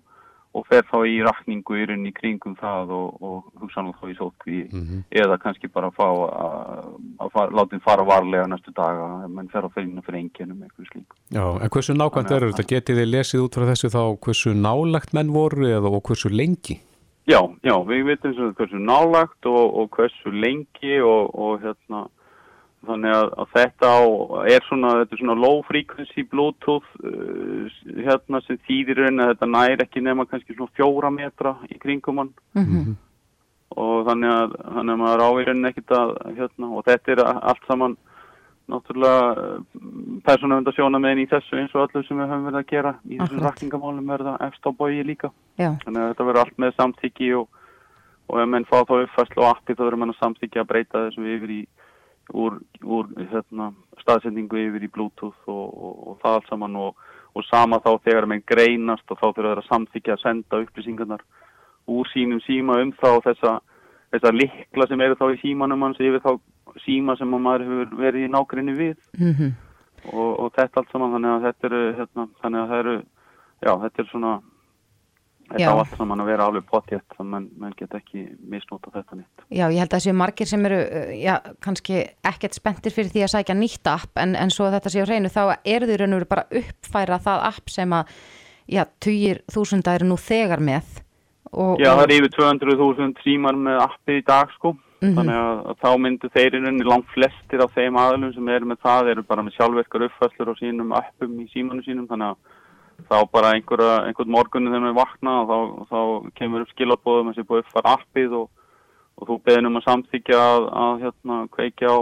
og 0.52 0.66
fer 0.68 0.84
þá 0.90 0.98
í 1.08 1.20
rakningu 1.24 1.78
í 1.80 1.86
rauninni 1.88 2.12
kringum 2.16 2.58
það 2.60 2.92
og, 2.98 3.24
og 3.24 3.62
hugsanlega 3.62 4.02
þá 4.02 4.12
í 4.12 4.18
sótkví 4.18 4.60
mm 4.68 4.84
-hmm. 4.84 5.04
eða 5.24 5.38
kannski 5.40 5.72
bara 5.72 5.92
fá 5.96 6.08
að, 6.08 6.90
að 7.24 7.56
láta 7.56 7.76
þið 7.76 7.84
fara 7.88 8.08
varlega 8.08 8.48
næstu 8.52 8.74
daga 8.76 9.28
menn 9.28 9.52
fer 9.54 9.68
að 9.68 9.76
finna 9.80 10.04
fyrir 10.06 10.20
enginum 10.20 10.64
eitthvað 10.64 10.92
slík 10.92 11.16
Já, 11.32 11.46
en 11.62 11.70
hversu 11.70 11.96
nákvæmt 11.96 12.32
er 12.32 12.48
þetta? 12.50 12.70
Getið 12.74 13.00
þið 13.00 13.12
lesið 13.16 13.44
út 13.46 13.56
frá 13.56 13.66
þessu 13.72 13.94
þá 13.96 14.04
hversu 14.26 14.54
nálagt 14.54 15.14
menn 15.14 15.32
voru 15.32 15.68
eða 15.68 15.88
og 15.88 16.04
hversu 16.04 16.30
lengi? 16.30 16.82
Já, 17.30 17.42
já, 17.64 17.76
við 17.88 18.06
veitum 18.10 18.54
hversu 18.58 18.80
nálagt 18.80 19.46
og, 19.46 19.78
og 19.80 19.90
hversu 19.96 20.32
lengi 20.32 21.00
og, 21.00 21.32
og 21.36 21.62
hérna 21.64 22.08
Þannig 22.82 23.14
að, 23.14 23.28
að 23.38 23.50
þetta 23.54 23.90
á, 23.94 24.02
er 24.50 24.64
svona, 24.66 24.92
þetta 25.02 25.14
er 25.14 25.20
svona 25.22 25.38
low 25.38 25.60
frequency 25.68 26.24
bluetooth 26.26 26.88
uh, 27.06 27.68
hérna 28.02 28.42
sem 28.42 28.58
þýðir 28.66 29.04
raun 29.04 29.22
að 29.22 29.34
þetta 29.36 29.50
næri 29.54 29.86
ekki 29.86 30.02
nema 30.02 30.26
kannski 30.26 30.56
svona 30.56 30.74
fjóra 30.80 31.12
metra 31.14 31.56
í 31.70 31.78
kringum 31.78 32.24
hann. 32.24 32.32
Mm 32.58 32.66
-hmm. 32.72 32.96
og 33.78 34.08
þannig 34.10 34.34
að, 34.34 34.56
þannig 34.64 34.94
að 34.96 35.04
maður 35.04 35.26
ávirinn 35.28 35.70
ekkit 35.70 35.94
að 36.00 36.16
hérna 36.40 36.72
og 36.72 36.88
þetta 36.90 37.14
er 37.14 37.24
allt 37.28 37.70
saman 37.70 37.98
náttúrulega 38.72 39.24
eh, 39.42 39.80
persónavendasjóna 40.26 41.00
meðin 41.02 41.26
í 41.26 41.30
þessu 41.32 41.60
eins 41.60 41.74
og 41.76 41.86
allir 41.86 42.06
sem 42.08 42.20
við 42.20 42.30
höfum 42.32 42.48
verið 42.50 42.60
að 42.62 42.70
gera 42.70 42.94
í 43.06 43.20
þessum 43.20 43.44
rakningamálum 43.46 44.12
verða 44.14 44.36
efst 44.48 44.68
á 44.68 44.72
bói 44.72 45.02
líka 45.06 45.32
Já. 45.60 45.74
þannig 45.84 46.02
að 46.02 46.10
þetta 46.12 46.28
verður 46.30 46.42
allt 46.44 46.62
með 46.64 46.76
samtíki 46.78 47.32
og, 47.40 47.48
og 48.30 48.42
ef 48.44 48.52
menn 48.54 48.68
fá 48.70 48.78
þá 48.88 48.96
uppfærslu 49.02 49.44
og 49.44 49.50
appi 49.50 49.76
þá 49.76 49.84
verður 49.86 50.02
mann 50.04 50.14
að 50.16 50.22
samtíki 50.22 50.62
að 50.62 50.70
breyta 50.72 51.06
þessum 51.08 51.30
yfir 51.36 51.56
í 51.58 51.62
úr, 52.34 52.60
úr 52.84 53.10
hérna, 53.32 53.72
staðsendingu 54.02 54.60
yfir 54.60 54.86
í 54.86 54.92
bluetooth 54.92 55.50
og, 55.52 55.66
og, 55.72 55.96
og 56.08 56.20
það 56.24 56.38
allt 56.38 56.52
saman 56.52 56.78
og 56.82 57.46
sama 57.48 57.80
þá 57.84 57.92
þegar 58.06 58.28
menn 58.28 58.44
greinast 58.48 59.12
og 59.12 59.20
þá 59.20 59.28
þurfa 59.28 59.48
þeirra 59.50 59.68
samtíki 59.68 60.12
að 60.12 60.24
senda 60.24 60.62
upplýsingarnar 60.64 61.24
úr 61.92 62.10
sínum 62.12 62.42
síma 62.46 62.80
um 62.82 62.94
þá 63.00 63.22
þessa, 63.28 63.58
þessa 64.14 64.34
likla 64.36 64.88
sem 64.88 65.02
eru 65.02 65.20
þá 65.20 65.26
í 65.32 65.42
símanum 65.42 65.88
hans 65.88 66.02
yfir 66.02 66.24
þá 66.24 66.32
síma 66.86 67.18
sem 67.20 67.32
maður 67.32 67.68
hefur 67.68 67.98
verið 68.00 68.28
í 68.28 68.32
nákvæmni 68.32 68.76
við 68.78 68.96
mm 69.18 69.34
-hmm. 69.34 69.52
og, 70.14 70.32
og 70.40 70.54
þetta 70.56 70.82
allt 70.82 70.92
saman 70.92 71.16
þannig 71.16 71.32
að 71.36 71.46
þetta 71.48 71.68
eru 71.70 71.82
hérna, 72.00 72.28
þannig 72.42 72.62
að 72.62 72.70
það 72.70 72.80
eru 72.84 72.96
já 73.62 73.74
þetta 73.84 74.02
er 74.02 74.10
svona 74.12 74.34
þetta 75.54 75.74
á 75.74 75.82
allt 75.82 75.98
saman 76.00 76.24
að 76.24 76.32
vera 76.32 76.48
alveg 76.50 76.66
potjett 76.70 77.18
þannig 77.18 77.22
að 77.22 77.32
mann, 77.36 77.48
mann 77.62 77.78
get 77.80 77.96
ekki 77.98 78.26
misnóta 78.54 78.94
þetta 78.96 79.20
nýtt 79.20 79.46
Já 79.50 79.66
ég 79.68 79.80
held 79.80 79.92
að 79.92 79.98
þessi 79.98 80.16
margir 80.22 80.52
sem 80.52 80.66
eru 80.70 80.82
já 81.20 81.34
kannski 81.64 82.02
ekkert 82.32 82.58
spenntir 82.58 82.96
fyrir 82.96 83.14
því 83.14 83.26
að 83.28 83.34
sækja 83.36 83.58
nýtt 83.58 83.92
app 83.92 84.22
en, 84.24 84.36
en 84.36 84.54
svo 84.54 84.72
þetta 84.74 84.94
sé 84.94 85.04
á 85.04 85.10
hreinu 85.10 85.32
þá 85.34 85.44
eru 85.64 85.90
þau 85.90 85.98
raun 86.02 86.16
og 86.16 86.22
veru 86.22 86.32
bara 86.34 86.48
uppfæra 86.62 87.22
það 87.22 87.48
app 87.52 87.74
sem 87.74 87.98
að 88.00 88.18
já 88.72 88.86
tugir 89.04 89.42
þúsunda 89.52 89.96
eru 89.98 90.12
nú 90.12 90.20
þegar 90.20 90.64
með 90.64 91.02
og, 91.52 91.82
Já 91.82 91.92
það 91.92 92.06
er 92.06 92.16
yfir 92.18 92.34
200.000 92.38 93.26
símar 93.26 93.60
með 93.60 93.84
appi 93.84 94.22
í 94.22 94.26
dag 94.28 94.52
sko. 94.56 94.76
Mm 95.02 95.10
-hmm. 95.10 95.16
Þannig 95.18 95.38
að, 95.42 95.60
að 95.70 95.78
þá 95.82 95.92
myndu 95.98 96.30
þeir 96.30 96.56
í 96.56 96.60
rauninni 96.62 96.86
langt 96.86 97.08
flestir 97.10 97.64
af 97.64 97.72
þeim 97.74 97.96
aðlum 97.98 98.34
sem 98.34 98.50
eru 98.54 98.66
með 98.70 98.80
það 98.86 99.10
eru 99.12 99.24
bara 99.24 99.44
með 99.44 99.56
sjálfverkar 99.56 100.06
uppfæslur 100.08 100.52
á 100.54 100.56
sínum 100.60 100.94
appum 100.94 101.40
í 101.42 101.48
símanu 101.50 101.82
sínum 101.82 102.08
þannig 102.08 102.28
að 102.30 102.38
þá 103.10 103.18
bara 103.32 103.54
einhverja, 103.56 103.98
einhvern 104.08 104.34
morgunni 104.34 104.72
þegar 104.72 104.88
við 104.88 104.98
vakna 105.00 105.36
og 105.42 105.52
þá, 105.52 105.60
þá 105.92 106.00
kemur 106.40 106.66
upp 106.66 106.74
skilarbóðum 106.74 107.32
þessi 107.32 107.48
búið 107.50 107.64
uppfæra 107.64 107.94
appið 107.98 108.36
og, 108.40 108.50
og 109.18 109.30
þú 109.30 109.38
beðin 109.46 109.70
um 109.70 109.80
að 109.80 109.88
samþykja 109.88 110.42
að, 110.42 110.68
að 110.86 111.06
hérna, 111.06 111.40
kveikja 111.56 111.94
á, 111.94 112.00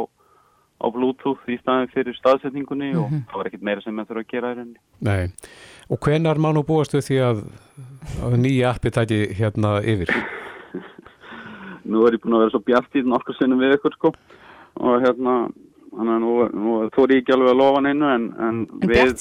á 0.80 0.86
bluetooth 0.96 1.52
í 1.52 1.60
staðin 1.62 1.94
fyrir 1.94 2.18
staðsetningunni 2.18 2.92
mm 2.92 2.96
-hmm. 2.96 3.04
og 3.04 3.12
mhm. 3.12 3.24
það 3.30 3.38
var 3.38 3.52
ekkert 3.52 3.68
meira 3.70 3.82
sem 3.82 3.96
við 3.96 4.10
þurfum 4.10 4.26
að 4.26 4.32
gera 4.34 4.52
í 4.52 4.56
rauninni. 4.56 4.80
Nei, 5.00 5.24
og 5.90 6.00
hvenar 6.00 6.38
má 6.38 6.50
nú 6.54 6.64
búast 6.64 6.94
við 6.94 7.08
því 7.08 7.18
að, 7.30 7.46
að 8.26 8.38
nýja 8.44 8.74
appi 8.74 8.92
tæti 8.92 9.20
hérna 9.40 9.80
yfir? 9.84 10.14
nú 11.90 12.06
er 12.06 12.16
ég 12.16 12.22
búin 12.24 12.38
að 12.38 12.46
vera 12.46 12.54
svo 12.54 12.62
bjart 12.66 12.96
í 12.96 13.04
nokkur 13.06 13.36
sinnum 13.38 13.60
við 13.62 13.78
ykkur 13.78 13.96
sko 13.98 14.14
og 14.80 15.02
hérna 15.04 15.50
þannig 15.93 16.15
að 16.15 16.23
nú, 16.23 16.34
nú 16.60 16.75
er 16.84 17.13
ég 17.13 17.21
ekki 17.23 17.36
alveg 17.36 17.52
að 17.54 17.60
lofa 17.62 17.82
neinu 17.86 18.10
en, 18.13 18.25
en, 18.47 18.60
en 18.80 18.89
við, 18.91 19.13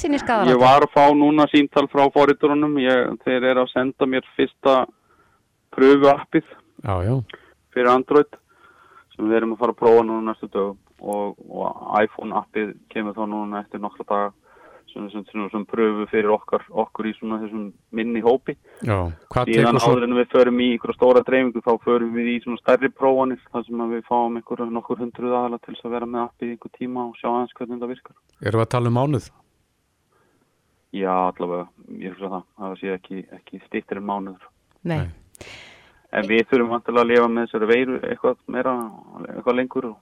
ég 0.50 0.61
var 0.61 0.85
að 0.85 0.94
fá 0.94 1.04
núna 1.16 1.46
síntal 1.52 1.87
frá 1.92 2.04
fóriturunum 2.14 2.76
þeir 3.24 3.50
eru 3.52 3.64
að 3.64 3.72
senda 3.72 4.09
mér 4.11 4.26
fyrsta 4.37 4.83
pröfu 5.74 6.11
appið 6.12 6.44
já, 6.85 6.94
já. 7.07 7.14
fyrir 7.74 7.92
Android 7.92 8.38
sem 9.14 9.26
við 9.26 9.40
erum 9.40 9.57
að 9.57 9.62
fara 9.62 9.74
að 9.74 9.81
prófa 9.83 10.04
núna 10.07 10.31
næstu 10.31 10.50
dögum. 10.52 10.78
Og, 10.98 11.37
og 11.46 11.83
iPhone 12.02 12.35
appið 12.35 12.72
kemur 12.90 13.14
þá 13.14 13.24
núna 13.31 13.61
eftir 13.62 13.83
nokkla 13.83 14.07
daga 14.09 14.31
sem, 14.92 15.09
sem, 15.12 15.24
sem, 15.31 15.44
sem 15.53 15.64
pröfu 15.68 16.07
fyrir 16.11 16.31
okkar, 16.35 16.64
okkur 16.85 17.09
í 17.11 17.14
svona 17.16 17.40
þessum 17.42 17.66
minni 17.94 18.22
hópi. 18.24 18.55
Já, 18.87 19.11
síðan 19.48 19.81
áður 19.81 20.07
en 20.09 20.16
við 20.18 20.31
förum 20.33 20.62
í 20.64 20.68
ykkur 20.77 20.94
stóra 20.96 21.22
dreifingu 21.27 21.62
þá 21.64 21.72
förum 21.85 22.14
við 22.16 22.31
í 22.35 22.37
svona 22.44 22.62
stærri 22.62 22.90
prófanir 22.94 23.42
þar 23.53 23.66
sem 23.68 23.85
við 23.92 24.03
fáum 24.09 24.40
ykkur 24.40 24.64
nokkur 24.72 25.03
hundruð 25.03 25.37
aðala 25.38 25.61
til 25.64 25.77
að 25.77 25.94
vera 25.96 26.09
með 26.09 26.24
appið 26.27 26.57
ykkur 26.57 26.74
tíma 26.79 27.07
og 27.09 27.20
sjá 27.20 27.29
aðeins 27.31 27.57
hvernig 27.59 27.83
það 27.83 27.94
virkar. 27.94 28.18
Erum 28.42 28.62
við 28.62 28.66
að 28.66 28.74
tala 28.77 28.92
um 28.92 28.98
mánuð? 28.98 29.31
Já, 30.96 31.14
allavega, 31.29 31.68
ég 32.01 32.14
finnst 32.16 32.24
það 32.33 32.44
það 32.59 32.77
sé 32.81 32.92
ekki, 32.94 33.24
ekki 33.37 33.64
stýttir 33.66 34.01
en 34.01 34.09
mánuður. 34.09 34.53
Nei. 34.88 35.03
En 36.16 36.24
við 36.24 36.46
þurfum 36.48 36.70
vantilega 36.72 37.05
að 37.05 37.11
lifa 37.11 37.33
með 37.33 37.48
þessari 37.48 37.68
veiru 37.68 37.98
eitthvað 38.09 38.38
meira, 38.48 38.72
eitthvað 39.35 39.59
lengur 39.59 39.88
og 39.90 39.98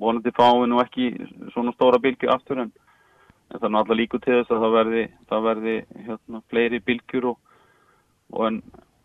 vonandi 0.00 0.32
fáum 0.36 0.62
við 0.62 0.70
nú 0.72 0.80
ekki 0.80 1.10
svona 1.52 1.74
stóra 1.76 2.00
bylgi 2.00 2.30
aftur 2.32 2.62
en 2.64 2.72
en 3.50 3.58
það 3.58 3.66
er 3.66 3.74
náttúrulega 3.74 4.00
líku 4.00 4.20
til 4.22 4.36
þess 4.38 4.52
að 4.54 4.62
það 4.64 4.76
verði, 4.76 5.02
það 5.30 5.42
verði 5.48 5.74
hérna, 6.06 6.42
fleiri 6.52 6.80
bylgjur 6.86 7.26
og, 7.32 7.36
og, 8.30 8.46
en, 8.46 8.60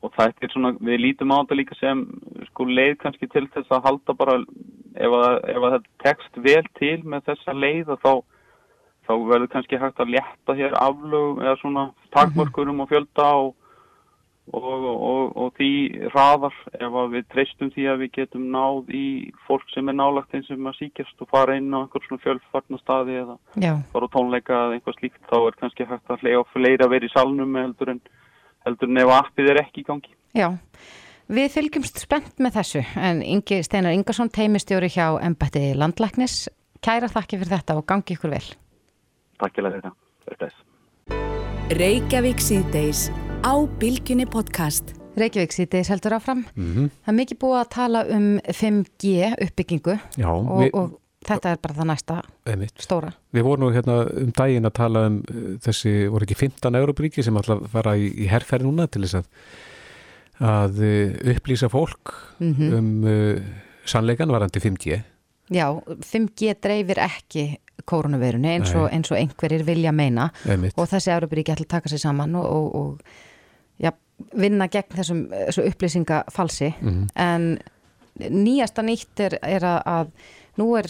og 0.05 0.13
þetta 0.19 0.45
er 0.45 0.53
svona, 0.53 0.71
við 0.85 1.01
lítum 1.01 1.33
á 1.33 1.37
þetta 1.41 1.59
líka 1.59 1.77
sem 1.79 2.05
sko 2.51 2.69
leið 2.69 2.95
kannski 3.01 3.29
til 3.33 3.45
þess 3.55 3.73
að 3.73 3.89
halda 3.89 4.17
bara 4.21 4.37
ef 4.95 5.17
að, 5.19 5.35
ef 5.49 5.67
að 5.67 5.75
þetta 5.77 6.05
tekst 6.05 6.41
vel 6.45 6.63
til 6.79 6.97
með 7.03 7.27
þessa 7.31 7.57
leið 7.57 7.93
þá, 8.05 8.13
þá 9.09 9.13
verður 9.31 9.51
kannski 9.55 9.81
hægt 9.81 10.01
að 10.03 10.15
létta 10.15 10.57
hér 10.61 10.77
aflögum 10.81 11.41
eða 11.43 11.59
svona 11.63 11.87
takmörkurum 12.15 12.83
og 12.85 12.91
fjölda 12.93 13.29
og 13.41 13.53
Og, 14.53 14.83
og, 14.85 15.31
og 15.41 15.47
því 15.57 15.69
hraðar 16.13 16.53
ef 16.77 16.97
við 17.09 17.23
treystum 17.33 17.71
því 17.73 17.85
að 17.89 18.03
við 18.03 18.11
getum 18.19 18.43
náð 18.53 18.91
í 18.93 19.05
fólk 19.47 19.65
sem 19.73 19.89
er 19.89 19.97
nálagt 19.97 20.35
eins 20.37 20.45
sem 20.51 20.69
að 20.69 20.77
síkjast 20.83 21.23
og 21.25 21.31
fara 21.31 21.55
inn 21.57 21.73
á 21.73 21.81
einhvern 21.81 22.05
svona 22.05 22.21
fjölfarnar 22.21 22.83
staði 22.83 23.17
eða 23.23 23.37
Já. 23.57 23.71
fara 23.89 24.05
á 24.05 24.13
tónleika 24.13 24.59
eða 24.67 24.77
einhvað 24.77 24.99
slíkt 24.99 25.25
þá 25.31 25.35
er 25.39 25.57
kannski 25.63 25.89
hægt 25.89 26.13
að 26.13 26.21
hleyja 26.21 26.45
á 26.45 26.51
fleira 26.53 26.85
að 26.85 26.93
vera 26.93 27.09
í 27.09 27.13
salnum 27.15 27.57
heldur 27.57 27.93
en, 27.95 28.03
heldur 28.69 28.93
en 28.93 29.01
ef 29.01 29.15
appið 29.17 29.51
er 29.55 29.61
ekki 29.65 29.81
í 29.81 29.89
gangi. 29.89 30.15
Já, 30.37 30.47
við 31.25 31.51
fylgjumst 31.57 32.05
spennt 32.05 32.37
með 32.37 32.59
þessu 32.61 32.85
en 33.01 33.25
Ingi 33.25 33.61
Steinar 33.65 33.97
Ingarsson 33.97 34.29
teimistjóri 34.29 34.93
hjá 34.93 35.07
Embætti 35.25 35.71
Landlæknis 35.73 36.43
kæra 36.85 37.09
þakki 37.09 37.41
fyrir 37.41 37.57
þetta 37.57 37.81
og 37.81 37.87
gangi 37.89 38.13
ykkur 38.13 38.37
vel. 38.37 38.45
Takk 39.41 39.57
ég 39.57 39.65
lega 39.65 39.95
þetta. 40.29 40.51
Reykjavík 41.73 42.37
síðdeis 42.45 43.07
á 43.45 43.53
Bilginni 43.79 44.25
podcast. 44.25 44.95
Reykjavík 45.15 45.53
sýtis 45.53 45.89
heldur 45.93 46.15
áfram. 46.17 46.45
Mm 46.55 46.73
-hmm. 46.73 46.89
Það 47.05 47.11
er 47.11 47.17
mikið 47.19 47.37
búið 47.37 47.59
að 47.61 47.69
tala 47.69 47.99
um 48.09 48.39
5G 48.39 49.03
uppbyggingu 49.45 49.99
Já, 50.17 50.29
og, 50.29 50.61
við, 50.61 50.69
og 50.73 50.99
þetta 51.27 51.51
er 51.51 51.57
bara 51.61 51.73
það 51.73 51.85
næsta 51.85 52.21
einmitt. 52.45 52.81
stóra. 52.81 53.13
Við 53.33 53.43
vorum 53.43 53.73
hérna 53.73 54.07
um 54.21 54.31
daginn 54.31 54.65
að 54.65 54.73
tala 54.73 55.05
um 55.07 55.23
uh, 55.29 55.57
þessi, 55.61 56.09
voru 56.09 56.23
ekki 56.23 56.35
15 56.35 56.75
euróbríki 56.75 57.23
sem 57.23 57.37
alltaf 57.37 57.69
fara 57.71 57.95
í, 57.95 58.09
í 58.17 58.25
herrferð 58.27 58.65
núna 58.65 58.87
til 58.87 59.01
þess 59.01 59.13
að, 59.13 59.25
að 60.39 60.73
uh, 60.79 61.35
upplýsa 61.35 61.69
fólk 61.69 62.13
mm 62.39 62.53
-hmm. 62.53 62.73
um 62.73 63.03
uh, 63.03 63.41
sannleikan 63.85 64.31
varandi 64.31 64.59
5G. 64.59 65.01
Já, 65.49 65.81
5G 66.01 66.55
dreifir 66.61 66.97
ekki 66.97 67.59
koronavirunni 67.85 68.49
eins 68.49 68.73
og, 68.73 68.89
eins 68.91 69.11
og 69.11 69.17
einhverjir 69.17 69.63
vilja 69.63 69.91
meina 69.91 70.31
Einmitt. 70.49 70.73
og 70.77 70.87
þessi 70.89 71.11
Európaríki 71.11 71.51
ætla 71.53 71.65
að 71.65 71.67
taka 71.67 71.89
sér 71.89 71.99
saman 71.99 72.35
og, 72.35 72.45
og, 72.45 72.75
og 72.75 73.01
vinna 74.35 74.67
gegn 74.71 74.97
þessum 74.99 75.23
upplýsingafalsi. 75.65 76.73
Mm 76.81 77.07
en 77.15 77.47
nýjasta 78.45 78.83
nýtt 78.85 79.19
er, 79.19 79.37
er 79.43 79.65
að, 79.67 79.79
að 79.85 80.11
nú 80.61 80.69
er 80.79 80.87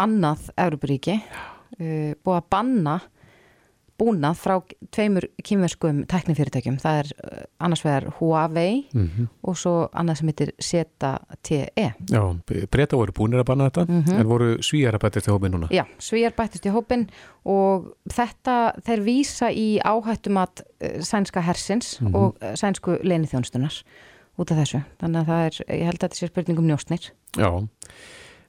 annað 0.00 0.46
Európaríki 0.56 1.18
uh, 1.20 2.12
búið 2.24 2.38
að 2.38 2.46
banna 2.54 2.94
búnað 4.02 4.34
frá 4.42 4.56
tveimur 4.90 5.28
kýmverskum 5.46 6.02
teknifyrirtækjum, 6.10 6.78
það 6.82 6.98
er 7.02 7.10
uh, 7.22 7.44
annars 7.62 7.84
vegar 7.86 8.08
Huawei 8.18 8.82
mm 8.92 9.06
-hmm. 9.08 9.26
og 9.42 9.56
svo 9.56 9.88
annað 9.94 10.18
sem 10.18 10.28
heitir 10.28 10.52
ZTE 10.60 11.86
Já, 12.10 12.22
breyta 12.70 12.96
voru 12.96 13.12
búinir 13.12 13.40
að 13.40 13.46
banna 13.46 13.68
þetta 13.70 13.86
mm 13.88 14.02
-hmm. 14.02 14.20
en 14.20 14.26
voru 14.28 14.56
svíjar 14.62 14.94
að 14.94 15.02
bætist 15.04 15.28
í 15.28 15.32
hópin 15.32 15.52
núna 15.54 15.68
Já, 15.70 15.84
svíjar 15.98 16.32
bætist 16.36 16.66
í 16.66 16.70
hópin 16.74 17.08
og 17.44 17.94
þetta 18.12 18.72
þeir 18.86 19.00
vísa 19.04 19.50
í 19.50 19.78
áhættumat 19.84 20.60
uh, 20.82 21.00
sænska 21.00 21.40
hersins 21.40 22.00
Mhm. 22.00 22.14
og 22.14 22.36
uh, 22.42 22.54
sænsku 22.54 22.98
leinithjónstunar 23.02 23.82
út 24.38 24.50
af 24.50 24.56
þessu, 24.58 24.80
þannig 25.00 25.20
að 25.20 25.26
það 25.26 25.44
er 25.46 25.76
ég 25.78 25.84
held 25.84 25.94
að 26.02 26.08
þetta 26.08 26.16
sé 26.16 26.26
spurningum 26.26 26.66
njóstnir 26.66 27.10
Já, 27.36 27.68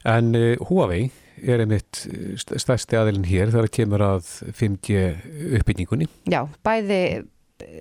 en 0.04 0.34
Huawei 0.68 1.10
er 1.42 1.64
einmitt 1.64 2.04
stærsti 2.38 2.98
aðilinn 2.98 3.28
hér 3.28 3.52
þegar 3.52 3.68
það 3.68 3.76
kemur 3.78 4.04
að 4.06 4.32
5G 4.60 5.04
uppbyggingunni. 5.60 6.10
Já, 6.30 6.42
bæði 6.66 7.00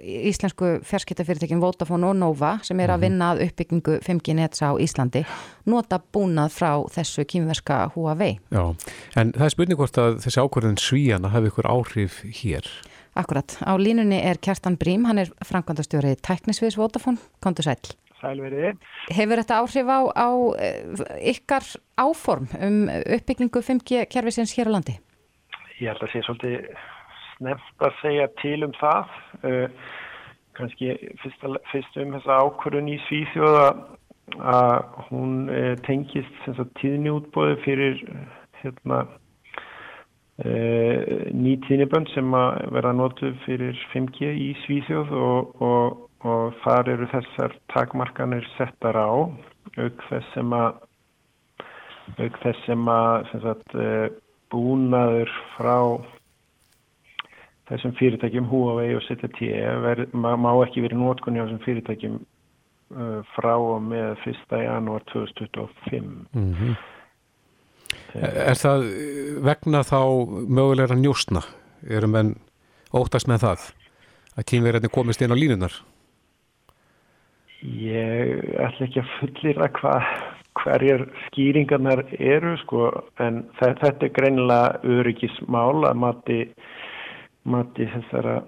íslensku 0.04 0.80
fjarskiptafyrirtekin 0.86 1.62
Vodafone 1.62 2.08
og 2.12 2.18
Nova 2.20 2.54
sem 2.66 2.80
er 2.84 2.94
að 2.94 3.08
vinna 3.08 3.32
að 3.34 3.44
uppbyggingu 3.48 3.98
5G 4.06 4.36
nets 4.38 4.62
á 4.62 4.78
Íslandi 4.78 5.24
nota 5.70 6.00
búnað 6.14 6.54
frá 6.54 6.72
þessu 6.94 7.26
kýmverska 7.30 7.80
Huawei. 7.96 8.38
Já, 8.54 8.64
en 9.20 9.34
það 9.34 9.48
er 9.48 9.56
spurning 9.56 9.82
hvort 9.82 10.00
að 10.02 10.20
þessi 10.26 10.44
ákvörðin 10.44 10.80
svíjana 10.82 11.34
hafi 11.34 11.50
ykkur 11.52 11.70
áhrif 11.74 12.22
hér. 12.44 12.70
Akkurat, 13.18 13.58
á 13.62 13.74
línunni 13.78 14.22
er 14.26 14.40
Kjartan 14.42 14.78
Brím, 14.82 15.06
hann 15.06 15.22
er 15.22 15.34
framkvæmdastjórið 15.46 16.22
Tæknisviðs 16.26 16.80
Vodafone, 16.80 17.22
kontur 17.46 17.68
sæl. 17.68 17.94
Sælveriði. 18.24 18.74
Hefur 19.12 19.42
þetta 19.42 19.60
áhrif 19.60 19.92
á, 19.92 20.00
á 20.16 20.30
ykkar 21.34 21.68
áform 22.00 22.48
um 22.58 22.78
uppbyggingu 22.90 23.64
5G 23.68 24.06
kervisins 24.12 24.56
hér 24.58 24.72
á 24.72 24.76
landi? 24.78 24.98
Ég 25.82 25.92
held 25.92 26.06
að 26.06 26.14
sé 26.14 26.24
svolítið 26.24 26.70
sneft 27.34 27.84
að 27.84 27.98
segja 28.02 28.30
til 28.42 28.60
um 28.64 28.76
það. 28.80 29.18
Uh, 29.44 29.68
kannski 30.58 30.94
fyrst, 31.24 31.50
fyrst 31.72 32.00
um 32.00 32.16
þessa 32.16 32.40
ákvörðun 32.46 32.94
í 32.94 33.00
Svíþjóða 33.08 33.68
að 34.54 34.78
hún 35.10 35.36
uh, 35.52 35.74
tengist 35.84 36.48
tíðniútbóði 36.80 37.60
fyrir 37.66 38.00
hérna 38.62 39.04
Uh, 40.34 41.30
ný 41.30 41.60
tíðnibönd 41.62 42.10
sem 42.10 42.32
að 42.34 42.56
vera 42.74 42.90
notuð 42.98 43.36
fyrir 43.44 43.78
5G 43.92 44.32
í 44.34 44.48
Svíþjóð 44.64 45.12
og, 45.14 45.52
og, 45.62 46.00
og 46.24 46.56
þar 46.64 46.90
eru 46.96 47.08
þessar 47.12 47.56
takmarkanir 47.74 48.48
settar 48.58 48.96
á 48.96 49.12
auk 49.12 50.04
þess 50.10 50.34
sem 50.36 50.56
að 50.56 50.82
auk 52.20 52.42
þess 52.44 52.66
sem 52.68 52.90
að 52.92 53.30
sem 53.32 53.44
sagt, 53.44 53.76
uh, 53.76 54.08
búnaður 54.54 55.32
frá 55.56 55.78
þessum 57.72 57.96
fyrirtækjum 57.98 58.50
Huawei 58.52 58.92
og 58.98 59.04
ZTE 59.08 60.08
má, 60.14 60.34
má 60.36 60.52
ekki 60.66 60.84
verið 60.84 61.02
notkunni 61.02 61.42
á 61.42 61.48
þessum 61.48 61.64
fyrirtækjum 61.66 62.18
uh, 62.20 63.20
frá 63.36 63.54
og 63.56 63.80
með 63.88 64.28
1. 64.30 64.58
janúar 64.68 65.06
2025 65.14 66.04
mm 66.34 66.52
-hmm. 66.54 66.76
Er 68.14 68.58
það 68.58 68.84
vegna 69.42 69.82
þá 69.86 70.00
mögulegra 70.50 70.96
njóstna? 70.96 71.42
Erum 71.90 72.16
en 72.16 72.36
óttast 72.94 73.28
með 73.28 73.40
það 73.46 73.66
að 74.38 74.46
kynverðinni 74.50 74.90
komist 74.90 75.22
inn 75.22 75.34
á 75.34 75.38
línunar? 75.38 75.74
Ég 77.64 78.42
ætla 78.60 78.88
ekki 78.88 79.00
að 79.00 79.12
fullira 79.20 79.70
hvað 79.78 80.08
hverjar 80.60 81.06
skýringarnar 81.28 82.04
eru 82.20 82.58
sko 82.62 82.90
en 83.24 83.44
þetta 83.60 83.92
er 84.08 84.12
greinilega 84.16 84.98
öryggismál 85.00 85.86
að 85.88 86.02
mati, 86.04 86.40
mati 87.48 87.88
þessara 87.96 88.42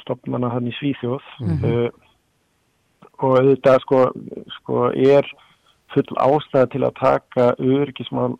stopnana 0.00 0.50
hann 0.50 0.70
í 0.70 0.74
Svíþjóð 0.78 1.28
mm 1.40 1.52
-hmm. 1.52 1.74
uh, 1.74 1.90
og 3.22 3.36
auðvitað 3.38 3.78
sko, 3.84 4.00
sko 4.58 4.88
er 4.92 5.28
full 5.94 6.16
ástæða 6.16 6.66
til 6.72 6.82
að 6.84 6.98
taka 7.00 7.54
öryggismál 7.58 8.36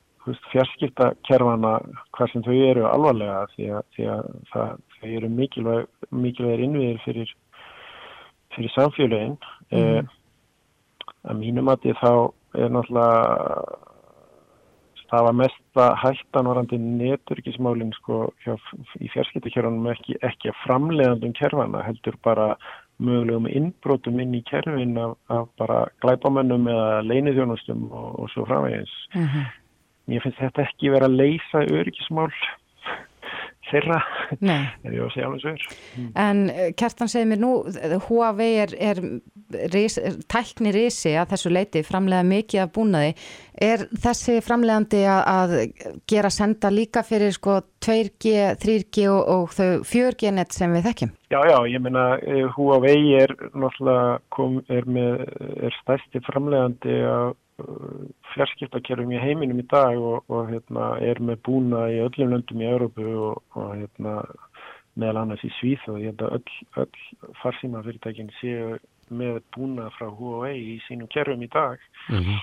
fjarskiptakerfana 0.50 1.78
hvað 2.16 2.32
sem 2.32 2.42
þau 2.42 2.56
eru 2.70 2.86
alvarlega 2.88 3.46
því 3.54 3.68
að, 3.78 3.82
því 3.94 4.06
að 4.10 4.30
það, 4.52 4.70
þau 4.96 5.10
eru 5.18 5.28
mikilvæg, 5.28 5.86
mikilvægir 6.10 6.64
innviðir 6.66 7.02
fyrir, 7.04 7.34
fyrir 8.56 8.72
samfélagin 8.74 9.34
mm. 9.36 9.76
eh, 9.78 10.02
að 11.26 11.42
mínum 11.42 11.70
að 11.72 11.82
því 11.84 11.96
þá 12.00 12.12
er 12.56 12.72
náttúrulega 12.74 13.82
var 15.16 15.36
mesta 15.38 15.84
hættan 16.02 16.48
varandi 16.50 16.76
neturkismálinn 16.82 17.92
sko 17.96 18.24
hjá, 18.44 18.56
í 19.00 19.06
fjarskiptakerfanum 19.12 19.86
ekki, 19.92 20.16
ekki 20.26 20.50
að 20.50 20.58
framlegandum 20.64 21.32
kerfana 21.38 21.84
heldur 21.86 22.16
bara 22.26 22.48
mögulegum 22.98 23.46
innbrótum 23.48 24.18
inn 24.20 24.34
í 24.34 24.42
kerfin 24.48 24.98
af, 24.98 25.14
af 25.32 25.46
bara 25.60 25.84
glæbamönnum 26.02 26.66
eða 26.72 27.04
leiniðjónustum 27.06 27.86
og, 27.92 28.08
og 28.24 28.32
svo 28.34 28.48
framvegis. 28.48 28.92
Mm 29.14 29.28
-hmm 29.30 29.46
mér 30.10 30.22
finnst 30.22 30.40
þetta 30.40 30.66
ekki 30.66 30.92
verið 30.94 31.08
að 31.08 31.18
leysa 31.20 31.62
öryggismál 31.66 32.30
þeirra 33.70 33.98
ef 34.36 34.92
ég 34.92 35.00
var 35.00 35.08
að 35.08 35.14
segja 35.14 35.28
alveg 35.28 35.42
svo 35.42 35.52
er 35.52 35.64
mm. 35.96 36.10
En 36.26 36.42
eh, 36.52 36.70
Kjartan 36.78 37.10
segir 37.10 37.28
mér 37.30 37.40
nú 37.42 37.52
Huawei 38.06 38.50
er, 38.64 38.74
er, 38.78 39.00
ris, 39.74 39.98
er 39.98 40.18
tækni 40.30 40.72
risi 40.74 41.14
að 41.18 41.34
þessu 41.34 41.52
leiti 41.52 41.82
framlega 41.86 42.26
mikið 42.26 42.62
af 42.64 42.72
búnaði 42.76 43.14
er 43.66 43.86
þessi 44.04 44.38
framlegandi 44.44 45.02
að 45.08 45.54
gera 46.08 46.30
senda 46.32 46.70
líka 46.72 47.02
fyrir 47.06 47.32
sko 47.34 47.60
2G, 47.86 48.34
3G 48.62 49.06
og, 49.12 49.22
og 49.32 49.56
þau 49.56 49.70
4G 49.86 50.34
net 50.36 50.54
sem 50.56 50.74
við 50.76 50.90
þekkjum? 50.90 51.14
Já, 51.32 51.40
já, 51.50 51.56
ég 51.70 51.82
meina 51.82 52.06
eh, 52.22 52.44
Huawei 52.56 53.16
er 53.18 53.34
náttúrulega 53.52 54.20
kom, 54.34 54.60
er, 54.72 54.86
með, 54.86 55.26
er 55.66 55.80
stærsti 55.82 56.22
framlegandi 56.26 57.00
að 57.06 57.34
fjarskiptakerfum 58.34 59.12
í 59.16 59.20
heiminum 59.20 59.60
í 59.62 59.66
dag 59.70 59.96
og, 59.96 60.26
og 60.32 60.50
hérna, 60.50 60.90
er 61.00 61.20
með 61.24 61.40
búna 61.48 61.86
í 61.92 62.02
öllum 62.04 62.34
löndum 62.34 62.60
í 62.60 62.68
Európu 62.68 63.06
og, 63.30 63.42
og 63.56 63.72
hérna, 63.78 64.18
meðal 64.96 65.22
annars 65.22 65.44
í 65.44 65.52
Svíð 65.56 65.88
og 65.92 65.98
ég 66.02 66.12
held 66.12 66.24
að 66.26 66.36
öll, 66.38 66.56
öll 66.82 67.32
farsíma 67.42 67.82
fyrirtækin 67.84 68.32
séu 68.40 68.76
með 69.08 69.40
búna 69.54 69.90
frá 69.96 70.08
Huawei 70.10 70.56
í 70.56 70.78
sínum 70.86 71.08
kerfum 71.12 71.44
í 71.44 71.50
dag 71.52 71.78
mm 72.10 72.22
-hmm. 72.22 72.40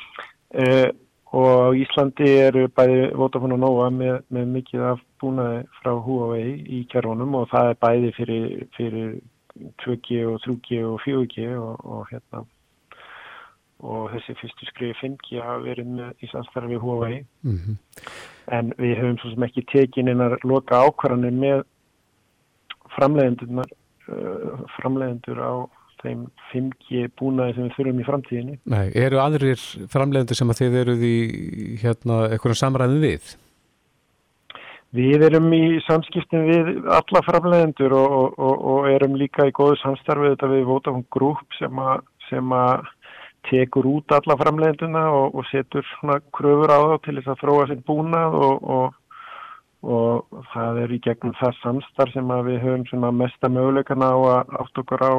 uh, 0.64 0.90
og 1.34 1.76
Íslandi 1.76 2.30
eru 2.48 2.68
bæði 2.68 3.12
Vodafone 3.18 3.58
og 3.58 3.60
Nova 3.60 3.90
með, 3.90 4.22
með 4.30 4.46
mikið 4.58 4.82
af 4.94 5.00
búnaði 5.22 5.64
frá 5.82 5.92
Huawei 6.08 6.64
í 6.70 6.86
kerfunum 6.90 7.36
og 7.36 7.50
það 7.54 7.70
er 7.70 7.80
bæði 7.86 8.12
fyrir, 8.18 8.68
fyrir 8.78 9.10
2G 9.86 10.26
og 10.30 10.42
3G 10.46 10.84
og 10.86 11.02
4G 11.06 11.58
og, 11.58 11.86
og 11.86 12.08
hérna 12.12 12.46
og 13.84 14.10
þessi 14.14 14.36
fyrstu 14.40 14.70
skrifi 14.70 14.96
5G 15.02 15.44
hafa 15.44 15.60
verið 15.66 15.92
með 15.98 16.24
í 16.24 16.30
samstarfi 16.32 16.80
Huawei 16.80 17.20
mm 17.44 17.58
-hmm. 17.60 17.78
en 18.58 18.74
við 18.80 18.98
höfum 19.02 19.20
svo 19.22 19.32
sem 19.34 19.44
ekki 19.48 19.66
tekin 19.72 20.12
einar 20.12 20.38
loka 20.44 20.80
ákvarðanir 20.88 21.36
með 21.44 21.64
framleiðendur 22.96 23.64
uh, 23.64 24.64
framleiðendur 24.78 25.40
á 25.44 25.54
þeim 26.04 26.26
5G 26.52 27.08
búnaði 27.20 27.56
sem 27.56 27.64
við 27.64 27.78
þurfum 27.78 28.02
í 28.02 28.10
framtíðinni 28.10 28.60
Nei, 28.64 28.92
eru 28.96 29.20
aðrir 29.20 29.62
framleiðendur 29.92 30.40
sem 30.40 30.50
að 30.50 30.60
þið 30.62 30.80
eruð 30.84 31.08
í 31.08 31.18
hérna, 31.84 32.20
eitthvað 32.32 32.60
samræðin 32.60 33.04
við? 33.04 33.36
Við 34.94 35.24
erum 35.26 35.48
í 35.58 35.82
samskiptin 35.88 36.44
við 36.46 36.68
alla 36.86 37.22
framleiðendur 37.26 37.96
og, 37.98 38.12
og, 38.14 38.34
og, 38.38 38.66
og 38.74 38.90
erum 38.92 39.16
líka 39.18 39.48
í 39.50 39.56
góðu 39.56 39.80
samstarfið 39.82 40.36
þetta 40.36 40.52
við 40.52 40.68
Vodafone 40.70 41.08
Group 41.10 41.58
sem 41.58 42.54
að 42.54 42.92
tekur 43.50 43.88
út 43.90 44.16
alla 44.16 44.38
framleiðenduna 44.40 45.04
og, 45.12 45.38
og 45.38 45.48
setur 45.52 45.86
svona 45.94 46.20
kröfur 46.36 46.72
á 46.72 46.80
þá 46.94 46.98
til 47.06 47.16
þess 47.20 47.32
að 47.34 47.42
þróa 47.44 47.68
sér 47.70 47.84
búnað 47.88 48.38
og, 48.40 48.68
og, 48.78 48.98
og 49.84 50.42
það 50.54 50.82
er 50.86 50.96
í 50.96 51.00
gegnum 51.04 51.38
það 51.42 51.62
samstarf 51.62 52.16
sem 52.16 52.34
við 52.50 52.60
höfum 52.64 52.90
svona 52.90 53.14
mesta 53.24 53.52
möguleikana 53.52 54.12
á 54.14 54.18
að 54.38 54.58
átt 54.64 54.84
okkur 54.84 55.06
á 55.06 55.14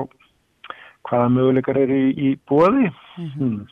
hvaða 1.09 1.33
möguleikar 1.37 1.81
eru 1.85 1.97
í, 2.09 2.13
í 2.17 2.37
bóði. 2.49 2.91
Mm 2.91 3.25
-hmm. 3.25 3.33
hmm. 3.39 3.65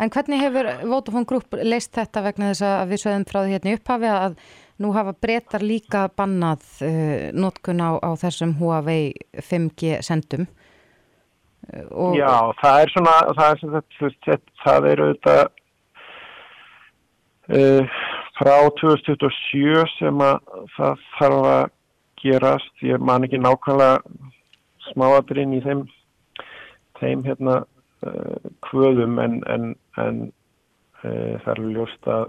En 0.00 0.08
hvernig 0.08 0.40
hefur 0.40 0.66
Vodafone 0.88 1.28
Group 1.28 1.54
leist 1.60 1.92
þetta 1.92 2.22
vegna 2.24 2.50
þess 2.50 2.64
að 2.64 2.92
við 2.92 3.02
sögum 3.02 3.24
frá 3.28 3.42
því 3.42 3.50
hérna 3.52 3.74
upphafi 3.76 4.08
að 4.08 4.36
nú 4.80 4.92
hafa 4.96 5.12
breytar 5.12 5.60
líka 5.60 6.06
bannað 6.16 6.62
uh, 6.86 7.26
notkun 7.36 7.82
á, 7.84 8.00
á 8.00 8.10
þessum 8.16 8.54
Huawei 8.56 9.12
5G 9.36 10.00
sendum? 10.00 10.46
Og... 11.68 12.16
Já, 12.18 12.52
það 12.60 12.82
er 12.82 12.92
svona, 12.94 13.16
það 13.36 13.50
er, 13.50 13.82
þetta, 13.98 14.36
það 14.64 14.86
er 14.90 15.02
auðvitað 15.04 15.42
uh, 17.58 17.98
frá 18.38 18.54
2027 18.80 19.84
sem 19.98 20.24
að 20.24 20.38
það 20.76 21.04
þarf 21.18 21.48
að 21.50 21.62
gerast, 22.20 22.72
ég 22.84 23.04
man 23.04 23.24
ekki 23.26 23.40
nákvæmlega 23.40 24.00
smáadrinn 24.90 25.54
í 25.56 25.60
þeim, 25.64 25.84
þeim 27.00 27.24
hérna 27.28 27.60
uh, 27.62 28.50
kvöðum 28.66 29.20
en, 29.22 29.38
en, 29.52 29.70
en 30.00 30.22
uh, 31.04 31.36
það 31.44 31.52
er 31.54 31.62
ljóst 31.76 32.10
að 32.10 32.26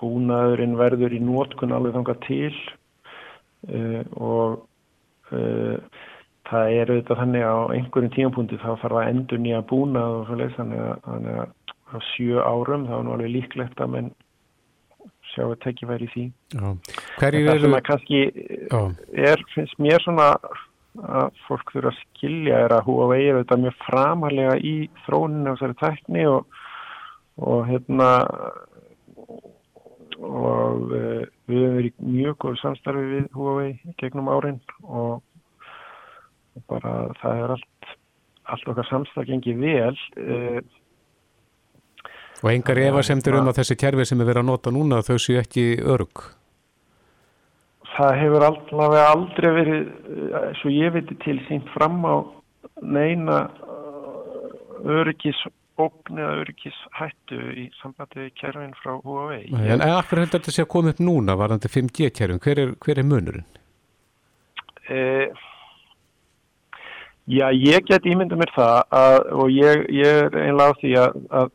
búnaðurinn 0.00 0.74
verður 0.80 1.14
í 1.14 1.20
nótkun 1.22 1.76
alveg 1.76 1.94
þanga 2.00 2.16
til 2.24 2.54
og 4.20 4.64
það 6.48 6.74
er 6.74 6.92
auðvitað 6.92 7.20
þannig 7.22 7.46
á 7.46 7.56
einhverjum 7.76 8.14
tíampunkti 8.14 8.60
þá 8.60 8.70
fara 8.82 9.00
að 9.02 9.10
endur 9.14 9.40
nýja 9.40 9.62
búna 9.70 10.02
og 10.18 10.26
svo 10.28 10.38
leiðs 10.40 10.58
þannig 10.58 10.84
að, 10.84 10.94
þannig 11.06 11.40
að 11.44 11.54
á 11.94 11.96
sjö 12.10 12.44
árum 12.44 12.86
þá 12.88 12.94
er 12.98 13.06
nú 13.06 13.14
alveg 13.14 13.32
líklegt 13.32 13.80
að 13.80 13.92
menn 13.94 14.12
sjá 15.32 15.46
að 15.46 15.56
tekja 15.64 15.88
verið 15.88 16.06
í 16.06 16.12
því. 16.12 16.26
Hverju 17.18 17.40
eru... 17.40 17.48
Það 17.48 17.64
sem 17.64 17.76
að 17.78 17.82
kannski 17.88 18.20
er, 19.30 19.44
finnst 19.54 19.82
mér 19.82 20.04
svona 20.04 20.28
að 20.94 21.40
fólk 21.48 21.72
þurfa 21.74 21.90
að 21.90 22.02
skilja 22.04 22.60
er 22.66 22.74
að 22.76 22.84
Huawei 22.86 23.24
er 23.24 23.38
auðvitað 23.38 23.64
mjög 23.64 23.80
framalega 23.82 24.54
í 24.62 24.74
þróninu 25.06 25.50
á 25.50 25.54
þessari 25.56 25.78
tækni 25.80 26.26
og, 26.30 26.60
og 27.42 27.64
hérna 27.66 28.10
og 30.24 30.84
við 30.94 31.58
höfum 31.58 31.78
verið 31.80 32.04
mjög 32.14 32.36
góð 32.44 32.60
samstarfi 32.62 33.06
við 33.10 33.26
Huawei 33.34 33.94
gegnum 34.00 34.30
árin 34.30 34.60
og 34.84 35.22
bara 36.70 36.94
það 37.20 37.42
er 37.44 37.54
allt, 37.56 37.92
allt 38.54 38.72
okkar 38.72 38.88
samstag 38.90 39.30
gengið 39.30 39.60
vel 39.64 39.94
uh, 40.20 40.62
Og 42.44 42.52
engar 42.52 42.76
efasemtur 42.76 43.38
um 43.38 43.48
að 43.48 43.62
þessi 43.62 43.76
kerfi 43.80 44.04
sem 44.04 44.20
er 44.20 44.28
verið 44.28 44.42
að 44.42 44.50
nota 44.50 44.72
núna 44.74 45.00
þau 45.06 45.16
séu 45.22 45.38
ekki 45.40 45.62
örg? 45.80 46.26
Það 47.94 48.16
hefur 48.20 48.44
allavega 48.50 49.04
aldrei 49.14 49.50
verið, 49.54 49.84
eh, 49.88 50.48
svo 50.60 50.72
ég 50.74 50.92
veitir 50.92 51.16
til, 51.24 51.38
sínt 51.48 51.70
fram 51.72 52.02
á 52.04 52.20
neina 52.82 53.38
eh, 53.48 54.90
örgisókn 54.98 56.20
eða 56.20 56.34
örgishættu 56.42 57.40
í 57.54 57.68
sambandi 57.80 58.28
kerfin 58.36 58.76
frá 58.82 58.98
Huawei. 58.98 59.46
En 59.54 59.80
akkur 59.80 60.20
heldur 60.20 60.42
þetta 60.42 60.56
sé 60.58 60.66
að 60.66 60.72
koma 60.74 60.92
upp 60.92 61.00
núna 61.00 61.38
varðandi 61.40 61.70
5G 61.70 62.10
kerfin? 62.12 62.42
Hver 62.44 62.60
er, 62.60 62.74
hver 62.76 63.00
er 63.00 63.08
munurinn? 63.08 63.48
Eh, 64.90 65.30
Já, 67.24 67.48
ég 67.56 67.86
get 67.88 68.04
ímynda 68.04 68.36
mér 68.36 68.50
það 68.52 68.78
að, 68.92 69.18
og 69.32 69.52
ég, 69.52 69.84
ég 69.96 70.18
er 70.26 70.34
einlega 70.42 70.74
á 70.76 70.80
því 70.80 70.90
að, 71.00 71.14
að 71.40 71.46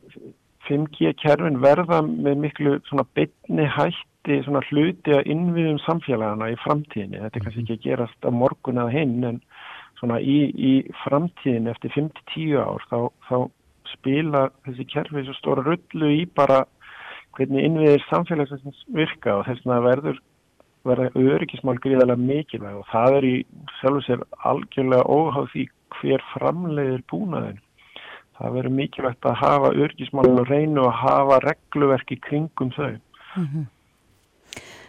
5G 0.66 1.12
kerfin 1.22 1.60
verða 1.62 2.00
með 2.06 2.42
miklu 2.46 2.74
svona 2.90 3.06
bytni 3.18 3.68
hætti 3.76 4.40
svona 4.48 4.64
hluti 4.70 5.14
að 5.14 5.30
innviðum 5.30 5.78
samfélagana 5.84 6.50
í 6.50 6.58
framtíðinni. 6.64 7.22
Þetta 7.22 7.40
er 7.40 7.46
kannski 7.46 7.62
ekki 7.62 7.78
að 7.78 7.86
gerast 7.86 8.26
á 8.26 8.30
morgun 8.34 8.82
eða 8.82 8.96
hinn 8.96 9.30
en 9.30 9.40
svona 10.02 10.18
í, 10.18 10.40
í 10.58 10.74
framtíðinni 11.04 11.74
eftir 11.76 11.94
5-10 12.00 12.58
ár 12.66 12.90
þá, 12.90 13.00
þá 13.30 13.38
spila 13.94 14.44
þessi 14.66 14.90
kerfi 14.90 15.26
svo 15.28 15.38
stóra 15.38 15.66
rullu 15.70 16.12
í 16.16 16.26
bara 16.34 16.64
hvernig 17.38 17.70
innviðir 17.70 18.06
samfélagsins 18.10 18.82
virka 18.98 19.38
og 19.38 19.46
þess 19.46 19.70
að 19.70 19.86
verður 19.86 20.22
verða 20.88 21.10
öryggismál 21.16 21.80
gríðarlega 21.84 22.22
mikilvæg 22.22 22.78
og 22.80 22.86
það 22.92 23.18
er 23.18 23.28
í 23.28 23.34
sjálf 23.80 23.98
og 24.00 24.06
sér 24.06 24.24
algjörlega 24.52 25.08
óháð 25.10 25.50
því 25.54 25.66
hver 26.00 26.24
framleiðir 26.34 27.04
búnaðin. 27.12 27.60
Það 28.40 28.56
verður 28.56 28.78
mikilvægt 28.78 29.28
að 29.28 29.42
hafa 29.42 29.74
öryggismálinu 29.74 30.46
og 30.46 30.54
reynu 30.54 30.86
að 30.86 30.96
hafa 31.02 31.42
regluverki 31.44 32.20
kringum 32.24 32.72
þau. 32.76 32.96
Mm 33.36 33.48
-hmm. 33.52 33.68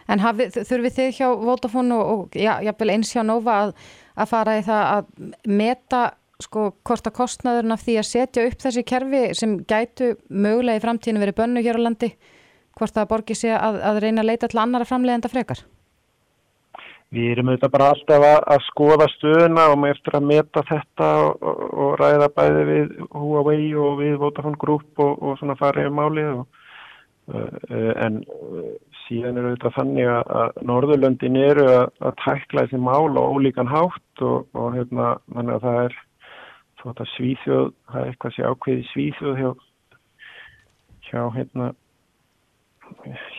En 0.07 0.19
þurfið 0.19 0.95
þið 0.95 1.11
hjá 1.17 1.27
Votafón 1.39 1.91
og, 1.95 2.03
og 2.11 2.35
já, 2.35 2.59
jáfnvel 2.63 2.89
eins 2.89 3.13
hjá 3.15 3.23
Nova 3.23 3.57
að, 3.63 3.75
að 4.15 4.31
fara 4.31 4.57
í 4.57 4.63
það 4.65 4.83
að 4.95 5.05
meta 5.45 6.01
sko 6.41 6.71
hvort 6.83 7.07
að 7.07 7.17
kostnaðurinn 7.19 7.75
af 7.75 7.83
því 7.85 7.97
að 8.01 8.09
setja 8.09 8.45
upp 8.49 8.63
þessi 8.63 8.83
kerfi 8.83 9.21
sem 9.37 9.57
gætu 9.69 10.15
mögulega 10.29 10.81
í 10.81 10.83
framtíðinu 10.83 11.19
verið 11.19 11.37
bönnu 11.41 11.61
hér 11.61 11.79
á 11.79 11.85
landi, 11.85 12.09
hvort 12.79 12.95
það 12.95 13.11
borgir 13.13 13.35
sig 13.35 13.53
að, 13.53 13.81
að 13.81 14.01
reyna 14.05 14.21
að 14.21 14.29
leita 14.31 14.47
til 14.47 14.59
annara 14.63 14.89
framleiðenda 14.89 15.31
frekar? 15.31 15.63
Við 17.11 17.33
erum 17.33 17.49
auðvitað 17.51 17.71
bara 17.73 17.87
alltaf 17.91 18.23
að, 18.23 18.37
að 18.53 18.61
skoða 18.69 19.07
stöðuna 19.11 19.63
og 19.67 19.79
maður 19.81 19.97
eftir 19.97 20.15
að 20.15 20.27
meta 20.29 20.61
þetta 20.69 21.09
og, 21.25 21.41
og, 21.49 21.63
og 21.83 21.89
ræða 21.99 22.29
bæði 22.37 22.61
við 22.69 22.93
Huawei 23.11 23.65
og 23.75 23.97
við 23.99 24.13
Vodafone 24.21 24.59
Group 24.61 25.01
og, 25.03 25.17
og 25.19 25.41
svona 25.41 25.57
farið 25.59 25.89
um 25.89 25.99
málið 25.99 26.29
uh, 26.39 26.45
en 28.05 28.21
uh, 28.23 28.69
síðan 29.01 29.41
eru 29.41 29.51
auðvitað 29.51 29.75
þannig 29.79 30.13
að, 30.13 30.55
Norðurlöndin 30.69 31.41
eru 31.41 31.67
að, 31.67 31.83
að 31.99 32.15
tækla 32.23 32.63
þessi 32.63 32.79
mál 32.87 33.19
og 33.19 33.35
ólíkan 33.35 33.71
hátt 33.71 34.23
og 34.23 34.71
hérna 34.77 35.11
þannig 35.33 35.57
að 35.57 35.67
það 35.67 35.83
er 35.83 35.99
að 36.81 37.05
Svíþjóð, 37.17 37.67
það 37.91 38.01
er 38.01 38.09
eitthvað 38.13 38.37
sem 38.37 38.55
ákveði 38.55 38.87
Svíþjóð 38.93 39.41
hjá, 39.41 39.51
hjá 41.09 41.21
hérna 41.35 41.71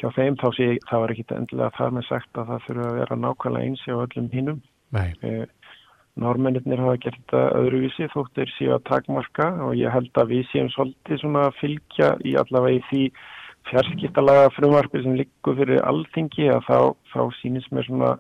hjá 0.03 0.11
þeim 0.16 0.36
þá 0.40 0.46
sé 0.57 0.68
ég, 0.68 0.84
það 0.90 1.03
var 1.05 1.14
ekki 1.14 1.26
endilega 1.36 1.76
þar 1.78 1.96
með 1.96 2.09
sagt 2.09 2.38
að 2.38 2.48
það 2.53 2.64
þurfa 2.66 2.86
að 2.88 3.00
vera 3.00 3.18
nákvæmlega 3.22 3.68
eins 3.68 3.84
á 3.86 3.94
öllum 3.94 4.30
hinnum. 4.32 4.62
Eh, 5.22 5.44
Normennir 6.20 6.80
hafa 6.82 6.98
gert 7.00 7.20
þetta 7.22 7.42
öðruvísi 7.57 8.09
þóttir 8.12 8.50
síðan 8.59 8.74
að 8.76 8.88
takmarka 8.90 9.46
og 9.64 9.78
ég 9.80 9.94
held 9.94 10.18
að 10.20 10.34
við 10.34 10.42
séum 10.50 10.68
svolítið 10.74 11.22
svona 11.22 11.46
að 11.48 11.55
fylgja 11.62 12.11
í 12.28 12.34
allavega 12.36 12.76
í 12.76 12.82
því 12.90 13.05
fjarskiptalaga 13.70 14.50
frumvarfi 14.53 15.00
sem 15.05 15.16
liggur 15.16 15.57
fyrir 15.57 15.80
alþingi 15.88 16.50
að 16.53 16.66
þá, 16.66 16.78
þá 17.14 17.22
sínist 17.38 17.72
mér 17.72 17.88
svona, 17.88 18.11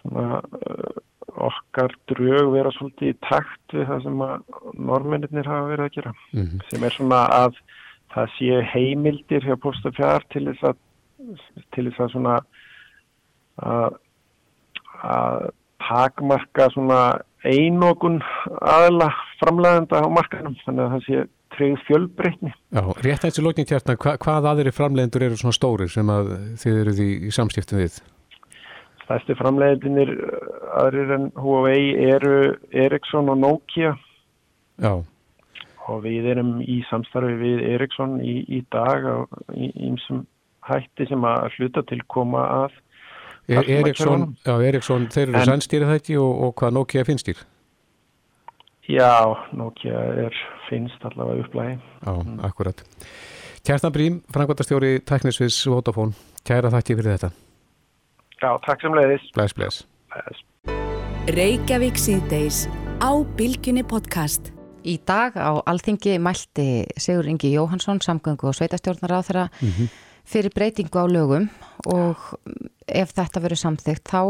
svona 0.00 0.40
uh, 0.40 1.02
okkar 1.50 1.92
drög 2.08 2.54
vera 2.54 2.72
svolítið 2.78 3.12
í 3.12 3.18
takt 3.26 3.76
við 3.76 3.84
það 3.90 4.06
sem 4.06 4.24
að 4.24 4.62
normennir 4.88 5.50
hafa 5.50 5.68
verið 5.74 5.84
að 5.90 5.94
gera 5.98 6.14
mm 6.14 6.46
-hmm. 6.46 6.64
sem 6.70 6.88
er 6.88 6.96
svona 6.96 7.20
að 7.42 7.60
það 8.14 8.34
sé 8.36 8.60
heimildir 8.72 9.46
hjá 9.46 9.56
postafjár 9.60 10.26
til 10.32 10.46
þess 10.50 10.70
að 10.70 10.84
til 11.74 11.88
þess 11.88 12.04
að 12.04 12.12
svona 12.14 12.34
að, 13.58 13.96
að 15.02 15.48
takmarka 15.88 16.68
svona 16.74 17.00
einokun 17.46 18.20
aðla 18.60 19.10
framlegenda 19.40 20.02
á 20.02 20.08
markanum 20.10 20.56
þannig 20.64 20.84
að 20.84 20.94
það 20.94 21.04
sé 21.06 21.24
treyð 21.56 21.82
fjölbreytni. 21.88 22.52
Já, 22.74 22.82
rétt 23.02 23.22
að 23.22 23.26
þessi 23.30 23.44
lókning 23.44 23.68
tjartna, 23.68 23.96
hva, 23.98 24.14
hvað 24.20 24.48
aðri 24.52 24.72
framlegendur 24.74 25.26
eru 25.26 25.38
svona 25.40 25.56
stórir 25.56 25.90
sem 25.90 26.10
að 26.12 26.32
þið 26.60 26.80
eruð 26.82 27.02
í, 27.02 27.10
í 27.28 27.34
samskiptum 27.34 27.80
við? 27.82 28.00
Stærsti 29.04 29.36
framlegendinir 29.38 30.12
aðrir 30.76 31.14
en 31.16 31.30
Huawei 31.40 31.94
eru 32.10 32.58
Ericsson 32.70 33.32
og 33.32 33.40
Nokia. 33.40 33.94
Já 34.78 34.92
og 35.88 36.02
við 36.04 36.28
erum 36.34 36.58
í 36.62 36.80
samstarfi 36.90 37.36
við 37.40 37.62
Eriksson 37.74 38.18
í, 38.20 38.40
í 38.48 38.62
dag 38.72 39.06
í 39.56 39.70
einsum 39.88 40.26
hætti 40.68 41.08
sem 41.08 41.24
að 41.24 41.48
hluta 41.56 41.84
til 41.88 42.00
koma 42.10 42.44
að 42.64 42.76
Eriksson, 43.48 44.34
já 44.44 44.58
Eriksson 44.60 45.06
þeir 45.08 45.30
eru 45.30 45.44
sannstýrið 45.48 45.92
hætti 45.94 46.18
og, 46.20 46.32
og 46.44 46.52
hvað 46.60 46.74
Nokia 46.76 47.04
finnstýr? 47.08 47.40
Já, 48.88 49.24
Nokia 49.56 50.00
er 50.26 50.36
finnst 50.68 51.04
allavega 51.04 51.46
upplægi 51.46 51.78
Já, 51.78 52.12
akkurat. 52.44 52.84
Kjartan 53.64 53.92
Brím, 53.92 54.20
frangværtastjóri 54.32 54.98
Teknisviðs 55.08 55.62
Vodafone, 55.68 56.16
kæra 56.44 56.72
þakki 56.72 56.98
fyrir 57.00 57.16
þetta. 57.16 57.32
Já, 58.38 58.50
takk 58.68 58.84
sem 58.84 58.96
leiðis 58.96 59.24
Bless, 59.36 59.56
bless, 59.56 59.82
bless. 60.12 60.44
Reykjavík 61.36 62.00
síðdeis 62.00 62.66
á 63.00 63.12
Bilginni 63.36 63.84
podcast 63.84 64.52
Í 64.86 64.94
dag 65.06 65.34
á 65.34 65.58
Alþingi 65.66 66.18
mælti 66.22 66.86
Sigur 66.96 67.26
Ingi 67.26 67.50
Jóhansson, 67.54 68.00
samgöngu 68.04 68.48
og 68.48 68.54
sveitastjórnar 68.54 69.18
á 69.18 69.20
þeirra 69.26 69.48
mm 69.48 69.68
-hmm. 69.68 69.88
fyrir 70.24 70.54
breytingu 70.54 70.98
á 70.98 71.06
lögum 71.06 71.48
og 71.86 72.16
ef 72.86 73.12
þetta 73.12 73.40
verður 73.40 73.62
samþygt 73.64 74.04
þá 74.08 74.22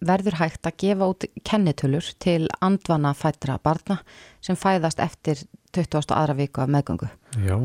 verður 0.00 0.38
hægt 0.40 0.66
að 0.66 0.76
gefa 0.76 1.08
út 1.08 1.24
kennitölur 1.44 2.14
til 2.18 2.48
andvana 2.60 3.14
fættra 3.14 3.58
barna 3.62 3.98
sem 4.40 4.56
fæðast 4.56 5.00
eftir 5.00 5.36
20. 5.72 6.12
aðra 6.14 6.36
viku 6.36 6.60
af 6.60 6.68
meðgöngu. 6.68 7.08
Já. 7.46 7.56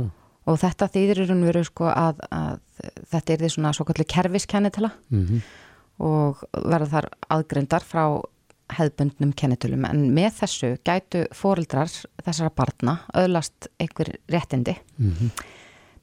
Og 0.46 0.58
þetta 0.58 0.88
þýðir 0.88 1.24
í 1.24 1.28
raun 1.30 1.46
veru 1.46 1.64
sko 1.64 1.86
að, 1.86 2.20
að 2.32 2.60
þetta 3.12 3.34
er 3.34 3.44
því 3.44 3.50
svona 3.50 3.74
svo 3.74 3.86
kallu 3.86 4.06
kerfiskennitala 4.06 4.92
mm 5.10 5.26
-hmm. 5.26 5.42
og 6.00 6.44
verður 6.54 6.90
þar 6.90 7.10
aðgrindar 7.30 7.84
frá 7.84 8.22
hefðbundnum 8.78 9.34
kennitölum 9.38 9.86
en 9.90 10.08
með 10.16 10.38
þessu 10.42 10.72
gætu 10.88 11.26
fórildrar 11.36 11.92
þessara 12.24 12.52
barna 12.56 12.98
öðlast 13.18 13.70
einhver 13.82 14.14
réttindi 14.32 14.76
mm 14.98 15.12
-hmm. 15.12 15.44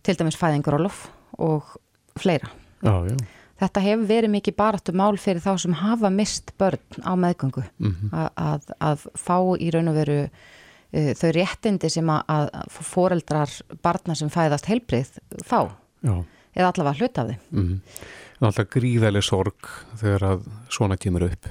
til 0.02 0.16
dæmis 0.18 0.36
fæðingurólof 0.36 1.08
og 1.38 1.76
fleira 2.18 2.50
já, 2.82 3.08
já. 3.10 3.16
þetta 3.60 3.80
hefur 3.80 4.06
verið 4.06 4.30
mikið 4.30 4.56
baráttu 4.56 4.92
mál 4.92 5.16
fyrir 5.18 5.42
þá 5.42 5.58
sem 5.58 5.72
hafa 5.72 6.10
mist 6.10 6.52
börn 6.58 7.02
á 7.04 7.12
meðgöngu 7.16 7.64
mm 7.78 7.94
-hmm. 7.94 8.30
að, 8.36 8.62
að 8.80 9.06
fá 9.14 9.38
í 9.58 9.70
raun 9.70 9.88
og 9.88 9.94
veru 9.94 10.28
uh, 10.28 11.12
þau 11.14 11.30
réttindi 11.32 11.90
sem 11.90 12.08
að, 12.10 12.22
að 12.28 12.50
fórildrar 12.68 13.50
barna 13.82 14.14
sem 14.14 14.28
fæðast 14.28 14.66
heilbrið 14.66 15.18
fá 15.44 15.70
já. 16.02 16.24
eða 16.54 16.72
allavega 16.72 16.98
hluta 16.98 17.22
af 17.22 17.28
þeim 17.28 17.40
mm 17.50 17.66
-hmm. 17.68 17.80
Alltaf 18.40 18.68
gríðæli 18.70 19.20
sorg 19.22 19.66
þegar 19.98 20.22
að 20.22 20.44
svona 20.70 20.96
kemur 20.96 21.22
upp 21.22 21.48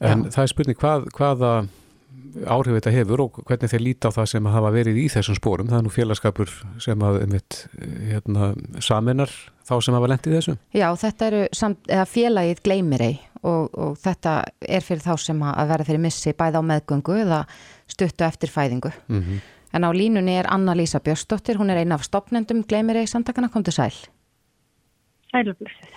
En 0.00 0.26
Já. 0.26 0.30
það 0.34 0.42
er 0.42 0.52
spurning 0.52 0.78
hvað, 0.80 1.10
hvaða 1.16 1.52
áhrif 2.44 2.76
þetta 2.76 2.92
hefur 2.92 3.22
og 3.24 3.38
hvernig 3.48 3.70
þeir 3.72 3.82
líta 3.82 4.10
á 4.12 4.16
það 4.16 4.26
sem 4.32 4.48
hafa 4.52 4.72
verið 4.74 4.98
í 5.00 5.06
þessum 5.12 5.38
spórum. 5.38 5.70
Það 5.70 5.78
er 5.78 5.86
nú 5.86 5.92
félagskapur 5.94 6.52
sem 6.82 7.04
að 7.06 7.20
einmitt, 7.22 7.60
hérna, 8.10 8.50
saminar 8.84 9.32
þá 9.66 9.74
sem 9.84 9.96
hafa 9.96 10.10
lendið 10.12 10.36
þessu. 10.36 10.56
Já, 10.76 10.88
þetta 11.00 11.30
eru 11.30 11.42
samt, 11.56 11.92
félagið 12.12 12.62
gleimirei 12.66 13.12
og, 13.42 13.70
og 13.72 13.96
þetta 14.02 14.38
er 14.60 14.84
fyrir 14.84 15.04
þá 15.06 15.14
sem 15.22 15.44
að 15.48 15.72
vera 15.72 15.88
fyrir 15.88 16.02
missi 16.02 16.34
bæða 16.36 16.60
á 16.60 16.68
meðgöngu 16.72 17.20
eða 17.22 17.44
stuttu 17.90 18.26
eftir 18.26 18.52
fæðingu. 18.52 18.92
Mm 19.08 19.22
-hmm. 19.22 19.40
En 19.76 19.84
á 19.84 19.90
línunni 19.92 20.38
er 20.38 20.46
Anna-Lísa 20.48 21.00
Björnsdóttir, 21.00 21.56
hún 21.56 21.70
er 21.70 21.76
eina 21.76 21.94
af 21.94 22.04
stopnendum 22.04 22.64
gleimirei 22.64 23.06
samtakana, 23.06 23.48
kom 23.48 23.64
til 23.64 23.72
sæl. 23.72 23.92
Sælublisir. 25.30 25.88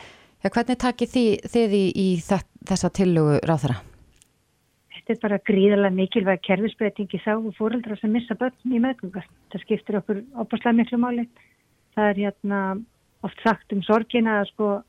Ja, 0.43 0.49
hvernig 0.49 0.77
takir 0.77 1.07
þið, 1.07 1.47
þið 1.51 1.73
í, 1.73 1.85
í 1.95 2.07
þessa 2.65 2.89
tillögu 2.89 3.39
ráð 3.43 3.61
þeirra? 3.61 3.88
Þetta 5.09 5.25
er 5.25 5.25
bara 5.25 5.45
gríðarlega 5.49 5.97
mikilvæg 5.97 6.41
kerfisbreytingi 6.45 7.19
þá 7.23 7.31
og 7.39 7.55
fóreldra 7.57 7.95
sem 7.97 8.11
missa 8.13 8.35
börn 8.37 8.73
í 8.75 8.81
meðgöngar. 8.81 9.25
Það 9.49 9.63
skiptir 9.63 9.97
okkur 9.97 10.19
opaslega 10.37 10.77
miklu 10.77 10.99
máli. 11.01 11.25
Það 11.97 12.09
er 12.11 12.19
hérna 12.23 12.59
oft 13.25 13.41
sagt 13.41 13.73
um 13.73 13.81
sorgina 13.81 14.43
sko, 14.51 14.83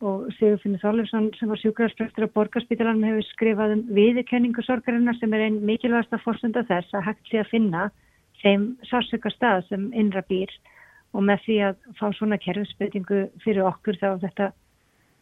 og 0.00 0.28
Sigur 0.38 0.60
Finnur 0.62 0.80
Þorlefsson 0.80 1.26
sem 1.36 1.50
var 1.50 1.60
sjúkvæðarspröktur 1.60 2.24
á 2.30 2.34
borgarspítalanum 2.36 3.08
hefur 3.08 3.26
skrifað 3.34 3.74
um 3.74 3.82
viðkenningu 3.96 4.62
sorgarinnar 4.64 5.18
sem 5.18 5.34
er 5.34 5.48
einn 5.48 5.58
mikilvægast 5.66 6.14
að 6.14 6.22
fórsönda 6.24 6.62
þess 6.70 6.94
að 6.94 7.08
hægt 7.08 7.28
sé 7.28 7.42
að 7.42 7.50
finna 7.50 7.88
þeim 8.40 8.68
sársöka 8.88 9.32
stað 9.34 9.66
sem 9.68 9.90
innra 9.92 10.22
býr 10.30 10.54
og 11.12 11.26
með 11.26 11.42
því 11.44 11.56
að 11.66 11.82
fá 11.98 12.06
svona 12.16 12.38
kerfisbreytingu 12.40 13.26
fyrir 13.44 13.66
okkur 13.68 13.98
þá 14.00 14.08
þetta 14.22 14.52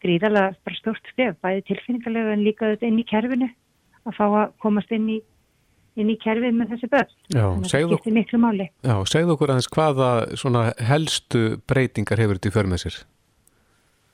gríðarlega 0.05 0.55
bara 0.62 0.79
stort 0.79 1.11
skrif, 1.11 1.35
bæði 1.43 1.64
tilfinningarlega 1.72 2.37
en 2.37 2.47
líka 2.47 2.70
þetta 2.76 2.87
inn 2.93 3.03
í 3.03 3.09
kerfinu 3.09 3.51
að 4.09 4.16
fá 4.16 4.24
að 4.28 4.56
komast 4.64 4.94
inn 4.94 5.11
í, 5.16 5.18
inn 5.98 6.11
í 6.12 6.16
kerfið 6.22 6.56
með 6.56 6.74
þessi 6.74 6.90
börn. 6.94 7.14
Já, 7.34 7.44
segðu 7.74 7.98
okkur, 7.98 9.06
segð 9.12 9.36
okkur 9.36 9.54
aðeins 9.54 9.70
hvaða 9.76 10.64
helstu 10.90 11.44
breytingar 11.70 12.24
hefur 12.24 12.40
þetta 12.40 12.52
í 12.52 12.56
förmið 12.59 12.84
sér? 12.86 13.00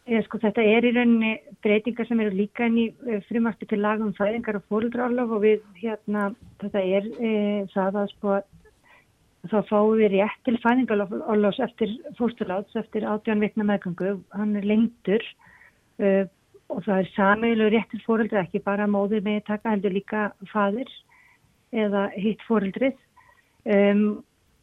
Ég, 0.05 0.21
sko, 0.27 0.37
þetta 0.37 0.61
er 0.69 0.85
í 0.85 0.91
rauninni 0.93 1.31
breytingar 1.65 2.05
sem 2.05 2.19
eru 2.21 2.37
líka 2.37 2.67
inn 2.69 2.77
í 2.77 2.91
eh, 3.09 3.23
frumarti 3.25 3.65
til 3.71 3.79
lagum 3.81 4.11
fæðingar 4.19 4.59
og 4.59 4.67
fólkdrarlof 4.69 5.31
og 5.33 5.41
við 5.47 5.63
hérna, 5.81 6.27
þetta 6.61 6.83
er 6.85 7.07
e, 7.17 7.31
það 7.73 7.97
að 8.03 8.11
sko 8.13 8.35
þá 9.49 9.57
fáum 9.71 9.95
við 9.97 10.19
rétt 10.19 10.43
til 10.45 10.59
fæðingarlofs 10.61 11.63
eftir 11.65 11.97
fórsturláts, 12.19 12.77
eftir 12.77 13.09
átján 13.09 13.41
vikna 13.45 13.65
meðgangu, 13.69 14.19
hann 14.37 14.53
er 14.61 14.69
lengtur 14.69 15.25
e, 15.97 16.27
og 16.73 16.85
það 16.85 17.01
er 17.01 17.11
samiðilega 17.15 17.73
rétt 17.75 17.91
til 17.93 18.03
fóreldra, 18.05 18.45
ekki 18.45 18.63
bara 18.65 18.87
móður 18.91 19.25
með 19.25 19.43
taka 19.49 19.75
heldur 19.75 19.95
líka 19.95 20.29
fadir 20.53 20.91
eða 21.75 22.07
hitt 22.17 22.43
fóreldrið 22.49 22.95
um, 23.65 24.05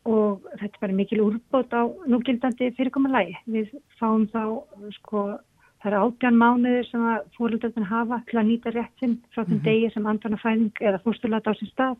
og 0.09 0.45
þetta 0.57 0.71
er 0.71 0.81
bara 0.81 0.97
mikil 0.97 1.21
úrbót 1.27 1.73
á 1.77 1.85
núgildandi 2.09 2.71
fyrirkomulægi. 2.77 3.35
Við 3.53 3.73
fáum 3.99 4.25
þá, 4.33 4.43
sko, 4.97 5.25
það 5.83 5.91
er 5.91 5.97
átjan 5.99 6.39
mánuðir 6.41 6.87
sem 6.89 7.03
að 7.05 7.27
fóröldöfn 7.37 7.85
hafa 7.89 8.21
til 8.29 8.39
að 8.41 8.47
nýta 8.49 8.73
réttin 8.73 9.19
frá 9.29 9.43
þeim 9.43 9.51
mm 9.51 9.59
-hmm. 9.59 9.67
degi 9.67 9.91
sem 9.93 10.07
andvanafæðing 10.07 10.81
eða 10.81 11.03
fórsturlata 11.03 11.53
á 11.53 11.59
sin 11.59 11.69
stað 11.69 11.97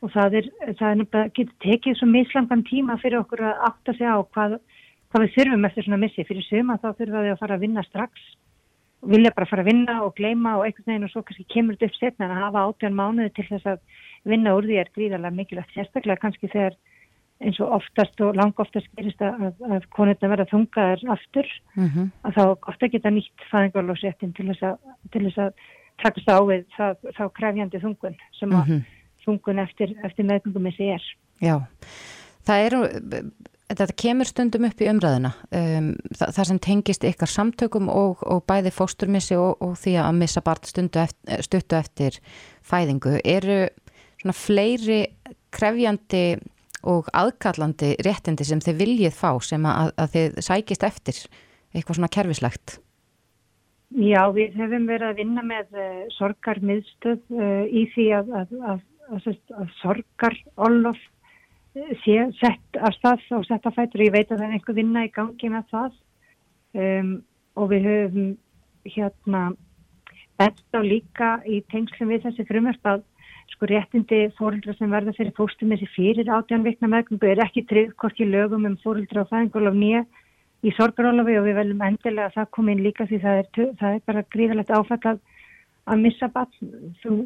og 0.00 0.12
það 0.12 0.34
er, 0.34 0.46
það 0.78 0.90
er 0.90 0.96
nefnilega, 0.96 1.32
getur 1.36 1.56
tekið 1.60 1.96
svo 1.96 2.06
mislangan 2.06 2.64
tíma 2.64 2.96
fyrir 3.00 3.20
okkur 3.20 3.40
að 3.40 3.60
átta 3.68 3.92
sig 3.92 4.08
á 4.08 4.16
hvað, 4.34 4.60
hvað 5.10 5.22
við 5.24 5.34
þurfum 5.34 5.64
eftir 5.64 5.84
svona 5.84 6.02
missi. 6.04 6.24
Fyrir 6.24 6.44
suma 6.44 6.78
þá 6.80 6.88
þurfum 6.96 7.24
við 7.24 7.32
að 7.32 7.40
fara 7.42 7.54
að 7.54 7.64
vinna 7.64 7.82
strax 7.82 8.12
vilja 9.00 9.32
bara 9.36 9.48
fara 9.48 9.64
að 9.64 9.70
vinna 9.70 9.96
og 10.04 10.14
gleima 10.18 10.56
og 10.58 10.66
einhvern 10.66 10.86
veginn 10.86 11.06
og 11.06 11.12
svo 11.12 11.22
kannski 11.24 11.46
kemur 11.54 11.76
þetta 11.76 11.88
upp 11.88 11.98
setna 11.98 12.26
en 12.26 12.36
að 12.36 12.44
hafa 12.44 12.64
átjan 12.68 12.96
mánuði 12.98 13.32
til 13.34 13.46
þess 13.48 13.66
að 13.72 13.78
vinna 14.28 14.54
úr 14.56 14.68
því 14.68 14.78
er 14.80 14.90
gríðarlega 14.96 15.36
mikilvægt 15.36 15.74
sérstaklega 15.74 16.20
kannski 16.20 16.50
þegar 16.52 16.76
eins 17.40 17.60
og 17.64 17.72
oftast 17.78 18.20
og 18.20 18.36
lang 18.36 18.58
oftast 18.60 18.88
gerist 18.98 19.22
að, 19.24 19.54
að 19.64 19.86
konurna 19.96 20.30
verða 20.32 20.48
þungaðar 20.50 21.04
aftur 21.14 21.48
mm 21.74 21.86
-hmm. 21.88 22.10
að 22.28 22.34
þá 22.36 22.42
ofta 22.72 22.90
geta 22.92 23.12
nýtt 23.14 23.46
fæðingarlósréttin 23.52 24.34
til 24.36 24.48
þess 24.50 24.66
að, 24.68 24.76
til 25.12 25.22
þess 25.24 25.38
að 25.46 25.52
takast 26.02 26.28
á 26.28 26.38
við 26.44 26.66
það, 26.76 26.96
þá 27.16 27.24
krefjandi 27.38 27.80
þungun 27.80 28.18
sem 28.38 28.52
að 28.52 28.64
mm 28.66 28.74
-hmm. 28.74 28.82
þungun 29.24 29.62
eftir, 29.64 29.96
eftir 30.04 30.28
meðgöngum 30.28 30.68
þessi 30.68 30.90
er. 30.96 31.04
Já, 31.40 31.56
það 32.44 32.66
eru 32.66 32.80
þetta 33.70 33.96
kemur 34.02 34.28
stundum 34.28 34.66
upp 34.68 34.80
í 34.82 34.88
umræðina 34.90 35.32
um, 35.56 35.90
það, 36.16 36.32
það 36.36 36.48
sem 36.50 36.60
tengist 36.66 37.06
ykkar 37.06 37.30
samtökum 37.30 37.90
og, 37.92 38.24
og 38.26 38.42
bæði 38.50 38.72
fósturmissi 38.74 39.38
og, 39.38 39.60
og 39.62 39.76
því 39.80 39.96
að 40.02 40.18
missa 40.20 40.42
bara 40.44 40.62
eftir, 40.62 41.12
stuttu 41.46 41.78
eftir 41.78 42.18
fæðingu 42.66 43.18
eru 43.24 43.60
svona 44.20 44.36
fleiri 44.36 45.00
krefjandi 45.54 46.24
og 46.90 47.08
aðkallandi 47.16 47.94
réttindi 48.04 48.46
sem 48.48 48.60
þið 48.64 48.78
viljið 48.80 49.16
fá 49.16 49.32
sem 49.44 49.64
að, 49.68 49.92
að 50.00 50.14
þið 50.14 50.38
sækist 50.46 50.86
eftir 50.86 51.18
eitthvað 51.74 51.98
svona 51.98 52.12
kerfislegt? 52.12 52.78
Já, 53.90 54.22
við 54.30 54.54
hefum 54.54 54.86
verið 54.86 55.08
að 55.08 55.18
vinna 55.18 55.42
með 55.44 55.72
uh, 55.74 56.02
sorgarmiðstöð 56.14 57.22
uh, 57.34 57.64
í 57.66 57.86
því 57.94 58.06
að, 58.20 58.30
að, 58.38 58.84
að 59.18 59.72
sorgarollof 59.80 61.00
sé 61.74 62.16
sett 62.40 62.78
af 62.80 62.94
stað 62.98 63.26
og 63.38 63.46
sett 63.46 63.66
af 63.66 63.76
fætur. 63.76 64.02
Ég 64.02 64.14
veit 64.14 64.30
að 64.30 64.40
það 64.40 64.46
er 64.46 64.54
einhver 64.56 64.78
vinna 64.78 65.04
í 65.06 65.12
gangi 65.14 65.50
með 65.52 65.68
það 65.70 65.90
um, 66.82 67.12
og 67.56 67.70
við 67.70 67.86
höfum 67.90 68.30
hérna 68.88 69.42
bett 70.40 70.76
á 70.76 70.80
líka 70.80 71.30
í 71.44 71.60
tengslum 71.70 72.10
við 72.10 72.26
þessi 72.26 72.46
frumverf 72.48 72.86
að 72.88 73.04
sko 73.50 73.66
réttindi 73.66 74.20
fóröldra 74.38 74.74
sem 74.78 74.90
verða 74.90 75.12
fyrir 75.16 75.34
fóstumessi 75.36 75.88
fyrir 75.94 76.30
átjánveikna 76.30 76.88
meðgöngu 76.90 77.28
er 77.28 77.42
ekki 77.44 77.66
trygg 77.68 77.96
hvort 77.98 78.20
í 78.22 78.28
lögum 78.28 78.66
um 78.68 78.76
fóröldra 78.84 79.24
og 79.24 79.32
fæðingulof 79.32 79.76
nýja 79.76 80.04
í 80.62 80.72
sorgarólafi 80.76 81.36
og 81.40 81.46
við 81.48 81.58
veljum 81.58 81.84
endilega 81.84 82.28
að 82.30 82.36
það 82.38 82.50
komi 82.56 82.74
inn 82.74 82.84
líka 82.84 83.06
því 83.10 83.20
það 83.24 83.42
er, 83.42 83.50
það 83.80 83.96
er 83.96 84.02
bara 84.06 84.24
gríðalegt 84.34 84.72
áfætt 84.76 85.06
að, 85.10 85.20
að 85.90 86.02
missa 86.04 86.28
bann. 86.34 86.72
Þú, 87.02 87.16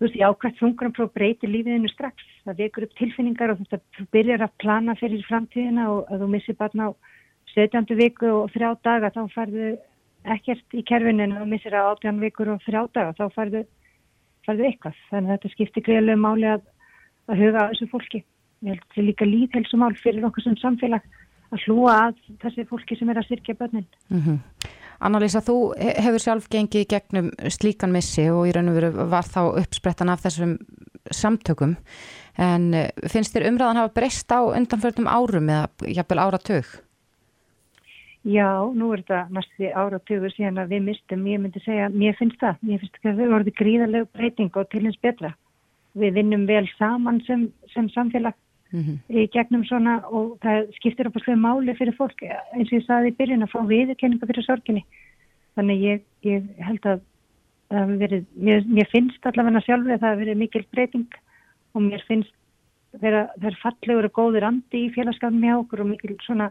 þú 0.00 0.06
veist, 0.06 0.16
ég 0.16 0.32
ákvæmt 0.32 0.56
þungrunapróf 0.56 1.10
breytir 1.12 1.50
lífiðinu 1.52 1.90
strax. 1.92 2.24
Það 2.46 2.60
vekur 2.62 2.86
upp 2.86 2.94
tilfinningar 2.96 3.50
og 3.52 3.58
þú 3.68 4.06
byrjar 4.16 4.46
að 4.46 4.54
plana 4.62 4.94
fyrir 4.96 5.26
framtíðina 5.28 5.90
og 5.92 6.08
að 6.08 6.24
þú 6.24 6.28
missi 6.32 6.54
bann 6.56 6.84
á 6.88 6.88
17. 7.52 7.84
viku 7.98 8.30
og 8.32 8.48
þrjá 8.54 8.70
daga 8.80 9.10
þá 9.12 9.20
farðu 9.34 9.74
ekkert 10.24 10.72
í 10.72 10.86
kerfinu 10.88 11.26
en 11.26 11.36
þú 11.36 11.46
missir 11.50 11.76
að 11.76 11.90
18 12.00 12.24
vikur 12.24 12.54
og 12.54 12.64
þrjá 12.64 12.80
daga 12.96 13.12
þá 13.18 13.24
farðu 13.36 13.62
farðu 14.48 14.68
eitthvað. 14.70 14.96
Þannig 15.10 15.28
að 15.28 15.36
þetta 15.36 15.52
skiptir 15.54 15.84
greiðlega 15.84 16.24
máli 16.24 16.48
að, 16.48 16.64
að 17.28 17.42
huga 17.44 17.64
að 17.66 17.74
þessu 17.74 17.90
fólki. 17.92 18.22
Ég 18.64 18.72
held 18.72 18.80
að 18.80 18.86
þetta 18.88 19.02
er 19.02 19.08
líka 19.10 19.28
líðhelsumál 19.28 19.94
fyrir 20.00 20.28
okkur 20.30 20.46
sem 20.46 20.56
samfélag 20.60 21.04
að 21.50 21.64
hlúa 21.66 21.96
að 22.08 22.20
þessi 22.42 22.66
fólki 22.68 22.98
sem 22.98 23.10
er 23.10 23.20
að 23.20 23.28
styrkja 23.28 23.58
börnin. 23.58 23.86
Mm 24.08 24.20
-hmm. 24.20 24.38
Anna-Lísa, 25.00 25.40
þú 25.40 25.72
hefur 25.78 26.20
sjálf 26.20 26.48
gengið 26.52 26.88
gegnum 26.88 27.30
slíkan 27.48 27.92
missi 27.92 28.26
og 28.30 28.48
í 28.48 28.52
raun 28.52 28.68
og 28.68 28.74
veru 28.76 28.90
var 29.08 29.24
þá 29.24 29.56
uppsprettan 29.62 30.12
af 30.12 30.20
þessum 30.20 30.58
samtökum 31.10 31.76
en 32.36 32.74
eh, 32.74 32.90
finnst 33.08 33.34
þér 33.34 33.48
umræðan 33.48 33.80
hafa 33.80 33.94
breyst 33.96 34.28
á 34.28 34.40
undanförnum 34.44 35.08
árum 35.08 35.48
eða 35.48 35.68
jafnvel 35.88 36.18
áratög? 36.18 36.66
Já, 38.28 38.68
nú 38.76 38.90
er 38.92 39.00
þetta 39.00 39.20
næstu 39.32 39.70
áratögur 39.72 40.32
síðan 40.34 40.60
að 40.60 40.74
við 40.74 40.82
mistum, 40.90 41.24
ég 41.24 41.40
myndi 41.40 41.60
segja, 41.64 41.88
mér 41.88 42.18
finnst 42.18 42.36
það, 42.42 42.58
mér 42.60 42.82
finnst 42.82 42.98
það 43.00 43.12
að 43.12 43.20
það 43.22 43.32
voruði 43.32 43.54
gríðarlegu 43.56 44.08
breyting 44.12 44.56
og 44.60 44.68
til 44.68 44.82
hins 44.84 45.00
betra. 45.00 45.30
Við 45.96 46.18
vinnum 46.18 46.44
vel 46.46 46.66
saman 46.76 47.22
sem, 47.24 47.48
sem 47.72 47.88
samfélag 47.88 48.36
mm 48.72 48.80
-hmm. 48.80 48.96
í 49.08 49.28
gegnum 49.34 49.64
svona 49.64 50.00
og 50.08 50.38
það 50.44 50.72
skiptir 50.78 51.06
upp 51.06 51.16
á 51.16 51.20
svið 51.24 51.38
máli 51.38 51.76
fyrir 51.76 51.96
fólk, 51.96 52.22
eins 52.22 52.72
og 52.72 52.78
ég 52.78 52.86
saði 52.86 53.08
í 53.10 53.16
byrjun 53.18 53.46
að 53.46 53.52
fá 53.54 53.60
viðurkenninga 53.66 54.26
fyrir 54.26 54.44
sorginni. 54.44 54.84
Þannig 55.56 55.78
ég, 55.82 56.00
ég 56.22 56.42
held 56.58 56.86
að 56.86 57.00
það 57.70 57.96
verið, 57.98 58.24
mér, 58.36 58.64
mér 58.66 58.88
finnst 58.90 59.26
allavega 59.26 59.60
sjálfur 59.60 59.92
að 59.94 60.00
það 60.00 60.10
hefur 60.10 60.24
verið 60.24 60.38
mikil 60.38 60.64
breyting 60.70 61.10
og 61.74 61.82
mér 61.82 62.02
finnst 62.08 62.34
það 62.98 63.46
er 63.46 63.56
fallegur 63.62 64.08
og 64.08 64.16
góður 64.16 64.48
andi 64.48 64.86
í 64.86 64.92
félagskapum 64.94 65.44
hjá 65.44 65.54
okkur 65.60 65.84
og 65.84 65.90
mikil 65.92 66.16
svona 66.24 66.50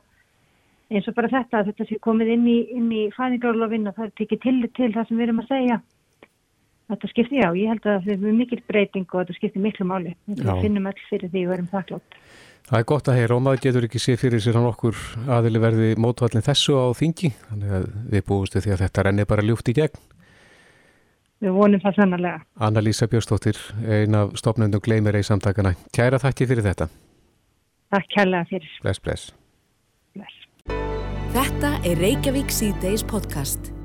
eins 0.89 1.07
og 1.07 1.15
bara 1.17 1.29
þetta 1.29 1.59
að 1.59 1.71
þetta 1.71 1.87
sé 1.89 1.97
komið 2.01 2.33
inn 2.35 2.45
í, 2.47 2.59
í 2.71 3.01
fæðingarlofinn 3.17 3.89
og 3.89 3.97
það 3.97 4.05
er 4.07 4.13
tekið 4.21 4.41
til 4.45 4.69
til 4.77 4.91
það 4.95 5.07
sem 5.07 5.19
við 5.19 5.25
erum 5.27 5.41
að 5.43 5.51
segja 5.51 5.79
þetta 6.89 7.11
skiptir 7.13 7.41
já, 7.41 7.49
ég 7.55 7.71
held 7.71 7.87
að 7.87 8.05
það 8.05 8.27
er 8.29 8.37
mikil 8.41 8.61
breyting 8.67 9.07
og 9.09 9.23
þetta 9.23 9.37
skiptir 9.37 9.63
miklu 9.63 9.87
máli. 9.89 10.15
Við 10.29 10.53
finnum 10.65 10.89
öll 10.91 11.01
fyrir 11.09 11.33
því 11.33 11.45
og 11.47 11.57
erum 11.57 11.73
þakklátt 11.73 12.19
Það 12.69 12.77
er 12.77 12.85
gott 12.85 13.09
að 13.09 13.17
heyra. 13.17 13.35
Og 13.35 13.41
maður 13.41 13.63
getur 13.63 13.87
ekki 13.87 14.01
sé 14.01 14.15
fyrir 14.19 14.43
sér 14.43 14.59
hann 14.59 14.69
okkur 14.69 14.99
aðili 15.33 15.61
verði 15.61 15.89
mótvallin 15.97 16.45
þessu 16.45 16.77
á 16.77 16.93
þingi. 16.97 17.31
Þannig 17.47 17.75
að 17.79 17.87
við 18.13 18.25
búumstu 18.27 18.61
því 18.61 18.75
að 18.75 18.83
þetta 18.85 19.05
renni 19.07 19.25
bara 19.29 19.45
ljúft 19.45 19.71
í 19.71 19.75
gegn. 19.79 20.05
Við 21.39 21.55
vonum 21.55 21.81
það 21.81 21.97
sannarlega. 22.01 22.43
Anna-Lísa 22.67 23.07
Björnstóttir, 23.09 23.57
ein 23.87 24.17
af 24.19 24.35
stopnundum 24.37 24.83
Gleimir 24.83 25.17
í 25.17 25.23
samtakana. 25.25 25.73
Kæra 25.95 26.19
þakki 26.21 26.49
fyrir 26.51 26.67
þetta. 26.67 26.89
Takk 27.95 28.13
kærlega 28.13 28.45
fyrir. 28.51 28.77
Bless, 28.83 29.01
bless. 29.01 29.33
Þetta 31.33 31.75
er 31.87 32.01
Reykjavík 32.03 32.53
C-Days 32.53 33.05
podcast. 33.07 33.78